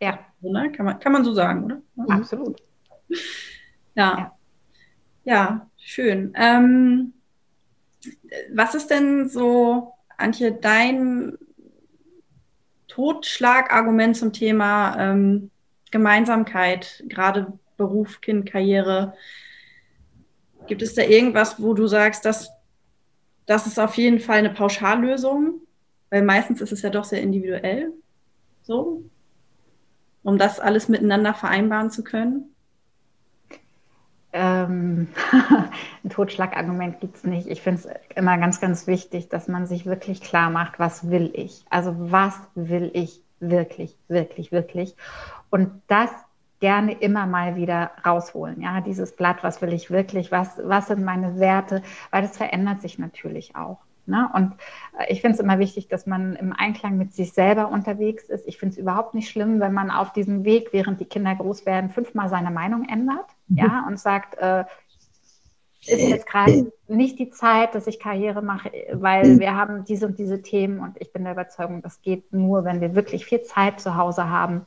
Ja. 0.00 0.18
Ne? 0.40 0.70
Kann, 0.72 0.86
man, 0.86 0.98
kann 0.98 1.12
man 1.12 1.24
so 1.24 1.32
sagen, 1.32 1.64
oder? 1.64 1.80
Absolut. 2.08 2.60
Ja. 2.60 3.16
Ja, 3.96 4.36
ja 5.22 5.70
schön. 5.78 6.32
Ähm, 6.34 7.12
was 8.52 8.74
ist 8.74 8.88
denn 8.90 9.28
so, 9.28 9.92
Antje, 10.16 10.50
dein 10.50 11.38
Totschlagargument 12.88 14.16
zum 14.16 14.32
Thema 14.32 14.96
ähm, 14.98 15.52
Gemeinsamkeit, 15.92 17.04
gerade 17.06 17.56
Beruf, 17.76 18.20
Kind, 18.20 18.46
Karriere? 18.46 19.14
Gibt 20.66 20.82
es 20.82 20.94
da 20.94 21.02
irgendwas, 21.02 21.62
wo 21.62 21.72
du 21.72 21.86
sagst, 21.86 22.24
das 22.24 22.50
das 23.46 23.66
ist 23.66 23.78
auf 23.78 23.96
jeden 23.96 24.20
Fall 24.20 24.38
eine 24.38 24.50
Pauschallösung, 24.50 25.60
weil 26.10 26.22
meistens 26.22 26.60
ist 26.60 26.72
es 26.72 26.82
ja 26.82 26.90
doch 26.90 27.04
sehr 27.04 27.22
individuell 27.22 27.92
so, 28.62 29.02
um 30.22 30.38
das 30.38 30.58
alles 30.58 30.88
miteinander 30.88 31.34
vereinbaren 31.34 31.90
zu 31.90 32.02
können. 32.02 32.54
Ähm, 34.32 35.08
ein 36.04 36.10
Totschlagargument 36.10 37.00
gibt 37.00 37.16
es 37.16 37.24
nicht. 37.24 37.46
Ich 37.46 37.62
finde 37.62 37.82
es 37.82 38.16
immer 38.16 38.36
ganz, 38.38 38.60
ganz 38.60 38.86
wichtig, 38.86 39.28
dass 39.28 39.46
man 39.46 39.66
sich 39.66 39.86
wirklich 39.86 40.20
klar 40.20 40.50
macht, 40.50 40.78
was 40.78 41.08
will 41.10 41.30
ich? 41.34 41.64
Also 41.70 41.94
was 42.10 42.34
will 42.54 42.90
ich 42.94 43.22
wirklich, 43.38 43.96
wirklich, 44.08 44.50
wirklich? 44.50 44.96
Und 45.50 45.82
das 45.86 46.10
gerne 46.58 46.92
immer 46.94 47.26
mal 47.26 47.56
wieder 47.56 47.90
rausholen. 48.04 48.60
Ja, 48.62 48.80
dieses 48.80 49.14
Blatt, 49.14 49.44
was 49.44 49.60
will 49.60 49.72
ich 49.72 49.90
wirklich, 49.90 50.32
was, 50.32 50.58
was 50.64 50.86
sind 50.86 51.04
meine 51.04 51.38
Werte, 51.38 51.82
weil 52.10 52.22
das 52.22 52.36
verändert 52.36 52.80
sich 52.80 52.98
natürlich 52.98 53.54
auch. 53.54 53.83
Ne? 54.06 54.28
Und 54.34 54.54
äh, 54.98 55.12
ich 55.12 55.20
finde 55.20 55.34
es 55.34 55.40
immer 55.40 55.58
wichtig, 55.58 55.88
dass 55.88 56.06
man 56.06 56.36
im 56.36 56.52
Einklang 56.52 56.98
mit 56.98 57.14
sich 57.14 57.32
selber 57.32 57.68
unterwegs 57.68 58.24
ist. 58.24 58.46
Ich 58.46 58.58
finde 58.58 58.74
es 58.74 58.78
überhaupt 58.78 59.14
nicht 59.14 59.28
schlimm, 59.28 59.60
wenn 59.60 59.72
man 59.72 59.90
auf 59.90 60.12
diesem 60.12 60.44
Weg, 60.44 60.68
während 60.72 61.00
die 61.00 61.06
Kinder 61.06 61.34
groß 61.34 61.66
werden, 61.66 61.90
fünfmal 61.90 62.28
seine 62.28 62.50
Meinung 62.50 62.86
ändert 62.88 63.26
mhm. 63.48 63.58
ja, 63.58 63.84
und 63.86 63.98
sagt, 63.98 64.38
äh, 64.38 64.64
ist 65.86 66.08
jetzt 66.08 66.26
gerade 66.26 66.72
nicht 66.88 67.18
die 67.18 67.30
Zeit, 67.30 67.74
dass 67.74 67.86
ich 67.86 68.00
Karriere 68.00 68.42
mache, 68.42 68.70
weil 68.92 69.38
wir 69.38 69.54
haben 69.54 69.84
diese 69.84 70.06
und 70.06 70.18
diese 70.18 70.42
Themen 70.42 70.78
und 70.78 71.00
ich 71.00 71.12
bin 71.12 71.24
der 71.24 71.32
Überzeugung, 71.32 71.82
das 71.82 72.00
geht 72.00 72.32
nur, 72.32 72.64
wenn 72.64 72.80
wir 72.80 72.94
wirklich 72.94 73.26
viel 73.26 73.42
Zeit 73.42 73.80
zu 73.80 73.96
Hause 73.96 74.28
haben 74.28 74.66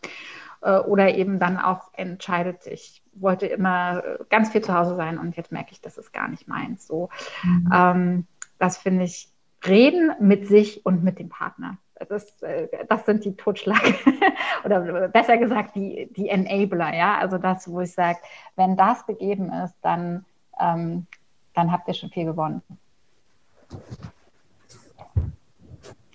äh, 0.61 0.77
oder 0.77 1.15
eben 1.15 1.39
dann 1.39 1.57
auch 1.57 1.91
entscheidet, 1.93 2.67
ich 2.67 3.03
wollte 3.13 3.47
immer 3.47 4.03
ganz 4.29 4.51
viel 4.51 4.61
zu 4.61 4.73
Hause 4.73 4.95
sein 4.95 5.17
und 5.17 5.35
jetzt 5.35 5.51
merke 5.51 5.71
ich, 5.71 5.81
das 5.81 5.97
ist 5.97 6.13
gar 6.13 6.27
nicht 6.27 6.47
meins. 6.47 6.85
So, 6.85 7.09
mhm. 7.43 7.69
ähm, 7.73 8.27
das 8.59 8.77
finde 8.77 9.05
ich 9.05 9.29
reden 9.65 10.11
mit 10.19 10.47
sich 10.47 10.85
und 10.85 11.03
mit 11.03 11.19
dem 11.19 11.29
Partner. 11.29 11.77
Das, 12.09 12.41
äh, 12.43 12.67
das 12.87 13.05
sind 13.05 13.25
die 13.25 13.35
Totschlag 13.35 13.81
oder 14.65 15.07
besser 15.07 15.37
gesagt 15.37 15.75
die, 15.75 16.09
die 16.15 16.29
Enabler, 16.29 16.95
ja. 16.95 17.17
Also 17.17 17.37
das, 17.37 17.69
wo 17.69 17.81
ich 17.81 17.93
sage, 17.93 18.19
wenn 18.55 18.77
das 18.77 19.05
gegeben 19.05 19.51
ist, 19.51 19.73
dann, 19.81 20.25
ähm, 20.59 21.07
dann 21.55 21.71
habt 21.71 21.87
ihr 21.87 21.95
schon 21.95 22.11
viel 22.11 22.25
gewonnen. 22.25 22.61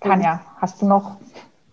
Tanja, 0.01 0.41
hast 0.61 0.83
du 0.83 0.87
noch 0.87 1.19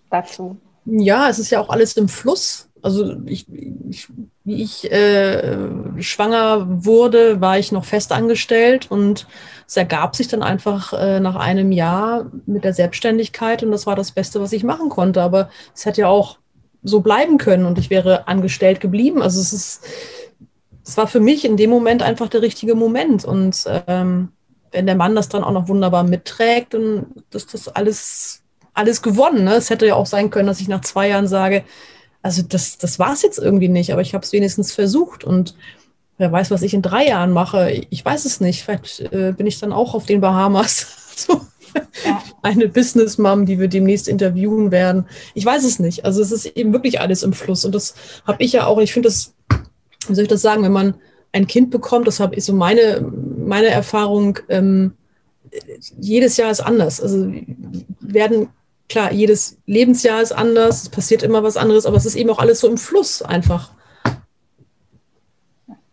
dazu? 0.09 0.57
Ja, 0.85 1.29
es 1.29 1.39
ist 1.39 1.51
ja 1.51 1.59
auch 1.59 1.69
alles 1.69 1.95
im 1.97 2.07
Fluss. 2.07 2.68
Also 2.81 3.15
ich, 3.25 3.45
ich, 3.89 4.07
wie 4.43 4.61
ich 4.61 4.91
äh, 4.91 5.57
schwanger 6.01 6.65
wurde, 6.85 7.41
war 7.41 7.59
ich 7.59 7.71
noch 7.71 7.85
fest 7.85 8.11
angestellt 8.11 8.87
und 8.89 9.27
es 9.67 9.77
ergab 9.77 10.15
sich 10.15 10.27
dann 10.27 10.43
einfach 10.43 10.93
äh, 10.93 11.19
nach 11.19 11.35
einem 11.35 11.71
Jahr 11.71 12.31
mit 12.45 12.63
der 12.63 12.73
Selbstständigkeit 12.73 13.63
und 13.63 13.71
das 13.71 13.85
war 13.85 13.95
das 13.95 14.11
Beste, 14.11 14.41
was 14.41 14.53
ich 14.53 14.63
machen 14.63 14.89
konnte. 14.89 15.21
Aber 15.21 15.49
es 15.75 15.85
hätte 15.85 16.01
ja 16.01 16.07
auch 16.07 16.37
so 16.83 17.01
bleiben 17.01 17.37
können 17.37 17.65
und 17.65 17.77
ich 17.77 17.89
wäre 17.89 18.27
angestellt 18.27 18.79
geblieben. 18.79 19.21
Also 19.21 19.41
es 19.41 19.51
ist, 19.53 19.85
es 20.85 20.97
war 20.97 21.07
für 21.07 21.19
mich 21.19 21.45
in 21.45 21.57
dem 21.57 21.69
Moment 21.69 22.01
einfach 22.01 22.29
der 22.29 22.41
richtige 22.41 22.75
Moment 22.75 23.25
und 23.25 23.65
ähm, 23.87 24.29
wenn 24.71 24.85
der 24.85 24.95
Mann 24.95 25.15
das 25.15 25.29
dann 25.29 25.43
auch 25.43 25.51
noch 25.51 25.67
wunderbar 25.67 26.03
mitträgt, 26.03 26.73
dann 26.73 27.07
ist 27.33 27.53
das 27.53 27.67
alles 27.67 28.43
alles 28.79 29.01
gewonnen. 29.01 29.43
Ne? 29.43 29.55
Es 29.55 29.69
hätte 29.69 29.85
ja 29.85 29.95
auch 29.95 30.05
sein 30.05 30.29
können, 30.29 30.47
dass 30.47 30.61
ich 30.61 30.67
nach 30.67 30.81
zwei 30.81 31.09
Jahren 31.09 31.27
sage, 31.27 31.63
also 32.21 32.41
das, 32.41 32.77
das 32.77 32.99
war 32.99 33.13
es 33.13 33.21
jetzt 33.21 33.39
irgendwie 33.39 33.69
nicht, 33.69 33.91
aber 33.91 34.01
ich 34.01 34.13
habe 34.13 34.23
es 34.23 34.31
wenigstens 34.31 34.73
versucht 34.73 35.23
und 35.23 35.55
wer 36.19 36.31
weiß, 36.31 36.51
was 36.51 36.61
ich 36.61 36.73
in 36.73 36.81
drei 36.81 37.07
Jahren 37.07 37.31
mache. 37.31 37.71
Ich 37.89 38.05
weiß 38.05 38.25
es 38.25 38.41
nicht. 38.41 38.63
Vielleicht 38.63 38.99
äh, 39.11 39.33
bin 39.35 39.47
ich 39.47 39.59
dann 39.59 39.73
auch 39.73 39.95
auf 39.95 40.05
den 40.05 40.21
Bahamas. 40.21 41.15
so. 41.15 41.41
ja. 42.05 42.21
Eine 42.43 42.67
Business 42.67 43.17
Mom, 43.17 43.45
die 43.45 43.57
wir 43.57 43.69
demnächst 43.69 44.07
interviewen 44.07 44.69
werden. 44.69 45.07
Ich 45.33 45.45
weiß 45.45 45.63
es 45.63 45.79
nicht. 45.79 46.05
Also 46.05 46.21
es 46.21 46.31
ist 46.31 46.45
eben 46.45 46.73
wirklich 46.73 46.99
alles 46.99 47.23
im 47.23 47.33
Fluss. 47.33 47.65
Und 47.65 47.73
das 47.73 47.95
habe 48.27 48.43
ich 48.43 48.51
ja 48.51 48.67
auch, 48.67 48.79
ich 48.79 48.93
finde 48.93 49.07
das, 49.07 49.33
wie 50.07 50.15
soll 50.15 50.23
ich 50.23 50.29
das 50.29 50.41
sagen, 50.41 50.63
wenn 50.63 50.73
man 50.73 50.95
ein 51.31 51.47
Kind 51.47 51.71
bekommt, 51.71 52.07
das 52.07 52.19
habe 52.19 52.35
ich 52.35 52.43
so 52.43 52.53
meine, 52.53 53.01
meine 53.37 53.67
Erfahrung, 53.67 54.39
ähm, 54.49 54.93
jedes 55.99 56.37
Jahr 56.37 56.51
ist 56.51 56.59
anders. 56.59 57.01
Also 57.01 57.31
werden 58.01 58.49
klar, 58.89 59.13
jedes 59.13 59.61
Lebensjahr 59.65 60.21
ist 60.21 60.31
anders, 60.31 60.83
es 60.83 60.89
passiert 60.89 61.23
immer 61.23 61.43
was 61.43 61.55
anderes, 61.55 61.85
aber 61.85 61.95
es 61.95 62.05
ist 62.05 62.15
eben 62.15 62.29
auch 62.29 62.39
alles 62.39 62.59
so 62.59 62.67
im 62.67 62.77
Fluss 62.77 63.21
einfach. 63.21 63.71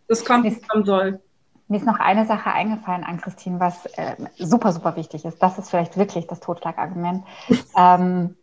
Das 0.09 0.25
kommt, 0.25 0.47
es 0.47 0.67
kommen 0.67 0.85
soll. 0.85 1.21
Mir 1.69 1.79
ist 1.79 1.87
noch 1.87 1.99
eine 1.99 2.27
Sache 2.27 2.53
eingefallen 2.53 3.05
an 3.05 3.21
Christine, 3.21 3.59
was 3.59 3.87
äh, 3.97 4.17
super, 4.39 4.73
super 4.73 4.97
wichtig 4.97 5.25
ist. 5.25 5.43
Das 5.43 5.59
ist 5.59 5.69
vielleicht 5.69 5.97
wirklich 5.97 6.27
das 6.27 6.41
Totschlagargument. 6.41 7.25
ähm, 7.77 8.37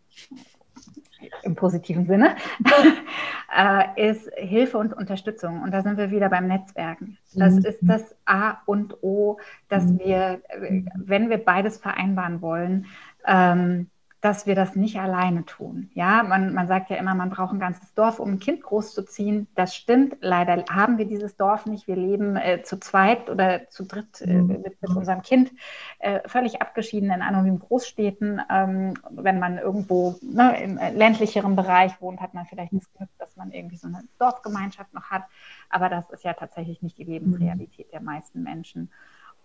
Im 1.44 1.56
positiven 1.56 2.06
Sinne, 2.06 2.36
äh, 3.58 4.12
ist 4.12 4.30
Hilfe 4.36 4.78
und 4.78 4.94
Unterstützung. 4.94 5.62
Und 5.62 5.72
da 5.72 5.82
sind 5.82 5.98
wir 5.98 6.12
wieder 6.12 6.28
beim 6.28 6.48
Netzwerken. 6.48 7.18
Das 7.34 7.54
mhm. 7.54 7.66
ist 7.66 7.80
das 7.82 8.14
A 8.26 8.58
und 8.66 9.02
O, 9.02 9.38
dass 9.70 9.86
mhm. 9.86 10.00
wir, 10.00 10.42
äh, 10.50 10.84
wenn 10.96 11.30
wir 11.30 11.38
beides 11.38 11.78
vereinbaren 11.78 12.42
wollen, 12.42 12.88
ähm, 13.26 13.90
dass 14.24 14.46
wir 14.46 14.56
das 14.56 14.78
nicht 14.78 14.98
alleine 15.02 15.44
tun. 15.44 15.90
Ja, 15.96 16.24
man, 16.24 16.54
man 16.54 16.66
sagt 16.66 16.90
ja 16.90 16.96
immer, 16.96 17.14
man 17.14 17.30
braucht 17.30 17.52
ein 17.52 17.60
ganzes 17.60 17.94
Dorf, 17.94 18.20
um 18.20 18.32
ein 18.32 18.40
Kind 18.40 18.64
großzuziehen. 18.64 19.50
Das 19.54 19.76
stimmt. 19.76 20.16
Leider 20.22 20.64
haben 20.72 20.98
wir 20.98 21.04
dieses 21.04 21.36
Dorf 21.36 21.66
nicht. 21.66 21.90
Wir 21.90 21.98
leben 21.98 22.38
äh, 22.38 22.64
zu 22.64 22.80
zweit 22.80 23.30
oder 23.30 23.68
zu 23.68 23.84
dritt 23.84 24.22
äh, 24.22 24.28
mhm. 24.32 24.48
mit, 24.48 24.82
mit, 24.82 24.96
unserem 24.96 25.24
Kind 25.24 25.52
äh, 26.00 26.22
völlig 26.26 26.62
abgeschieden 26.62 27.12
in 27.12 27.22
anonymen 27.22 27.60
Großstädten. 27.60 28.42
Ähm, 28.50 28.94
wenn 29.12 29.40
man 29.40 29.58
irgendwo 29.58 30.16
ne, 30.22 30.58
im 30.64 30.78
äh, 30.78 30.92
ländlicheren 30.92 31.58
Bereich 31.58 32.00
wohnt, 32.00 32.22
hat 32.22 32.34
man 32.34 32.46
vielleicht 32.46 32.72
das 32.72 32.94
Glück, 32.94 33.10
dass 33.20 33.36
man 33.36 33.52
irgendwie 33.52 33.76
so 33.76 33.90
eine 33.90 34.06
Dorfgemeinschaft 34.20 34.94
noch 34.94 35.12
hat. 35.12 35.24
Aber 35.70 35.90
das 35.90 36.10
ist 36.12 36.24
ja 36.24 36.32
tatsächlich 36.32 36.82
nicht 36.82 36.98
die 36.98 37.04
Lebensrealität 37.04 37.92
der 37.92 38.02
meisten 38.02 38.42
Menschen. 38.42 38.90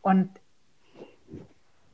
Und 0.03 0.31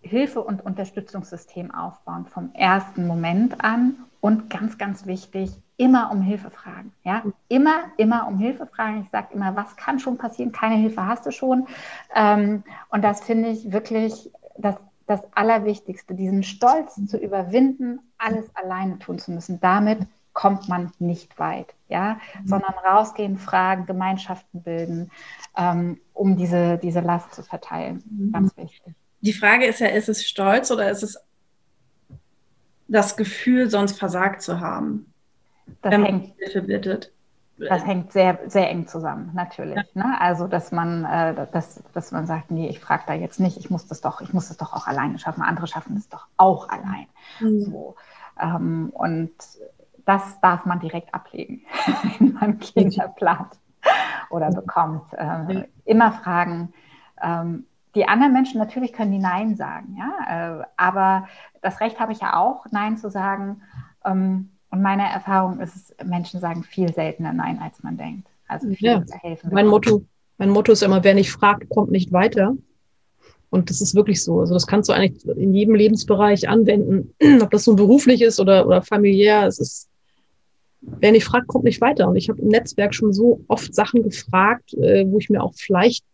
Hilfe- 0.04 0.42
und 0.42 0.64
Unterstützungssystem 0.64 1.74
aufbauen 1.74 2.26
vom 2.26 2.50
ersten 2.52 3.06
Moment 3.06 3.64
an 3.64 3.96
und 4.20 4.50
ganz, 4.50 4.78
ganz 4.78 5.06
wichtig, 5.06 5.50
immer 5.76 6.10
um 6.12 6.20
Hilfe 6.22 6.50
fragen. 6.50 6.92
Ja? 7.04 7.22
Immer, 7.48 7.84
immer 7.96 8.28
um 8.28 8.38
Hilfe 8.38 8.66
fragen. 8.66 9.02
Ich 9.02 9.10
sage 9.10 9.28
immer, 9.34 9.56
was 9.56 9.76
kann 9.76 9.98
schon 9.98 10.18
passieren? 10.18 10.52
Keine 10.52 10.76
Hilfe 10.76 11.06
hast 11.06 11.26
du 11.26 11.30
schon. 11.30 11.66
Ähm, 12.14 12.62
und 12.90 13.02
das 13.02 13.22
finde 13.22 13.48
ich 13.48 13.72
wirklich 13.72 14.30
das, 14.56 14.76
das 15.06 15.20
Allerwichtigste, 15.34 16.14
diesen 16.14 16.42
Stolz 16.42 16.94
zu 17.06 17.18
überwinden, 17.18 18.00
alles 18.18 18.54
alleine 18.54 18.98
tun 18.98 19.18
zu 19.18 19.32
müssen. 19.32 19.58
Damit 19.60 20.00
kommt 20.32 20.68
man 20.68 20.90
nicht 20.98 21.38
weit, 21.38 21.74
ja, 21.88 22.18
mhm. 22.42 22.48
sondern 22.48 22.74
rausgehen, 22.74 23.38
fragen, 23.38 23.86
Gemeinschaften 23.86 24.62
bilden, 24.62 25.10
ähm, 25.56 26.00
um 26.12 26.36
diese, 26.36 26.76
diese 26.78 27.00
Last 27.00 27.34
zu 27.34 27.42
verteilen. 27.42 28.30
Ganz 28.32 28.56
wichtig 28.56 28.94
die 29.24 29.32
Frage 29.32 29.64
ist 29.64 29.80
ja, 29.80 29.86
ist 29.86 30.10
es 30.10 30.26
Stolz 30.26 30.70
oder 30.70 30.90
ist 30.90 31.02
es 31.02 31.18
das 32.88 33.16
Gefühl, 33.16 33.70
sonst 33.70 33.98
versagt 33.98 34.42
zu 34.42 34.60
haben? 34.60 35.12
Das 35.80 35.94
hängt, 35.94 36.34
Hilfe 36.36 36.60
bittet. 36.60 37.10
Das 37.56 37.86
hängt 37.86 38.12
sehr, 38.12 38.38
sehr 38.48 38.68
eng 38.68 38.86
zusammen, 38.86 39.30
natürlich. 39.34 39.76
Ja. 39.76 39.84
Ne? 39.94 40.20
Also, 40.20 40.46
dass 40.46 40.72
man, 40.72 41.06
äh, 41.06 41.46
dass, 41.52 41.82
dass 41.94 42.12
man 42.12 42.26
sagt, 42.26 42.50
nee, 42.50 42.68
ich 42.68 42.80
frage 42.80 43.04
da 43.06 43.14
jetzt 43.14 43.40
nicht, 43.40 43.56
ich 43.56 43.70
muss 43.70 43.86
das 43.86 44.02
doch, 44.02 44.20
ich 44.20 44.34
muss 44.34 44.48
das 44.48 44.58
doch 44.58 44.74
auch 44.74 44.86
alleine 44.86 45.18
schaffen. 45.18 45.42
Andere 45.42 45.68
schaffen 45.68 45.96
es 45.96 46.08
doch 46.10 46.26
auch 46.36 46.68
allein. 46.68 47.06
Mhm. 47.40 47.64
So. 47.64 47.96
Ähm, 48.38 48.90
und 48.92 49.32
das 50.04 50.38
darf 50.42 50.66
man 50.66 50.80
direkt 50.80 51.14
ablegen, 51.14 51.62
wenn 52.18 52.34
man 52.34 52.58
Kinder 52.58 53.08
plant 53.08 53.52
oder 54.28 54.50
bekommt. 54.50 55.14
Äh, 55.14 55.64
immer 55.86 56.12
fragen, 56.12 56.74
ähm, 57.22 57.64
die 57.94 58.06
anderen 58.06 58.32
Menschen, 58.32 58.58
natürlich 58.58 58.92
können 58.92 59.12
die 59.12 59.18
Nein 59.18 59.56
sagen, 59.56 59.96
ja, 59.98 60.60
äh, 60.60 60.64
aber 60.76 61.28
das 61.62 61.80
Recht 61.80 62.00
habe 62.00 62.12
ich 62.12 62.20
ja 62.20 62.36
auch, 62.36 62.66
Nein 62.70 62.96
zu 62.96 63.10
sagen. 63.10 63.62
Ähm, 64.04 64.50
und 64.70 64.82
meine 64.82 65.04
Erfahrung 65.04 65.60
ist, 65.60 65.94
Menschen 66.04 66.40
sagen 66.40 66.64
viel 66.64 66.92
seltener 66.92 67.32
Nein, 67.32 67.60
als 67.62 67.82
man 67.82 67.96
denkt. 67.96 68.28
Also 68.48 68.68
viel 68.68 68.88
ja. 68.88 69.04
helfen. 69.22 69.50
Mein 69.52 69.68
Motto, 69.68 70.04
mein 70.38 70.50
Motto 70.50 70.72
ist 70.72 70.82
immer, 70.82 71.04
wer 71.04 71.14
nicht 71.14 71.30
fragt, 71.30 71.68
kommt 71.68 71.92
nicht 71.92 72.12
weiter. 72.12 72.56
Und 73.50 73.70
das 73.70 73.80
ist 73.80 73.94
wirklich 73.94 74.22
so. 74.22 74.40
Also 74.40 74.52
das 74.52 74.66
kannst 74.66 74.88
du 74.88 74.92
eigentlich 74.92 75.24
in 75.36 75.54
jedem 75.54 75.76
Lebensbereich 75.76 76.48
anwenden, 76.48 77.14
ob 77.40 77.50
das 77.52 77.64
so 77.64 77.76
beruflich 77.76 78.20
ist 78.20 78.40
oder, 78.40 78.66
oder 78.66 78.82
familiär. 78.82 79.46
Es 79.46 79.60
ist, 79.60 79.88
wer 80.80 81.12
nicht 81.12 81.24
fragt, 81.24 81.46
kommt 81.46 81.64
nicht 81.64 81.80
weiter. 81.80 82.08
Und 82.08 82.16
ich 82.16 82.28
habe 82.28 82.42
im 82.42 82.48
Netzwerk 82.48 82.94
schon 82.94 83.12
so 83.12 83.40
oft 83.46 83.72
Sachen 83.72 84.02
gefragt, 84.02 84.74
äh, 84.74 85.04
wo 85.06 85.18
ich 85.18 85.30
mir 85.30 85.40
auch 85.40 85.54
vielleicht 85.54 86.04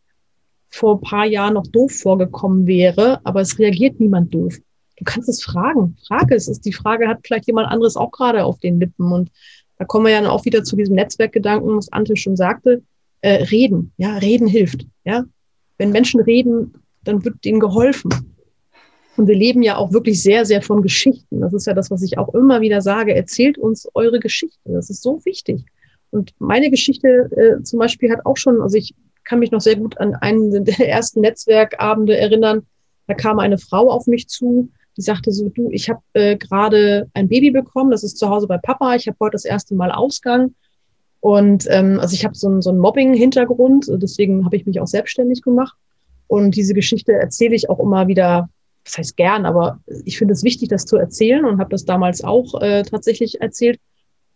vor 0.71 0.97
ein 0.97 1.01
paar 1.01 1.27
Jahren 1.27 1.55
noch 1.55 1.67
doof 1.67 1.93
vorgekommen 1.93 2.67
wäre, 2.67 3.21
aber 3.25 3.41
es 3.41 3.59
reagiert 3.59 4.01
niemand 4.01 4.33
doof. 4.33 4.57
Du 4.97 5.05
kannst 5.05 5.29
es 5.29 5.43
fragen. 5.43 5.97
Frage 6.07 6.35
es. 6.35 6.47
Ist 6.47 6.65
die 6.65 6.73
Frage 6.73 7.09
hat 7.09 7.21
vielleicht 7.25 7.47
jemand 7.47 7.69
anderes 7.69 7.97
auch 7.97 8.11
gerade 8.11 8.45
auf 8.45 8.59
den 8.59 8.79
Lippen 8.79 9.13
und 9.13 9.31
da 9.79 9.87
kommen 9.87 10.05
wir 10.05 10.13
ja 10.13 10.21
dann 10.21 10.31
auch 10.31 10.45
wieder 10.45 10.63
zu 10.63 10.77
diesem 10.77 10.95
Netzwerkgedanken, 10.95 11.75
was 11.75 11.91
Ante 11.91 12.15
schon 12.15 12.37
sagte. 12.37 12.83
Äh, 13.23 13.45
reden, 13.45 13.93
ja, 13.97 14.19
reden 14.19 14.47
hilft. 14.47 14.87
Ja, 15.05 15.25
wenn 15.79 15.91
Menschen 15.91 16.21
reden, 16.21 16.75
dann 17.03 17.25
wird 17.25 17.43
denen 17.47 17.61
geholfen. 17.61 18.13
Und 19.17 19.27
wir 19.27 19.35
leben 19.35 19.63
ja 19.63 19.77
auch 19.77 19.93
wirklich 19.93 20.23
sehr, 20.23 20.45
sehr 20.45 20.61
von 20.61 20.83
Geschichten. 20.83 21.41
Das 21.41 21.55
ist 21.55 21.67
ja 21.67 21.73
das, 21.73 21.91
was 21.91 22.03
ich 22.03 22.19
auch 22.19 22.35
immer 22.35 22.61
wieder 22.61 22.83
sage. 22.83 23.15
Erzählt 23.15 23.57
uns 23.57 23.89
eure 23.95 24.21
Geschichte. 24.21 24.59
Das 24.65 24.91
ist 24.91 25.03
so 25.03 25.25
wichtig. 25.25 25.65
Und 26.11 26.33
meine 26.39 26.71
Geschichte 26.71 27.31
äh, 27.37 27.63
zum 27.63 27.79
Beispiel 27.79 28.11
hat 28.11 28.27
auch 28.27 28.37
schon, 28.37 28.61
also 28.61 28.77
ich 28.77 28.95
kann 29.31 29.39
mich 29.39 29.53
noch 29.53 29.61
sehr 29.61 29.77
gut 29.77 29.97
an 29.99 30.17
einen 30.17 30.65
der 30.65 30.89
ersten 30.89 31.21
Netzwerkabende 31.21 32.17
erinnern. 32.17 32.67
Da 33.07 33.15
kam 33.15 33.39
eine 33.39 33.59
Frau 33.59 33.89
auf 33.89 34.09
mich 34.09 34.29
zu, 34.29 34.71
die 34.97 35.03
sagte 35.03 35.31
so, 35.31 35.49
du, 35.49 35.71
ich 35.71 35.89
habe 35.89 36.01
äh, 36.15 36.37
gerade 36.37 37.09
ein 37.15 37.29
Baby 37.29 37.53
bekommen, 37.53 37.93
das 37.93 38.03
ist 38.03 38.19
zu 38.19 38.29
Hause 38.29 38.49
bei 38.49 38.59
Papa, 38.59 38.97
ich 38.97 39.07
habe 39.07 39.17
heute 39.21 39.33
das 39.33 39.45
erste 39.45 39.77
Mal 39.77 39.93
Ausgang. 39.93 40.57
Und 41.21 41.67
ähm, 41.71 42.01
also 42.01 42.15
ich 42.15 42.25
habe 42.25 42.35
so, 42.35 42.49
ein, 42.49 42.61
so 42.61 42.71
einen 42.71 42.81
Mobbing-Hintergrund, 42.81 43.87
deswegen 44.03 44.45
habe 44.45 44.57
ich 44.57 44.67
mich 44.67 44.81
auch 44.81 44.89
selbstständig 44.89 45.43
gemacht. 45.43 45.77
Und 46.27 46.57
diese 46.57 46.75
Geschichte 46.75 47.13
erzähle 47.13 47.55
ich 47.55 47.71
auch 47.71 47.79
immer 47.79 48.09
wieder, 48.09 48.49
das 48.83 48.99
heißt 48.99 49.17
gern, 49.17 49.47
aber 49.47 49.79
ich 50.05 50.19
finde 50.19 50.33
es 50.33 50.43
wichtig, 50.43 50.71
das 50.71 50.87
zu 50.87 50.97
erzählen 50.97 51.45
und 51.45 51.61
habe 51.61 51.71
das 51.71 51.85
damals 51.85 52.25
auch 52.25 52.61
äh, 52.61 52.83
tatsächlich 52.83 53.41
erzählt. 53.41 53.79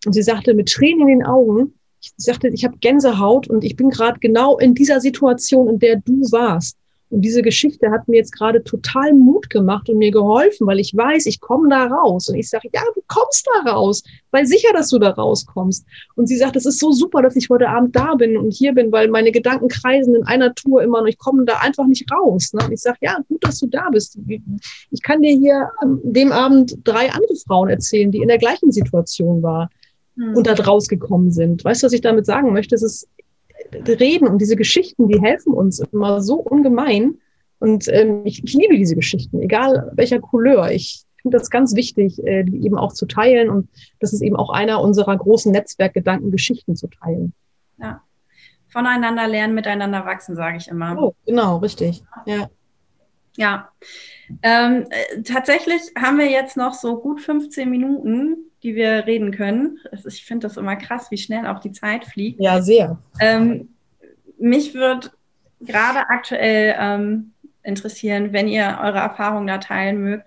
Und 0.06 0.12
sie 0.12 0.22
sagte 0.22 0.54
mit 0.54 0.68
Tränen 0.68 1.08
in 1.08 1.18
den 1.18 1.26
Augen, 1.26 1.74
ich 2.04 2.24
sagte, 2.24 2.48
ich 2.48 2.64
habe 2.64 2.78
Gänsehaut 2.78 3.48
und 3.48 3.64
ich 3.64 3.76
bin 3.76 3.90
gerade 3.90 4.18
genau 4.20 4.58
in 4.58 4.74
dieser 4.74 5.00
Situation, 5.00 5.68
in 5.68 5.78
der 5.78 5.96
du 5.96 6.20
warst. 6.30 6.76
Und 7.14 7.20
diese 7.20 7.42
Geschichte 7.42 7.92
hat 7.92 8.08
mir 8.08 8.16
jetzt 8.16 8.32
gerade 8.32 8.64
total 8.64 9.12
Mut 9.12 9.48
gemacht 9.48 9.88
und 9.88 9.98
mir 9.98 10.10
geholfen, 10.10 10.66
weil 10.66 10.80
ich 10.80 10.96
weiß, 10.96 11.26
ich 11.26 11.40
komme 11.40 11.68
da 11.68 11.86
raus. 11.86 12.28
Und 12.28 12.34
ich 12.34 12.50
sage, 12.50 12.68
ja, 12.72 12.80
du 12.92 13.02
kommst 13.06 13.46
da 13.46 13.70
raus. 13.70 14.02
Sei 14.32 14.44
sicher, 14.44 14.72
dass 14.72 14.88
du 14.88 14.98
da 14.98 15.10
rauskommst. 15.10 15.86
Und 16.16 16.26
sie 16.26 16.36
sagt, 16.36 16.56
es 16.56 16.66
ist 16.66 16.80
so 16.80 16.90
super, 16.90 17.22
dass 17.22 17.36
ich 17.36 17.48
heute 17.50 17.68
Abend 17.68 17.94
da 17.94 18.16
bin 18.16 18.36
und 18.36 18.52
hier 18.52 18.72
bin, 18.72 18.90
weil 18.90 19.08
meine 19.08 19.30
Gedanken 19.30 19.68
kreisen 19.68 20.16
in 20.16 20.24
einer 20.24 20.54
Tour 20.56 20.82
immer 20.82 21.02
und 21.02 21.06
ich 21.06 21.18
komme 21.18 21.44
da 21.44 21.58
einfach 21.58 21.86
nicht 21.86 22.10
raus. 22.10 22.52
Ne? 22.52 22.64
Und 22.64 22.72
ich 22.72 22.80
sage, 22.80 22.98
ja, 23.02 23.18
gut, 23.28 23.44
dass 23.44 23.60
du 23.60 23.68
da 23.68 23.90
bist. 23.90 24.18
Ich 24.90 25.02
kann 25.02 25.22
dir 25.22 25.36
hier 25.38 25.70
an 25.82 26.00
dem 26.02 26.32
Abend 26.32 26.76
drei 26.82 27.12
andere 27.12 27.36
Frauen 27.46 27.68
erzählen, 27.68 28.10
die 28.10 28.22
in 28.22 28.28
der 28.28 28.38
gleichen 28.38 28.72
Situation 28.72 29.40
waren 29.40 29.68
hm. 30.16 30.36
und 30.36 30.46
da 30.46 30.54
rausgekommen 30.54 31.30
sind. 31.30 31.64
Weißt 31.64 31.82
du, 31.82 31.86
was 31.86 31.92
ich 31.92 32.00
damit 32.00 32.26
sagen 32.26 32.52
möchte? 32.52 32.74
Es 32.74 32.82
ist 32.82 33.08
Reden 33.72 34.28
und 34.28 34.38
diese 34.38 34.56
Geschichten, 34.56 35.08
die 35.08 35.20
helfen 35.20 35.52
uns 35.52 35.80
immer 35.80 36.22
so 36.22 36.36
ungemein. 36.36 37.18
Und 37.58 37.88
ähm, 37.88 38.22
ich, 38.24 38.44
ich 38.44 38.54
liebe 38.54 38.76
diese 38.76 38.94
Geschichten, 38.94 39.40
egal 39.40 39.90
welcher 39.94 40.20
Couleur. 40.20 40.70
Ich 40.70 41.04
finde 41.22 41.38
das 41.38 41.50
ganz 41.50 41.74
wichtig, 41.74 42.22
äh, 42.24 42.44
die 42.44 42.64
eben 42.64 42.76
auch 42.76 42.92
zu 42.92 43.06
teilen. 43.06 43.48
Und 43.48 43.68
das 44.00 44.12
ist 44.12 44.22
eben 44.22 44.36
auch 44.36 44.50
einer 44.50 44.80
unserer 44.80 45.16
großen 45.16 45.50
Netzwerkgedanken, 45.50 46.30
Geschichten 46.30 46.76
zu 46.76 46.88
teilen. 46.88 47.32
Ja. 47.78 48.02
Voneinander 48.68 49.28
lernen, 49.28 49.54
miteinander 49.54 50.04
wachsen, 50.04 50.36
sage 50.36 50.58
ich 50.58 50.68
immer. 50.68 51.00
Oh, 51.00 51.14
genau, 51.24 51.58
richtig. 51.58 52.02
Ja. 52.26 52.50
Ja. 53.36 53.70
Ähm, 54.42 54.86
äh, 54.90 55.22
tatsächlich 55.22 55.80
haben 56.00 56.18
wir 56.18 56.30
jetzt 56.30 56.56
noch 56.56 56.74
so 56.74 57.00
gut 57.00 57.20
15 57.20 57.68
Minuten 57.68 58.50
die 58.64 58.74
wir 58.74 59.06
reden 59.06 59.30
können. 59.30 59.78
Ich 60.06 60.24
finde 60.24 60.48
das 60.48 60.56
immer 60.56 60.74
krass, 60.76 61.10
wie 61.10 61.18
schnell 61.18 61.46
auch 61.46 61.60
die 61.60 61.72
Zeit 61.72 62.06
fliegt. 62.06 62.40
Ja, 62.40 62.62
sehr. 62.62 62.98
Ähm, 63.20 63.68
mich 64.38 64.74
würde 64.74 65.10
gerade 65.60 66.00
aktuell 66.08 66.74
ähm, 66.78 67.32
interessieren, 67.62 68.32
wenn 68.32 68.48
ihr 68.48 68.78
eure 68.82 68.98
Erfahrungen 68.98 69.46
da 69.46 69.58
teilen 69.58 70.02
mögt. 70.02 70.24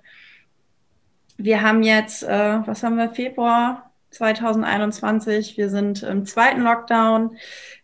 Wir 1.38 1.61
haben 1.61 1.83
jetzt, 1.83 2.23
äh, 2.23 2.59
was 2.65 2.83
haben 2.83 2.97
wir, 2.97 3.09
Februar 3.09 3.91
2021. 4.11 5.57
Wir 5.57 5.69
sind 5.69 6.03
im 6.03 6.25
zweiten 6.25 6.61
Lockdown. 6.61 7.38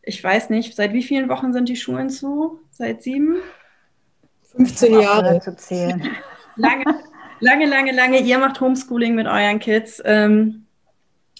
Ich 0.03 0.23
weiß 0.23 0.51
nicht, 0.51 0.75
seit 0.75 0.93
wie 0.93 1.03
vielen 1.03 1.29
Wochen 1.29 1.51
sind 1.51 1.67
die 1.67 1.75
Schulen 1.75 2.09
zu? 2.09 2.59
Seit 2.71 3.01
sieben? 3.03 3.37
15 4.55 4.99
Jahre. 4.99 5.39
Zu 5.39 5.55
zählen. 5.55 6.09
Lange, 6.55 6.85
lange, 7.39 7.65
lange, 7.65 7.91
lange. 7.91 8.19
Ihr 8.19 8.37
macht 8.37 8.59
Homeschooling 8.61 9.15
mit 9.15 9.27
euren 9.27 9.59
Kids. 9.59 10.01
Ähm, 10.05 10.65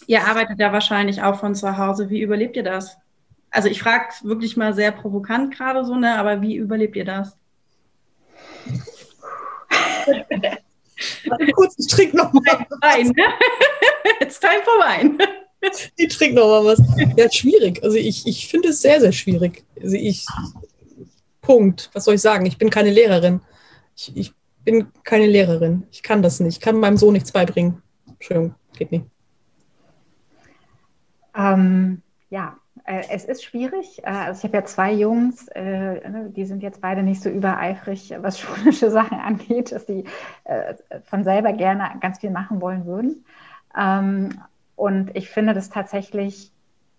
ihr 0.08 0.26
arbeitet 0.26 0.60
ja 0.60 0.72
wahrscheinlich 0.72 1.22
auch 1.22 1.40
von 1.40 1.56
zu 1.56 1.78
Hause. 1.78 2.10
Wie 2.10 2.22
überlebt 2.22 2.56
ihr 2.56 2.64
das? 2.64 2.98
Also 3.50 3.70
ich 3.70 3.82
frage 3.82 4.06
wirklich 4.24 4.58
mal 4.58 4.74
sehr 4.74 4.92
provokant 4.92 5.56
gerade 5.56 5.86
so, 5.86 5.96
ne? 5.96 6.18
Aber 6.18 6.42
wie 6.42 6.56
überlebt 6.56 6.96
ihr 6.96 7.06
das? 7.06 7.38
kurz, 11.54 11.76
ich 11.78 11.88
trinke 11.88 12.18
noch 12.18 12.34
mal 12.34 12.66
Wein. 12.82 13.08
Ne? 13.16 13.26
It's 14.20 14.40
time 14.40 14.62
for 14.64 14.74
Wein. 14.80 15.18
Ich 15.96 16.18
trinke 16.18 16.36
noch 16.36 16.48
mal 16.48 16.66
was. 16.66 16.82
Ja, 17.16 17.32
schwierig. 17.32 17.82
Also 17.84 17.96
ich, 17.96 18.28
ich 18.28 18.48
finde 18.48 18.70
es 18.70 18.82
sehr, 18.82 19.00
sehr 19.00 19.14
schwierig. 19.14 19.64
Also 19.82 19.96
ich, 19.96 20.26
Punkt. 21.42 21.90
Was 21.94 22.06
soll 22.06 22.16
ich 22.16 22.22
sagen? 22.22 22.46
Ich 22.46 22.58
bin 22.58 22.70
keine 22.70 22.92
Lehrerin. 22.92 23.40
Ich, 23.96 24.12
ich 24.16 24.34
bin 24.64 24.88
keine 25.04 25.28
Lehrerin. 25.28 25.84
Ich 25.92 26.04
kann 26.04 26.22
das 26.22 26.40
nicht. 26.40 26.58
Ich 26.58 26.62
kann 26.62 26.80
meinem 26.80 26.98
Sohn 26.98 27.14
nichts 27.14 27.32
beibringen. 27.32 27.82
Entschuldigung, 28.08 28.56
geht 28.78 28.92
nicht. 28.92 29.06
Ähm, 31.36 32.02
ja, 32.30 32.58
äh, 32.86 33.04
es 33.10 33.26
ist 33.26 33.44
schwierig. 33.44 34.02
Äh, 34.04 34.08
also 34.08 34.40
ich 34.40 34.44
habe 34.44 34.58
ja 34.58 34.66
zwei 34.66 34.94
Jungs, 34.94 35.48
äh, 35.50 36.10
ne, 36.10 36.32
die 36.36 36.46
sind 36.46 36.64
jetzt 36.64 36.82
beide 36.82 37.04
nicht 37.04 37.22
so 37.22 37.30
übereifrig, 37.30 38.14
was 38.20 38.40
schulische 38.40 38.92
Sachen 38.92 39.20
angeht, 39.20 39.72
dass 39.72 39.88
äh, 39.90 40.04
von 41.04 41.24
selber 41.24 41.54
gerne 41.54 41.92
ganz 42.02 42.20
viel 42.20 42.32
machen 42.32 42.62
wollen 42.62 42.86
würden. 42.86 43.26
Ähm, 43.78 44.42
und 44.76 45.16
ich 45.16 45.30
finde 45.30 45.54
das 45.54 45.70
tatsächlich 45.70 46.52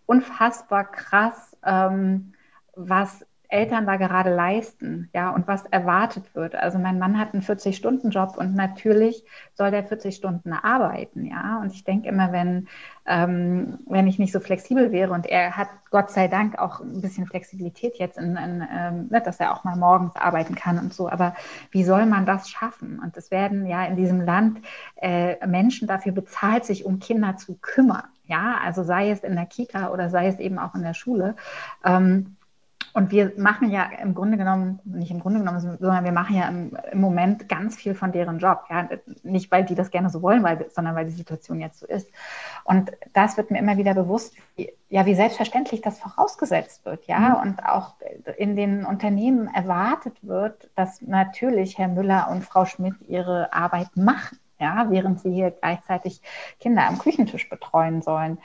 unfassbar 0.07 0.91
krass, 0.91 1.57
ähm, 1.65 2.33
was 2.75 3.25
Eltern 3.49 3.87
da 3.87 3.97
gerade 3.97 4.35
leisten, 4.35 5.09
ja, 5.13 5.31
und 5.31 5.47
was 5.47 5.65
erwartet 5.67 6.35
wird. 6.35 6.55
Also 6.55 6.79
mein 6.79 6.99
Mann 6.99 7.19
hat 7.19 7.35
einen 7.35 7.43
40-Stunden-Job 7.43 8.37
und 8.37 8.55
natürlich 8.55 9.25
soll 9.55 9.71
der 9.71 9.85
40 9.85 10.15
Stunden 10.15 10.53
arbeiten, 10.53 11.25
ja. 11.25 11.61
Und 11.61 11.73
ich 11.73 11.85
denke 11.85 12.09
immer, 12.09 12.33
wenn, 12.33 12.69
ähm, 13.07 13.79
wenn 13.87 14.07
ich 14.07 14.19
nicht 14.19 14.33
so 14.33 14.41
flexibel 14.41 14.93
wäre 14.93 15.13
und 15.13 15.27
er 15.27 15.57
hat 15.57 15.69
Gott 15.91 16.11
sei 16.11 16.27
Dank 16.27 16.59
auch 16.59 16.81
ein 16.81 17.01
bisschen 17.01 17.27
Flexibilität 17.27 17.97
jetzt, 17.99 18.19
in, 18.19 18.37
in 18.37 18.67
ähm, 18.73 19.07
ne, 19.11 19.21
dass 19.21 19.39
er 19.41 19.53
auch 19.53 19.65
mal 19.65 19.77
morgens 19.77 20.17
arbeiten 20.17 20.55
kann 20.55 20.79
und 20.79 20.93
so. 20.93 21.09
Aber 21.09 21.35
wie 21.71 21.85
soll 21.85 22.07
man 22.07 22.27
das 22.27 22.49
schaffen? 22.49 22.99
Und 22.99 23.17
es 23.17 23.31
werden 23.31 23.67
ja 23.67 23.85
in 23.85 23.97
diesem 23.97 24.21
Land 24.21 24.59
äh, 24.97 25.47
Menschen 25.47 25.87
dafür 25.87 26.13
bezahlt, 26.13 26.65
sich 26.65 26.85
um 26.85 26.99
Kinder 26.99 27.37
zu 27.37 27.57
kümmern. 27.61 28.05
Ja, 28.27 28.59
also 28.65 28.83
sei 28.83 29.11
es 29.11 29.21
in 29.21 29.37
der 29.37 29.47
Kita 29.47 29.91
oder 29.91 30.09
sei 30.09 30.29
es 30.29 30.39
eben 30.39 30.59
auch 30.59 30.75
in 30.75 30.83
der 30.83 30.95
Schule. 30.95 31.37
Ähm, 31.85 32.37
und 32.95 33.11
wir 33.11 33.33
machen 33.37 33.71
ja 33.71 33.91
im 34.01 34.15
Grunde 34.15 34.39
genommen, 34.39 34.79
nicht 34.85 35.11
im 35.11 35.19
Grunde 35.19 35.41
genommen, 35.41 35.59
sondern 35.59 36.05
wir 36.05 36.13
machen 36.13 36.37
ja 36.37 36.47
im, 36.47 36.79
im 36.93 37.01
Moment 37.01 37.49
ganz 37.49 37.75
viel 37.75 37.93
von 37.93 38.13
deren 38.13 38.39
Job. 38.39 38.67
Ja? 38.71 38.89
Nicht, 39.25 39.51
weil 39.51 39.65
die 39.65 39.75
das 39.75 39.91
gerne 39.91 40.11
so 40.11 40.23
wollen, 40.23 40.45
weil, 40.45 40.71
sondern 40.71 40.95
weil 40.95 41.05
die 41.05 41.11
Situation 41.11 41.61
jetzt 41.61 41.81
so 41.81 41.87
ist. 41.87 42.09
Und 42.63 42.93
das 43.13 43.37
wird 43.37 43.51
mir 43.51 43.59
immer 43.59 43.77
wieder 43.79 43.95
bewusst, 43.95 44.37
wie, 44.55 44.73
ja, 44.91 45.07
wie 45.07 45.17
selbstverständlich 45.17 45.81
das 45.81 45.99
vorausgesetzt 45.99 46.85
wird. 46.85 47.05
Ja? 47.09 47.19
Mhm. 47.19 47.35
Und 47.49 47.67
auch 47.67 47.95
in 48.37 48.55
den 48.55 48.85
Unternehmen 48.87 49.49
erwartet 49.53 50.17
wird, 50.23 50.71
dass 50.77 51.03
natürlich 51.03 51.77
Herr 51.79 51.89
Müller 51.89 52.29
und 52.31 52.45
Frau 52.45 52.65
Schmidt 52.65 52.95
ihre 53.09 53.53
Arbeit 53.53 53.89
machen, 53.97 54.39
ja? 54.61 54.87
während 54.89 55.19
sie 55.19 55.33
hier 55.33 55.51
gleichzeitig 55.51 56.23
Kinder 56.61 56.87
am 56.87 57.01
Küchentisch 57.01 57.49
betreuen 57.49 58.03
sollen. 58.03 58.39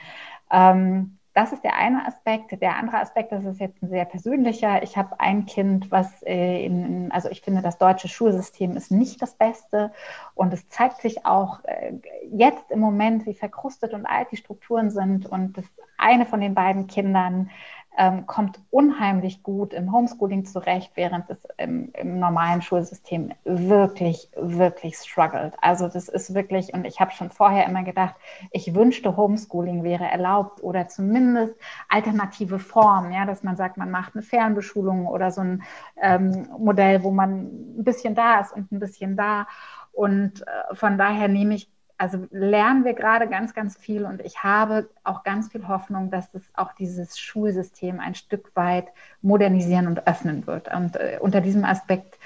Ähm, 0.50 1.19
das 1.32 1.52
ist 1.52 1.62
der 1.62 1.76
eine 1.76 2.06
Aspekt. 2.06 2.60
Der 2.60 2.76
andere 2.76 2.98
Aspekt, 2.98 3.30
das 3.30 3.44
ist 3.44 3.60
jetzt 3.60 3.80
ein 3.82 3.88
sehr 3.88 4.04
persönlicher. 4.04 4.82
Ich 4.82 4.96
habe 4.96 5.20
ein 5.20 5.46
Kind, 5.46 5.90
was 5.90 6.22
äh, 6.22 6.64
in, 6.64 7.12
also 7.12 7.28
ich 7.28 7.40
finde, 7.42 7.62
das 7.62 7.78
deutsche 7.78 8.08
Schulsystem 8.08 8.76
ist 8.76 8.90
nicht 8.90 9.22
das 9.22 9.34
Beste. 9.34 9.92
Und 10.34 10.52
es 10.52 10.68
zeigt 10.68 11.00
sich 11.00 11.24
auch 11.26 11.62
äh, 11.64 11.92
jetzt 12.32 12.70
im 12.70 12.80
Moment, 12.80 13.26
wie 13.26 13.34
verkrustet 13.34 13.94
und 13.94 14.06
alt 14.06 14.28
die 14.32 14.36
Strukturen 14.36 14.90
sind. 14.90 15.26
Und 15.26 15.56
das 15.56 15.64
eine 16.00 16.26
von 16.26 16.40
den 16.40 16.54
beiden 16.54 16.86
Kindern 16.86 17.50
ähm, 17.98 18.26
kommt 18.26 18.60
unheimlich 18.70 19.42
gut 19.42 19.74
im 19.74 19.92
Homeschooling 19.92 20.44
zurecht, 20.44 20.92
während 20.94 21.28
es 21.28 21.46
im, 21.58 21.90
im, 21.92 22.18
normalen 22.20 22.62
Schulsystem 22.62 23.32
wirklich, 23.44 24.30
wirklich 24.36 24.96
struggelt. 24.96 25.54
Also 25.60 25.88
das 25.88 26.08
ist 26.08 26.32
wirklich, 26.32 26.72
und 26.72 26.86
ich 26.86 27.00
habe 27.00 27.10
schon 27.10 27.30
vorher 27.30 27.66
immer 27.66 27.82
gedacht, 27.82 28.14
ich 28.52 28.74
wünschte, 28.74 29.16
Homeschooling 29.16 29.82
wäre 29.82 30.04
erlaubt 30.04 30.62
oder 30.62 30.88
zumindest 30.88 31.54
alternative 31.88 32.58
Formen, 32.58 33.12
ja, 33.12 33.26
dass 33.26 33.42
man 33.42 33.56
sagt, 33.56 33.76
man 33.76 33.90
macht 33.90 34.14
eine 34.14 34.22
Fernbeschulung 34.22 35.06
oder 35.06 35.30
so 35.32 35.40
ein 35.40 35.62
ähm, 36.00 36.48
Modell, 36.58 37.02
wo 37.02 37.10
man 37.10 37.78
ein 37.78 37.84
bisschen 37.84 38.14
da 38.14 38.40
ist 38.40 38.52
und 38.52 38.70
ein 38.70 38.78
bisschen 38.78 39.16
da. 39.16 39.46
Und 39.92 40.42
äh, 40.42 40.74
von 40.74 40.96
daher 40.96 41.28
nehme 41.28 41.54
ich 41.54 41.68
also 42.00 42.26
lernen 42.30 42.86
wir 42.86 42.94
gerade 42.94 43.28
ganz, 43.28 43.52
ganz 43.52 43.76
viel 43.76 44.06
und 44.06 44.22
ich 44.22 44.42
habe 44.42 44.88
auch 45.04 45.22
ganz 45.22 45.48
viel 45.48 45.68
Hoffnung, 45.68 46.10
dass 46.10 46.34
es 46.34 46.42
auch 46.54 46.72
dieses 46.72 47.18
Schulsystem 47.18 48.00
ein 48.00 48.14
Stück 48.14 48.56
weit 48.56 48.86
modernisieren 49.20 49.86
und 49.86 50.06
öffnen 50.06 50.46
wird. 50.46 50.74
Und 50.74 50.96
äh, 50.96 51.18
unter 51.20 51.42
diesem 51.42 51.62
Aspekt 51.62 52.18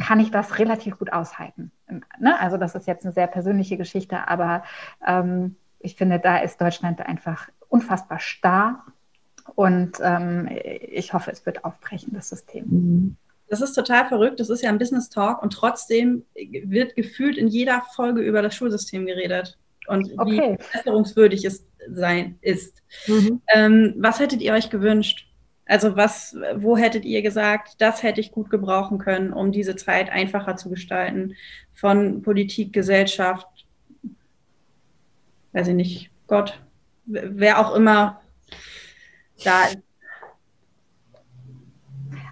kann 0.00 0.20
ich 0.20 0.30
das 0.30 0.58
relativ 0.58 0.98
gut 0.98 1.12
aushalten. 1.12 1.70
Ne? 2.18 2.40
Also 2.40 2.56
das 2.56 2.74
ist 2.74 2.86
jetzt 2.86 3.04
eine 3.04 3.12
sehr 3.12 3.26
persönliche 3.26 3.76
Geschichte, 3.76 4.26
aber 4.26 4.64
ähm, 5.06 5.56
ich 5.80 5.96
finde, 5.96 6.18
da 6.18 6.38
ist 6.38 6.58
Deutschland 6.58 7.06
einfach 7.06 7.50
unfassbar 7.68 8.20
starr 8.20 8.86
und 9.54 9.98
ähm, 10.00 10.48
ich 10.50 11.12
hoffe, 11.12 11.30
es 11.30 11.44
wird 11.44 11.66
aufbrechen, 11.66 12.14
das 12.14 12.30
System. 12.30 12.64
Mhm. 12.68 13.16
Das 13.50 13.60
ist 13.60 13.72
total 13.72 14.06
verrückt. 14.06 14.38
Das 14.38 14.48
ist 14.48 14.62
ja 14.62 14.70
ein 14.70 14.78
Business 14.78 15.10
Talk 15.10 15.42
und 15.42 15.52
trotzdem 15.52 16.24
wird 16.34 16.94
gefühlt 16.94 17.36
in 17.36 17.48
jeder 17.48 17.82
Folge 17.96 18.22
über 18.22 18.42
das 18.42 18.54
Schulsystem 18.54 19.06
geredet 19.06 19.58
und 19.88 20.08
okay. 20.16 20.30
wie 20.30 20.62
verbesserungswürdig 20.62 21.44
es 21.44 21.66
sein 21.88 22.38
ist. 22.42 22.80
Mhm. 23.08 23.42
Ähm, 23.52 23.94
was 23.98 24.20
hättet 24.20 24.40
ihr 24.40 24.52
euch 24.52 24.70
gewünscht? 24.70 25.26
Also 25.66 25.96
was, 25.96 26.36
wo 26.54 26.76
hättet 26.76 27.04
ihr 27.04 27.22
gesagt, 27.22 27.74
das 27.78 28.04
hätte 28.04 28.20
ich 28.20 28.30
gut 28.30 28.50
gebrauchen 28.50 28.98
können, 28.98 29.32
um 29.32 29.50
diese 29.50 29.74
Zeit 29.74 30.10
einfacher 30.10 30.56
zu 30.56 30.70
gestalten 30.70 31.34
von 31.74 32.22
Politik, 32.22 32.72
Gesellschaft, 32.72 33.48
weiß 35.52 35.66
ich 35.66 35.74
nicht, 35.74 36.10
Gott, 36.28 36.60
wer 37.06 37.58
auch 37.58 37.74
immer 37.74 38.20
da 39.42 39.64
ist. 39.64 39.78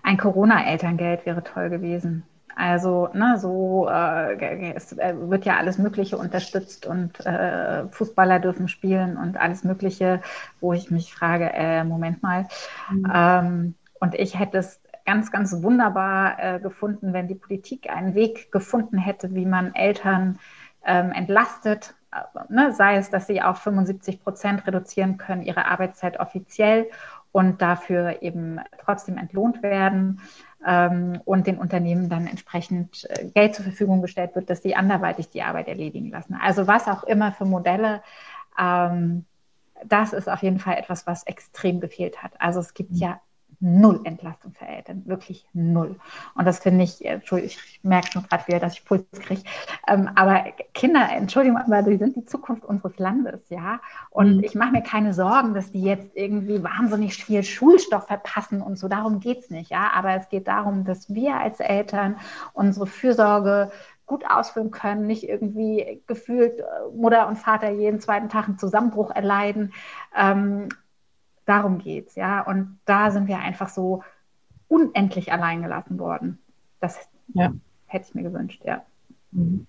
Ein 0.09 0.17
Corona-Elterngeld 0.17 1.27
wäre 1.27 1.45
toll 1.45 1.69
gewesen. 1.69 2.23
Also 2.57 3.11
ne, 3.13 3.37
so 3.39 3.87
äh, 3.91 4.73
es 4.73 4.97
äh, 4.97 5.15
wird 5.15 5.45
ja 5.45 5.59
alles 5.59 5.77
Mögliche 5.77 6.17
unterstützt 6.17 6.87
und 6.87 7.27
äh, 7.27 7.87
Fußballer 7.89 8.39
dürfen 8.41 8.69
spielen 8.69 9.19
und 9.19 9.37
alles 9.37 9.65
Mögliche, 9.65 10.23
wo 10.61 10.73
ich 10.73 10.91
mich 10.91 11.15
frage, 11.15 11.53
äh, 11.53 11.85
Moment 11.85 12.23
mal. 12.23 12.49
Mhm. 12.91 13.13
Ähm, 13.15 13.75
und 14.01 14.15
ich 14.15 14.39
hätte 14.39 14.57
es 14.57 14.81
ganz, 15.05 15.31
ganz 15.31 15.63
wunderbar 15.63 16.39
äh, 16.39 16.59
gefunden, 16.59 17.13
wenn 17.13 17.29
die 17.29 17.35
Politik 17.35 17.91
einen 17.91 18.15
Weg 18.15 18.51
gefunden 18.51 18.97
hätte, 18.97 19.35
wie 19.35 19.45
man 19.45 19.75
Eltern 19.75 20.39
ähm, 20.87 21.13
entlastet, 21.13 21.95
äh, 22.13 22.23
ne, 22.49 22.73
sei 22.73 22.97
es, 22.97 23.11
dass 23.11 23.27
sie 23.27 23.43
auf 23.43 23.59
75 23.59 24.25
Prozent 24.25 24.67
reduzieren 24.67 25.19
können, 25.19 25.43
ihre 25.43 25.67
Arbeitszeit 25.67 26.19
offiziell 26.19 26.87
und 27.39 27.63
dafür 27.63 28.21
eben 28.21 28.59
trotzdem 28.85 29.17
entlohnt 29.17 29.63
werden 29.63 30.21
ähm, 30.67 31.21
und 31.25 31.47
den 31.47 31.57
Unternehmen 31.57 32.09
dann 32.09 32.27
entsprechend 32.27 33.09
äh, 33.09 33.27
Geld 33.27 33.55
zur 33.55 33.63
Verfügung 33.63 34.03
gestellt 34.03 34.35
wird, 34.35 34.51
dass 34.51 34.61
sie 34.61 34.75
anderweitig 34.75 35.29
die 35.29 35.43
Arbeit 35.43 35.69
erledigen 35.69 36.11
lassen. 36.11 36.35
Also 36.43 36.67
was 36.67 36.89
auch 36.89 37.05
immer 37.05 37.31
für 37.31 37.45
Modelle. 37.45 38.03
Ähm, 38.59 39.25
das 39.85 40.13
ist 40.13 40.29
auf 40.29 40.43
jeden 40.43 40.59
Fall 40.59 40.79
etwas, 40.79 41.07
was 41.07 41.23
extrem 41.29 41.79
gefehlt 41.79 42.25
hat. 42.25 42.33
Also 42.41 42.59
es 42.59 42.75
gibt 42.75 42.91
mhm. 42.91 42.97
ja 42.97 43.21
null 43.61 44.01
Entlastung 44.05 44.53
für 44.53 44.67
Eltern, 44.67 45.03
wirklich 45.07 45.47
null. 45.53 45.97
Und 46.35 46.45
das 46.45 46.61
finde 46.61 46.85
ich, 46.85 47.05
äh, 47.05 47.15
Entschuldigung, 47.15 47.51
ich 47.55 47.81
merke 47.83 48.13
schon 48.13 48.23
gerade 48.25 48.47
wieder, 48.47 48.61
dass 48.61 48.75
ich 48.75 48.85
Puls 48.85 49.05
kriege. 49.13 49.43
Ähm, 49.89 50.11
aber 50.15 50.45
Kinder, 50.75 51.09
Entschuldigung, 51.11 51.59
aber 51.59 51.83
die 51.83 51.97
sind 51.97 52.17
die 52.17 52.25
Zukunft 52.25 52.65
unseres 52.65 52.99
Landes, 52.99 53.49
ja. 53.49 53.81
Und 54.11 54.39
mhm. 54.39 54.45
ich 54.45 54.55
mache 54.55 54.73
mir 54.73 54.83
keine 54.83 55.13
Sorgen, 55.13 55.55
dass 55.55 55.73
die 55.73 55.83
jetzt 55.83 56.11
irgendwie 56.15 56.63
wahnsinnig 56.63 57.23
viel 57.25 57.43
Schulstoff 57.43 58.07
verpassen 58.07 58.63
und 58.63 58.79
so. 58.79 58.89
Darum 58.89 59.21
geht 59.21 59.41
es 59.41 59.51
nicht, 59.51 59.71
ja. 59.71 59.91
Aber 59.95 60.15
es 60.15 60.29
geht 60.29 60.47
darum, 60.47 60.85
dass 60.85 61.13
wir 61.13 61.37
als 61.37 61.61
Eltern 61.61 62.17
unsere 62.53 62.87
Fürsorge 62.87 63.73
gut 64.07 64.25
ausführen 64.29 64.71
können, 64.71 65.07
nicht 65.07 65.29
irgendwie 65.29 66.03
gefühlt 66.07 66.61
äh, 66.61 66.65
Mutter 66.97 67.29
und 67.29 67.37
Vater 67.37 67.71
jeden 67.71 68.01
zweiten 68.01 68.29
Tag 68.29 68.49
einen 68.49 68.59
Zusammenbruch 68.59 69.11
erleiden. 69.11 69.75
Ähm, 70.17 70.71
Darum 71.49 71.79
geht 71.79 72.09
es, 72.09 72.15
ja. 72.15 72.43
Und 72.43 72.79
da 72.85 73.11
sind 73.11 73.27
wir 73.27 73.39
einfach 73.39 73.71
so 73.71 74.05
unendlich 74.69 75.33
allein 75.33 75.63
gelassen 75.63 75.99
worden. 75.99 76.39
Das 76.79 77.09
ja. 77.29 77.55
hätte 77.87 78.05
ich 78.07 78.15
mir 78.15 78.23
gewünscht, 78.23 78.61
ja. 78.67 78.85
Mhm. 79.31 79.67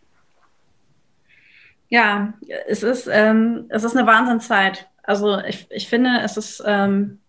Ja, 1.88 2.34
es 2.68 2.84
ist, 2.84 3.08
ähm, 3.10 3.68
es 3.70 3.86
ist 3.86 3.96
eine 3.96 4.06
Wahnsinnszeit. 4.06 4.90
Also 5.04 5.40
ich, 5.40 5.68
ich 5.70 5.88
finde, 5.88 6.20
es 6.22 6.36
ist, 6.36 6.62
ähm, 6.66 7.20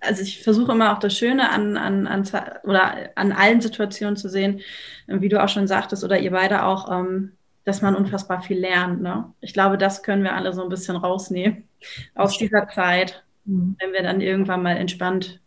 also 0.00 0.22
ich 0.22 0.42
versuche 0.42 0.72
immer 0.72 0.94
auch 0.94 1.00
das 1.00 1.18
Schöne 1.18 1.50
an, 1.50 1.76
an, 1.76 2.06
an, 2.06 2.26
oder 2.62 3.10
an 3.14 3.32
allen 3.32 3.60
Situationen 3.60 4.16
zu 4.16 4.30
sehen, 4.30 4.62
wie 5.06 5.28
du 5.28 5.44
auch 5.44 5.50
schon 5.50 5.68
sagtest, 5.68 6.02
oder 6.02 6.18
ihr 6.18 6.30
beide 6.30 6.64
auch, 6.64 6.90
ähm, 6.90 7.32
dass 7.66 7.82
man 7.82 7.96
unfassbar 7.96 8.42
viel 8.42 8.60
lernt. 8.60 9.02
Ne? 9.02 9.32
Ich 9.40 9.52
glaube, 9.52 9.76
das 9.76 10.04
können 10.04 10.22
wir 10.22 10.34
alle 10.34 10.52
so 10.52 10.62
ein 10.62 10.68
bisschen 10.68 10.96
rausnehmen 10.96 11.68
aus 12.14 12.38
dieser 12.38 12.68
Zeit, 12.68 13.24
mhm. 13.44 13.76
wenn 13.80 13.92
wir 13.92 14.02
dann 14.04 14.20
irgendwann 14.20 14.62
mal 14.62 14.76
entspannt 14.76 15.40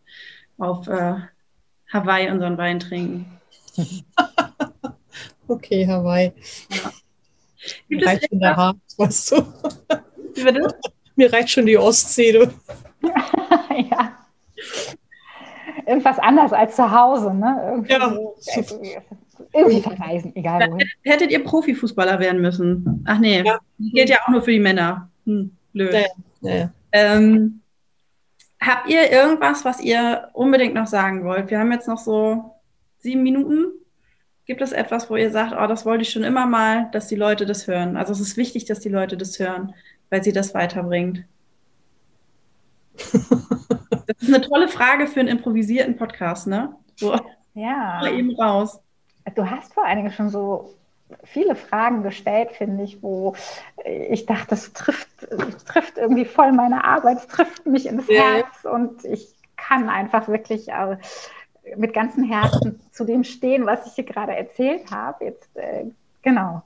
auf 0.58 0.88
äh, 0.88 1.16
Hawaii 1.92 2.30
unseren 2.30 2.58
Wein 2.58 2.80
trinken. 2.82 3.40
okay, 5.48 5.88
Hawaii. 5.88 6.34
Ja. 6.70 6.92
Mir 7.88 8.06
reicht 8.06 8.28
schon 8.30 8.40
der 8.40 8.56
Harz, 8.56 8.98
weißt 8.98 9.32
du. 9.32 9.54
Mir 11.16 11.32
reicht 11.32 11.52
schon 11.52 11.66
die 11.66 11.78
Ostsee, 11.78 12.34
du. 12.34 12.54
ja. 13.90 14.18
Irgendwas 15.86 16.20
anders 16.20 16.52
als 16.52 16.76
zu 16.76 16.92
Hause, 16.92 17.34
ne? 17.34 17.62
Irgendwie 17.66 17.94
ja. 17.94 18.10
So, 18.64 18.82
irgendwie 19.54 19.82
verreisen, 19.82 20.36
egal 20.36 20.72
wohin. 20.72 20.88
Hättet 21.04 21.32
ihr 21.32 21.44
Profifußballer 21.44 22.20
werden 22.20 22.42
müssen? 22.42 23.04
Ach 23.06 23.20
nee, 23.20 23.42
ja. 23.42 23.60
das 23.78 23.92
gilt 23.94 24.10
ja 24.10 24.18
auch 24.24 24.30
nur 24.30 24.42
für 24.42 24.52
die 24.52 24.60
Männer. 24.60 25.10
Hm, 25.26 25.52
blöd. 25.74 25.94
Ja, 26.42 26.56
ja. 26.56 26.74
Ähm, 26.92 27.62
habt 28.60 28.90
ihr 28.90 29.12
irgendwas, 29.12 29.66
was 29.66 29.82
ihr 29.82 30.30
unbedingt 30.34 30.74
noch 30.74 30.88
sagen 30.88 31.24
wollt? 31.24 31.50
Wir 31.50 31.60
haben 31.60 31.72
jetzt 31.72 31.88
noch 31.88 31.98
so 31.98 32.56
sieben 33.00 33.24
Minuten. 33.24 33.72
Gibt 34.46 34.62
es 34.62 34.72
etwas, 34.72 35.10
wo 35.10 35.16
ihr 35.16 35.32
sagt, 35.32 35.54
oh, 35.54 35.68
das 35.68 35.86
wollte 35.86 36.02
ich 36.02 36.10
schon 36.10 36.24
immer 36.24 36.46
mal, 36.46 36.90
dass 36.92 37.08
die 37.08 37.16
Leute 37.16 37.46
das 37.46 37.68
hören? 37.68 37.98
Also 37.98 38.14
es 38.14 38.20
ist 38.20 38.38
wichtig, 38.38 38.66
dass 38.66 38.80
die 38.80 38.90
Leute 38.90 39.16
das 39.16 39.38
hören, 39.40 39.74
weil 40.10 40.24
sie 40.24 40.34
das 40.34 40.54
weiterbringt. 40.54 41.24
das 42.98 44.22
ist 44.22 44.34
eine 44.34 44.42
tolle 44.42 44.68
Frage 44.68 45.08
für 45.08 45.20
einen 45.20 45.30
improvisierten 45.30 45.96
Podcast, 45.96 46.48
ne? 46.48 46.74
So. 46.96 47.18
Ja. 47.54 48.08
Eben 48.08 48.36
raus. 48.36 48.80
Du 49.36 49.50
hast 49.50 49.74
vor 49.74 49.86
allen 49.86 49.98
Dingen 49.98 50.12
schon 50.12 50.30
so 50.30 50.76
viele 51.24 51.56
Fragen 51.56 52.04
gestellt, 52.04 52.52
finde 52.52 52.84
ich, 52.84 53.02
wo 53.02 53.36
ich 53.86 54.26
dachte, 54.26 54.48
das 54.50 54.74
trifft, 54.74 55.10
das 55.30 55.64
trifft 55.66 55.98
irgendwie 55.98 56.26
voll 56.26 56.52
meine 56.52 56.84
Arbeit, 56.84 57.18
es 57.18 57.28
trifft 57.28 57.66
mich 57.66 57.88
ins 57.88 58.08
ja. 58.08 58.36
Herz 58.36 58.66
und 58.66 59.04
ich 59.06 59.34
kann 59.58 59.90
einfach 59.90 60.28
wirklich 60.28 60.70
äh, 60.70 60.98
mit 61.78 61.94
ganzem 61.94 62.24
Herzen 62.24 62.80
zu 62.92 63.06
dem 63.06 63.24
stehen, 63.24 63.66
was 63.66 63.88
ich 63.88 63.94
hier 63.94 64.04
gerade 64.04 64.36
erzählt 64.36 64.92
habe. 64.92 65.26
Jetzt, 65.26 65.56
äh, 65.56 65.86
genau. 66.22 66.64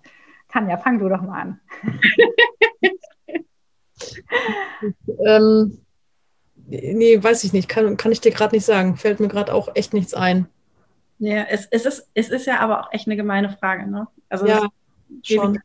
Tanja, 0.49 0.77
fang 0.77 0.99
du 0.99 1.09
doch 1.09 1.21
mal 1.21 1.41
an. 1.41 1.59
ähm, 5.25 5.79
nee, 6.67 7.21
weiß 7.21 7.43
ich 7.43 7.53
nicht, 7.53 7.67
kann, 7.67 7.97
kann 7.97 8.11
ich 8.11 8.21
dir 8.21 8.31
gerade 8.31 8.55
nicht 8.55 8.65
sagen. 8.65 8.97
Fällt 8.97 9.19
mir 9.19 9.29
gerade 9.29 9.53
auch 9.53 9.69
echt 9.75 9.93
nichts 9.93 10.13
ein. 10.13 10.47
Ja, 11.19 11.43
es, 11.43 11.67
es, 11.71 11.85
ist, 11.85 12.09
es 12.13 12.29
ist 12.29 12.45
ja 12.45 12.59
aber 12.59 12.81
auch 12.81 12.91
echt 12.91 13.07
eine 13.07 13.15
gemeine 13.15 13.49
Frage. 13.49 13.89
Ne? 13.89 14.07
Also 14.29 14.47
ja, 14.47 14.67
schon. 15.23 15.59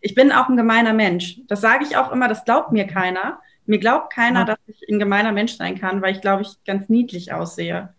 Ich 0.00 0.14
bin 0.14 0.32
auch 0.32 0.48
ein 0.48 0.56
gemeiner 0.56 0.92
Mensch. 0.92 1.40
Das 1.46 1.60
sage 1.60 1.84
ich 1.84 1.96
auch 1.96 2.12
immer, 2.12 2.28
das 2.28 2.44
glaubt 2.44 2.72
mir 2.72 2.86
keiner. 2.86 3.40
Mir 3.66 3.78
glaubt 3.78 4.12
keiner, 4.12 4.40
ja. 4.40 4.44
dass 4.46 4.58
ich 4.66 4.88
ein 4.88 4.98
gemeiner 4.98 5.32
Mensch 5.32 5.56
sein 5.56 5.78
kann, 5.78 6.00
weil 6.00 6.14
ich, 6.14 6.20
glaube 6.20 6.42
ich, 6.42 6.56
ganz 6.64 6.88
niedlich 6.88 7.32
aussehe. 7.32 7.92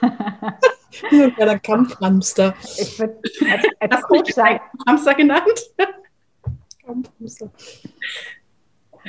Ein 1.10 1.34
kleiner 1.34 1.58
Kampfhamster. 1.58 2.54
Ich 2.76 2.98
würde 2.98 3.20
als, 3.50 3.64
als 3.78 4.02
Coach 4.02 4.32
sagen. 4.32 4.60
Hamster 4.86 5.14
genannt? 5.14 5.70
Kampfhamster. 6.84 7.50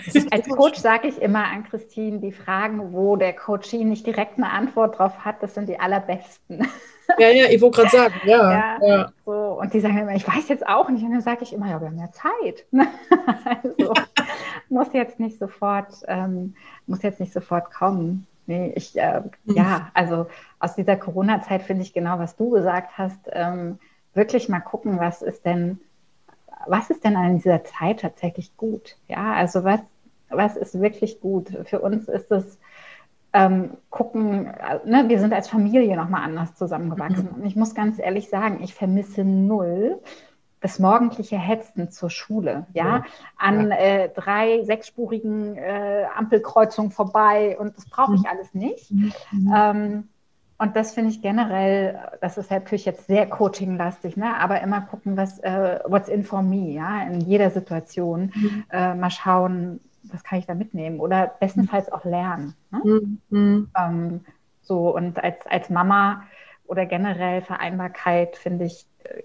Als 0.32 0.48
Coach 0.48 0.80
sage 0.80 1.08
ich 1.08 1.22
immer 1.22 1.46
an 1.46 1.64
Christine, 1.64 2.20
die 2.20 2.32
Fragen, 2.32 2.94
wo 2.94 3.16
der 3.16 3.34
Coachie 3.34 3.84
nicht 3.84 4.06
direkt 4.06 4.38
eine 4.38 4.52
Antwort 4.52 5.00
drauf 5.00 5.26
hat, 5.26 5.42
das 5.42 5.54
sind 5.54 5.70
die 5.70 5.80
allerbesten. 5.80 6.68
Ja, 7.18 7.30
ja, 7.30 7.46
ich 7.50 7.60
wollte 7.62 7.82
gerade 7.82 7.90
sagen, 7.90 8.14
ja. 8.26 8.52
ja, 8.82 8.88
ja. 8.88 9.12
So. 9.26 9.60
Und 9.60 9.74
die 9.74 9.80
sagen 9.80 9.98
immer, 9.98 10.14
ich 10.14 10.28
weiß 10.28 10.48
jetzt 10.50 10.68
auch 10.68 10.90
nicht. 10.90 11.04
Und 11.04 11.12
dann 11.12 11.22
sage 11.22 11.44
ich 11.44 11.54
immer, 11.54 11.70
ja, 11.70 11.82
wir 11.82 11.88
haben 11.88 11.98
ja 11.98 12.12
Zeit. 12.12 12.66
also, 13.46 13.94
muss 14.70 14.94
jetzt 14.94 15.20
nicht 15.20 15.40
sofort, 15.40 15.94
ähm, 16.08 16.56
muss 16.86 17.02
jetzt 17.02 17.20
nicht 17.20 17.34
sofort 17.34 17.74
kommen. 17.74 18.28
Nee, 18.46 18.74
ich, 18.76 18.98
äh, 18.98 19.22
mhm. 19.46 19.56
ja, 19.56 19.92
also 19.94 20.28
aus 20.60 20.76
dieser 20.76 20.96
Corona-Zeit 20.96 21.62
finde 21.62 21.84
ich 21.84 21.94
genau, 21.94 22.20
was 22.20 22.36
du 22.36 22.50
gesagt 22.50 22.98
hast, 22.98 23.20
ähm, 23.32 23.80
wirklich 24.14 24.50
mal 24.50 24.60
gucken, 24.60 25.00
was 25.00 25.22
ist 25.22 25.46
denn 25.46 25.80
was 26.68 26.90
ist 26.90 27.04
denn 27.04 27.16
an 27.16 27.38
dieser 27.38 27.64
Zeit 27.64 28.02
tatsächlich 28.02 28.56
gut? 28.58 28.98
Ja, 29.08 29.34
also 29.34 29.64
was, 29.64 29.82
was 30.30 30.56
ist 30.56 30.80
wirklich 30.80 31.20
gut? 31.22 31.50
Für 31.66 31.80
uns 31.80 32.08
ist 32.08 32.32
es 32.32 32.60
ähm, 33.34 33.78
gucken, 33.90 34.46
ne, 34.86 35.06
wir 35.08 35.20
sind 35.20 35.34
als 35.34 35.48
Familie 35.50 35.96
nochmal 35.96 36.24
anders 36.24 36.56
zusammengewachsen. 36.56 37.30
Mhm. 37.32 37.42
Und 37.42 37.46
ich 37.46 37.56
muss 37.56 37.76
ganz 37.76 38.00
ehrlich 38.00 38.30
sagen, 38.30 38.62
ich 38.64 38.74
vermisse 38.74 39.24
null 39.24 40.02
das 40.62 40.78
morgendliche 40.78 41.38
Hetzen 41.38 41.90
zur 41.90 42.10
Schule, 42.10 42.68
ja, 42.74 42.98
ja. 42.98 43.04
an 43.38 43.72
äh, 43.72 44.10
drei 44.10 44.62
sechsspurigen 44.64 45.56
äh, 45.56 46.06
Ampelkreuzungen 46.14 46.92
vorbei 46.92 47.58
und 47.58 47.78
das 47.78 47.90
brauche 47.90 48.16
ich 48.16 48.22
mhm. 48.22 48.28
alles 48.28 48.54
nicht. 48.54 48.92
Mhm. 48.92 49.54
Ähm, 49.56 50.10
und 50.60 50.76
das 50.76 50.92
finde 50.94 51.12
ich 51.12 51.22
generell, 51.22 52.00
das 52.22 52.38
ist 52.38 52.52
natürlich 52.52 52.86
jetzt 52.86 53.08
sehr 53.08 53.28
coachinglastig, 53.28 54.18
ne? 54.18 54.36
aber 54.38 54.62
immer 54.62 54.82
gucken, 54.82 55.18
was, 55.18 55.40
äh, 55.40 55.80
what's 55.88 56.10
in 56.10 56.24
for 56.24 56.42
me, 56.44 56.72
ja, 56.72 57.04
in 57.04 57.22
jeder 57.22 57.50
Situation. 57.50 58.32
Mhm. 58.36 58.66
Äh, 58.70 58.96
mal 58.96 59.10
schauen, 59.10 59.80
was 60.04 60.24
kann 60.24 60.40
ich 60.40 60.46
da 60.46 60.56
mitnehmen 60.56 61.00
oder 61.00 61.28
bestenfalls 61.40 61.92
auch 61.92 62.06
lernen. 62.06 62.56
Ne? 62.72 62.82
Mhm. 63.30 63.72
Ähm, 63.78 64.26
So 64.62 64.96
und 64.96 65.24
als, 65.24 65.46
als 65.48 65.70
Mama 65.70 66.24
oder 66.68 66.86
generell 66.86 67.42
Vereinbarkeit 67.42 68.36
finde 68.38 68.66
ich 68.66 68.86
äh, 69.04 69.24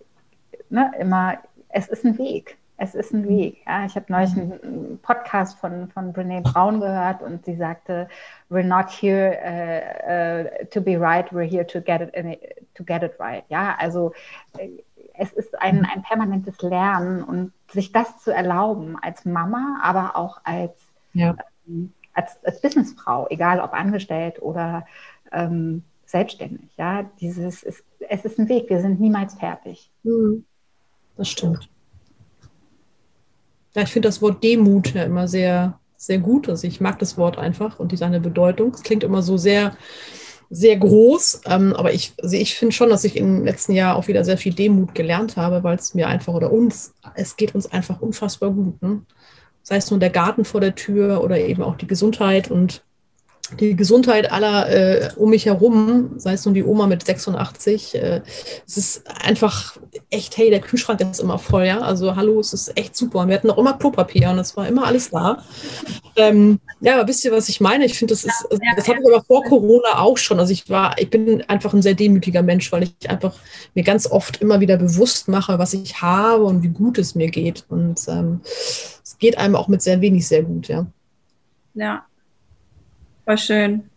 ne, 0.71 0.93
immer, 0.99 1.39
es 1.69 1.89
ist 1.89 2.05
ein 2.05 2.19
Weg. 2.19 2.59
Es 2.77 2.95
ist 2.95 3.13
ein 3.13 3.23
mhm. 3.23 3.29
Weg. 3.29 3.63
Ja. 3.67 3.87
Ich 3.87 3.95
habe 3.95 4.07
neulich 4.09 4.35
mhm. 4.35 4.53
einen 4.63 4.99
Podcast 5.01 5.59
von, 5.59 5.89
von 5.89 6.13
Brene 6.13 6.43
Brown 6.43 6.81
gehört 6.81 7.23
und 7.23 7.45
sie 7.45 7.57
sagte, 7.57 8.09
we're 8.51 8.65
not 8.65 8.91
here 8.91 9.39
uh, 9.45 10.63
uh, 10.63 10.67
to 10.67 10.81
be 10.81 10.99
right, 10.99 11.31
we're 11.33 11.49
here 11.49 11.67
to 11.67 11.81
get 11.81 12.01
it, 12.01 12.15
in, 12.15 12.37
to 12.75 12.85
get 12.85 13.03
it 13.03 13.19
right. 13.21 13.45
Ja, 13.49 13.77
also 13.79 14.13
äh, 14.59 14.71
es 15.17 15.33
ist 15.33 15.59
ein, 15.61 15.79
mhm. 15.79 15.87
ein 15.93 16.03
permanentes 16.03 16.61
Lernen 16.63 17.23
und 17.23 17.53
sich 17.71 17.93
das 17.93 18.19
zu 18.19 18.33
erlauben 18.33 18.97
als 19.01 19.25
Mama, 19.25 19.79
aber 19.83 20.17
auch 20.17 20.41
als, 20.45 20.73
ja. 21.13 21.37
ähm, 21.69 21.93
als, 22.13 22.45
als 22.45 22.61
Businessfrau, 22.61 23.29
egal 23.31 23.61
ob 23.61 23.73
angestellt 23.73 24.43
oder 24.43 24.85
ähm, 25.31 25.85
selbstständig. 26.07 26.71
Ja, 26.77 27.05
dieses 27.21 27.63
ist, 27.63 27.85
es 28.09 28.25
ist 28.25 28.39
ein 28.39 28.49
Weg, 28.49 28.69
wir 28.69 28.81
sind 28.81 29.01
niemals 29.01 29.35
fertig. 29.35 29.91
Das 31.17 31.29
stimmt. 31.29 31.69
Ja, 33.75 33.83
ich 33.83 33.91
finde 33.91 34.09
das 34.09 34.23
Wort 34.23 34.43
Demut 34.43 34.95
ja 34.95 35.03
immer 35.03 35.27
sehr, 35.27 35.79
sehr 35.97 36.19
gut. 36.19 36.49
Also 36.49 36.67
ich 36.67 36.81
mag 36.81 36.99
das 36.99 37.19
Wort 37.19 37.39
einfach 37.39 37.81
und 37.81 37.93
die 37.93 37.97
seine 37.97 38.21
Bedeutung. 38.21 38.73
Es 38.73 38.83
klingt 38.83 39.03
immer 39.03 39.23
so 39.23 39.37
sehr, 39.37 39.77
sehr 40.51 40.77
groß. 40.77 41.43
Ähm, 41.47 41.75
aber 41.75 41.93
ich, 41.93 42.13
also 42.23 42.37
ich 42.37 42.55
finde 42.55 42.75
schon, 42.75 42.91
dass 42.91 43.05
ich 43.05 43.17
im 43.17 43.45
letzten 43.45 43.73
Jahr 43.73 43.97
auch 43.97 44.07
wieder 44.07 44.25
sehr 44.25 44.39
viel 44.39 44.55
Demut 44.55 44.95
gelernt 44.95 45.37
habe, 45.37 45.65
weil 45.65 45.77
es 45.77 45.95
mir 45.95 46.09
einfach 46.09 46.35
oder 46.35 46.53
uns, 46.53 46.95
es 47.15 47.37
geht 47.37 47.55
uns 47.55 47.71
einfach 47.73 48.01
unfassbar 48.01 48.51
gut. 48.51 48.81
Ne? 48.81 49.03
Sei 49.63 49.77
es 49.77 49.91
nun 49.91 50.01
der 50.01 50.11
Garten 50.11 50.45
vor 50.45 50.61
der 50.61 50.75
Tür 50.75 51.25
oder 51.25 51.39
eben 51.39 51.63
auch 51.63 51.77
die 51.77 51.87
Gesundheit 51.87 52.51
und 52.51 52.85
die 53.61 53.77
Gesundheit 53.77 54.33
aller 54.33 54.69
äh, 54.71 55.11
um 55.17 55.31
mich 55.31 55.47
herum, 55.47 56.13
sei 56.17 56.33
es 56.33 56.45
nun 56.45 56.55
die 56.55 56.65
Oma 56.65 56.87
mit 56.87 57.05
86, 57.05 57.95
äh, 57.95 58.23
es 58.67 58.77
ist 58.77 59.03
einfach 59.23 59.77
echt, 60.11 60.37
hey, 60.37 60.51
der 60.51 60.61
Kühlschrank 60.61 61.01
ist 61.01 61.21
immer 61.21 61.39
voll, 61.39 61.65
ja. 61.65 61.81
Also 61.81 62.17
hallo, 62.17 62.41
es 62.41 62.53
ist 62.53 62.77
echt 62.77 62.97
super. 62.97 63.21
Und 63.21 63.29
wir 63.29 63.37
hatten 63.37 63.51
auch 63.51 63.59
immer 63.59 63.75
Klopapier 63.75 64.31
und 64.31 64.39
es 64.39 64.57
war 64.57 64.67
immer 64.67 64.87
alles 64.87 65.11
da. 65.11 65.43
Ähm, 66.17 66.59
ja, 66.81 66.95
aber 66.99 67.09
wisst 67.09 67.25
ihr, 67.25 67.33
was 67.33 67.49
ich 67.49 67.61
meine? 67.61 67.85
Ich 67.85 67.99
finde, 67.99 68.15
das 68.15 68.25
ist, 68.25 68.47
also, 68.51 68.61
das 68.77 68.89
hatte 68.89 69.01
ich 69.03 69.13
aber 69.13 69.23
vor 69.23 69.45
Corona 69.45 69.99
auch 69.99 70.17
schon. 70.17 70.41
Also 70.41 70.53
ich 70.53 70.71
war, 70.71 70.99
ich 70.99 71.11
bin 71.11 71.43
einfach 71.43 71.75
ein 71.75 71.83
sehr 71.83 71.95
demütiger 71.95 72.43
Mensch, 72.43 72.73
weil 72.73 72.85
ich 72.85 73.11
einfach 73.11 73.35
mir 73.75 73.85
ganz 73.85 74.07
oft 74.07 74.41
immer 74.41 74.61
wieder 74.61 74.79
bewusst 74.79 75.29
mache, 75.29 75.59
was 75.59 75.75
ich 75.75 76.01
habe 76.01 76.45
und 76.45 76.63
wie 76.63 76.69
gut 76.69 76.99
es 76.99 77.15
mir 77.15 77.31
geht. 77.31 77.65
Und 77.69 78.01
ähm, 78.09 78.41
es 78.45 79.17
geht 79.19 79.37
einem 79.37 79.55
auch 79.55 79.69
mit 79.69 79.83
sehr 79.83 80.01
wenig 80.01 80.27
sehr 80.27 80.43
gut, 80.43 80.69
ja. 80.69 80.87
Ja, 81.75 82.07
Voll 83.25 83.39
schön. 83.39 83.91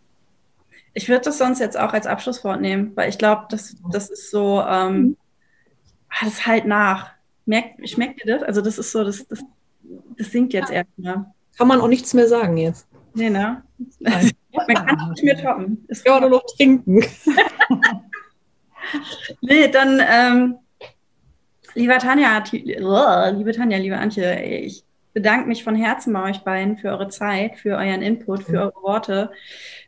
Ich 0.94 1.08
würde 1.08 1.24
das 1.24 1.38
sonst 1.38 1.60
jetzt 1.60 1.78
auch 1.78 1.92
als 1.92 2.06
Abschlusswort 2.06 2.60
nehmen, 2.60 2.92
weil 2.96 3.08
ich 3.08 3.18
glaube, 3.18 3.46
das, 3.50 3.76
das 3.92 4.10
ist 4.10 4.30
so, 4.30 4.62
ähm, 4.62 4.94
mhm. 4.94 5.16
ah, 6.08 6.24
das 6.24 6.46
halt 6.46 6.64
nach. 6.64 7.10
Merkt, 7.46 7.88
schmeckt 7.88 8.22
dir 8.22 8.38
das? 8.38 8.42
Also 8.42 8.60
das 8.60 8.78
ist 8.78 8.92
so, 8.92 9.04
das, 9.04 9.26
das, 9.28 9.40
das 10.16 10.30
singt 10.30 10.52
jetzt 10.52 10.70
erstmal. 10.70 11.26
Kann 11.56 11.68
man 11.68 11.80
auch 11.80 11.88
nichts 11.88 12.14
mehr 12.14 12.28
sagen 12.28 12.56
jetzt. 12.56 12.86
Nee, 13.14 13.30
ne? 13.30 13.62
man 14.00 14.86
kann 14.86 15.10
nicht 15.10 15.24
mehr 15.24 15.42
toppen. 15.42 15.84
Es 15.88 16.04
kann 16.04 16.20
nur 16.20 16.30
noch 16.30 16.44
trinken. 16.56 17.00
nee, 19.40 19.68
dann, 19.68 20.00
ähm, 20.08 20.58
lieber 21.74 21.98
Tanja, 21.98 22.42
liebe 22.52 23.52
Tanja, 23.52 23.78
liebe 23.78 23.98
Antje, 23.98 24.40
ich 24.40 24.84
bedanke 25.12 25.48
mich 25.48 25.64
von 25.64 25.74
Herzen 25.74 26.12
bei 26.12 26.30
euch 26.30 26.40
beiden 26.40 26.76
für 26.76 26.88
eure 26.88 27.08
Zeit, 27.08 27.56
für 27.56 27.76
euren 27.76 28.02
Input, 28.02 28.44
für 28.44 28.60
eure 28.60 28.82
Worte, 28.82 29.30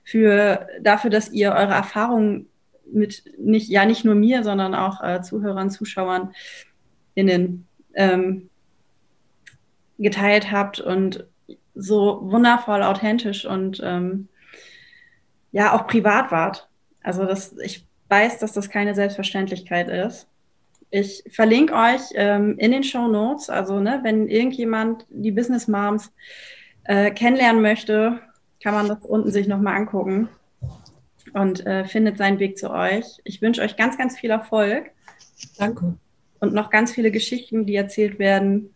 für 0.05 0.66
dafür, 0.81 1.11
dass 1.11 1.31
ihr 1.31 1.53
eure 1.53 1.75
Erfahrungen 1.75 2.47
mit 2.93 3.25
nicht, 3.39 3.68
ja 3.68 3.85
nicht 3.85 4.05
nur 4.05 4.14
mir, 4.14 4.43
sondern 4.43 4.75
auch 4.75 5.03
äh, 5.03 5.23
Zuhörern, 5.23 5.71
Zuschauern 5.71 6.35
innen 7.14 7.66
ähm, 7.95 8.49
geteilt 9.99 10.51
habt 10.51 10.81
und 10.81 11.27
so 11.75 12.21
wundervoll 12.23 12.83
authentisch 12.83 13.45
und 13.45 13.81
ähm, 13.85 14.29
ja 15.53 15.75
auch 15.75 15.87
privat 15.87 16.31
wart. 16.31 16.68
Also 17.03 17.25
das, 17.25 17.57
ich 17.59 17.87
weiß, 18.09 18.39
dass 18.39 18.53
das 18.53 18.71
keine 18.71 18.95
Selbstverständlichkeit 18.95 19.89
ist. 19.89 20.30
Ich 20.91 21.22
verlinke 21.30 21.74
euch 21.74 22.01
ähm, 22.14 22.59
in 22.59 22.72
den 22.72 22.82
Show 22.82 23.07
Notes, 23.07 23.49
also 23.49 23.78
ne, 23.78 24.01
wenn 24.03 24.28
irgendjemand 24.28 25.07
die 25.09 25.30
Business 25.30 25.68
Moms 25.68 26.12
äh, 26.84 27.11
kennenlernen 27.12 27.62
möchte, 27.62 28.20
kann 28.62 28.74
man 28.74 28.88
das 28.88 29.05
unten 29.05 29.30
sich 29.30 29.47
nochmal 29.47 29.76
angucken 29.76 30.28
und 31.32 31.64
äh, 31.64 31.84
findet 31.84 32.18
seinen 32.18 32.38
Weg 32.38 32.59
zu 32.59 32.70
euch. 32.70 33.20
Ich 33.24 33.41
wünsche 33.41 33.62
euch 33.62 33.76
ganz, 33.76 33.97
ganz 33.97 34.18
viel 34.18 34.30
Erfolg. 34.30 34.91
Danke. 35.59 35.95
Und 36.41 36.55
noch 36.55 36.70
ganz 36.70 36.93
viele 36.93 37.11
Geschichten, 37.11 37.66
die 37.66 37.76
erzählt 37.76 38.18
werden. 38.18 38.74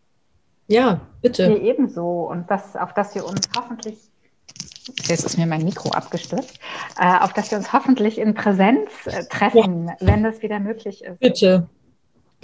Ja, 0.68 1.00
bitte. 1.20 1.48
Mir 1.48 1.62
ebenso. 1.62 2.28
Und 2.28 2.50
das, 2.50 2.76
auf 2.76 2.94
das 2.94 3.14
wir 3.14 3.26
uns 3.26 3.48
hoffentlich 3.56 3.98
Jetzt 5.06 5.24
ist 5.24 5.38
mir 5.38 5.46
mein 5.46 5.64
Mikro 5.64 5.90
abgestürzt, 5.90 6.58
äh, 7.00 7.18
auf 7.20 7.32
das 7.32 7.50
wir 7.50 7.56
uns 7.56 7.72
hoffentlich 7.72 8.18
in 8.18 8.34
Präsenz 8.34 8.90
äh, 9.06 9.24
treffen, 9.30 9.88
ja. 9.88 9.96
wenn 10.00 10.22
das 10.22 10.42
wieder 10.42 10.60
möglich 10.60 11.02
ist. 11.02 11.20
Bitte. 11.20 11.68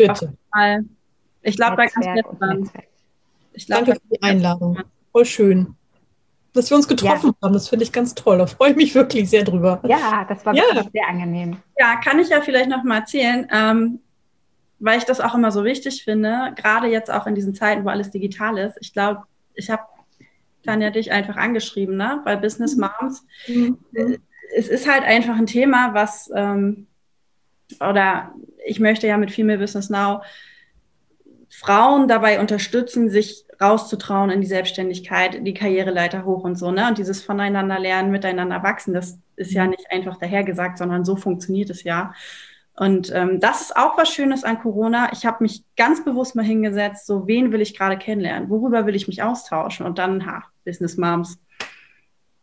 Bitte. 0.09 0.35
Ich 1.43 1.57
glaube, 1.57 1.77
da 1.77 1.87
ganz 1.87 2.07
nett 2.07 2.27
Ich 3.53 3.67
glaub, 3.67 3.85
Danke 3.85 4.01
für 4.01 4.09
die 4.17 4.23
Einladung. 4.23 4.79
Voll 5.13 5.25
schön. 5.25 5.75
Dass 6.53 6.69
wir 6.69 6.77
uns 6.77 6.89
getroffen 6.89 7.31
ja. 7.31 7.47
haben, 7.47 7.53
das 7.53 7.69
finde 7.69 7.85
ich 7.85 7.93
ganz 7.93 8.15
toll. 8.15 8.39
Da 8.39 8.47
freue 8.47 8.71
ich 8.71 8.77
mich 8.77 8.95
wirklich 8.95 9.31
sehr 9.31 9.45
drüber. 9.45 9.81
Ja, 9.85 10.27
das 10.29 10.45
war 10.45 10.55
ja. 10.55 10.63
wirklich 10.65 10.91
sehr 10.93 11.09
angenehm. 11.09 11.57
Ja, 11.79 11.97
kann 11.97 12.19
ich 12.19 12.29
ja 12.29 12.41
vielleicht 12.41 12.69
noch 12.69 12.83
mal 12.83 12.99
erzählen, 12.99 13.47
ähm, 13.53 14.01
weil 14.81 14.99
ich 14.99 15.05
das 15.05 15.21
auch 15.21 15.35
immer 15.35 15.53
so 15.53 15.65
wichtig 15.65 16.03
finde, 16.03 16.53
gerade 16.57 16.89
jetzt 16.89 17.11
auch 17.11 17.27
in 17.27 17.37
diesen 17.37 17.55
Zeiten, 17.55 17.85
wo 17.85 17.89
alles 17.89 18.11
digital 18.11 18.59
ist. 18.59 18.77
Ich 18.81 18.93
glaube, 18.93 19.23
ich 19.55 19.71
habe 19.71 19.83
Tanja 20.65 20.91
dich 20.91 21.13
einfach 21.13 21.37
angeschrieben, 21.37 21.97
ne? 21.97 22.21
Weil 22.25 22.39
Business 22.39 22.77
mhm. 22.77 22.89
Moms, 23.01 23.25
mhm. 23.47 23.79
Es 24.57 24.67
ist 24.67 24.91
halt 24.91 25.05
einfach 25.05 25.37
ein 25.37 25.47
Thema, 25.47 25.95
was 25.95 26.29
ähm, 26.35 26.89
oder 27.81 28.35
ich 28.67 28.81
möchte 28.81 29.07
ja 29.07 29.17
mit 29.17 29.31
Female 29.31 29.59
Business 29.59 29.91
Now 29.91 30.23
Frauen 31.51 32.09
dabei 32.09 32.41
unterstützen, 32.41 33.11
sich 33.11 33.45
rauszutrauen 33.61 34.31
in 34.31 34.41
die 34.41 34.47
Selbstständigkeit, 34.47 35.47
die 35.47 35.55
Karriereleiter 35.55 36.25
hoch 36.25 36.45
und 36.45 36.57
so, 36.57 36.71
ne? 36.71 36.89
Und 36.89 36.99
dieses 36.99 37.23
voneinander 37.23 37.79
lernen, 37.79 38.11
miteinander 38.11 38.63
wachsen, 38.63 38.95
das 38.95 39.19
ist 39.37 39.53
ja 39.53 39.67
nicht 39.67 39.91
einfach 39.91 40.17
dahergesagt, 40.17 40.79
sondern 40.79 41.05
so 41.05 41.17
funktioniert 41.17 41.69
es 41.71 41.83
ja. 41.83 42.15
Und 42.75 43.13
ähm, 43.15 43.41
das 43.41 43.61
ist 43.61 43.77
auch 43.77 43.99
was 43.99 44.09
Schönes 44.09 44.45
an 44.45 44.61
Corona. 44.61 45.13
Ich 45.13 45.27
habe 45.27 45.43
mich 45.43 45.65
ganz 45.77 46.03
bewusst 46.03 46.35
mal 46.35 46.45
hingesetzt, 46.45 47.05
so 47.05 47.27
wen 47.27 47.53
will 47.53 47.61
ich 47.61 47.77
gerade 47.77 47.99
kennenlernen, 47.99 48.49
worüber 48.49 48.87
will 48.87 48.95
ich 48.95 49.09
mich 49.09 49.23
austauschen 49.23 49.85
und 49.85 49.99
dann, 49.99 50.25
ha, 50.25 50.45
Business 50.65 50.97
Moms, 50.97 51.39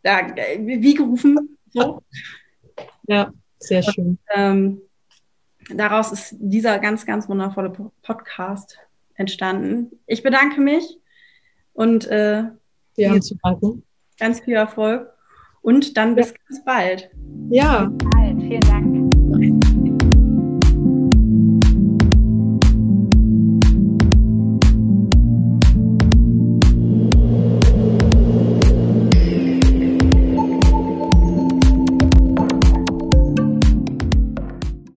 da, 0.02 0.20
äh, 0.20 0.60
wie 0.60 0.94
gerufen. 0.94 1.58
So. 1.70 2.02
Ja, 3.08 3.32
sehr 3.58 3.82
schön. 3.82 4.06
Und, 4.06 4.18
ähm, 4.34 4.80
daraus 5.74 6.12
ist 6.12 6.36
dieser 6.38 6.78
ganz, 6.78 7.06
ganz 7.06 7.28
wundervolle 7.28 7.70
Podcast 8.02 8.78
entstanden. 9.14 9.90
Ich 10.06 10.22
bedanke 10.22 10.60
mich 10.60 10.98
und 11.72 12.06
äh, 12.06 12.44
ja, 12.96 13.20
zu 13.20 13.36
danken. 13.42 13.84
ganz 14.18 14.40
viel 14.40 14.54
Erfolg 14.54 15.08
und 15.62 15.96
dann 15.96 16.14
bis 16.14 16.30
ja. 16.30 16.34
ganz 16.48 16.64
bald. 16.64 17.10
Ja. 17.50 17.84
Bis 17.86 18.08
bald. 18.10 18.42
Vielen 18.42 18.60
Dank. 18.60 19.07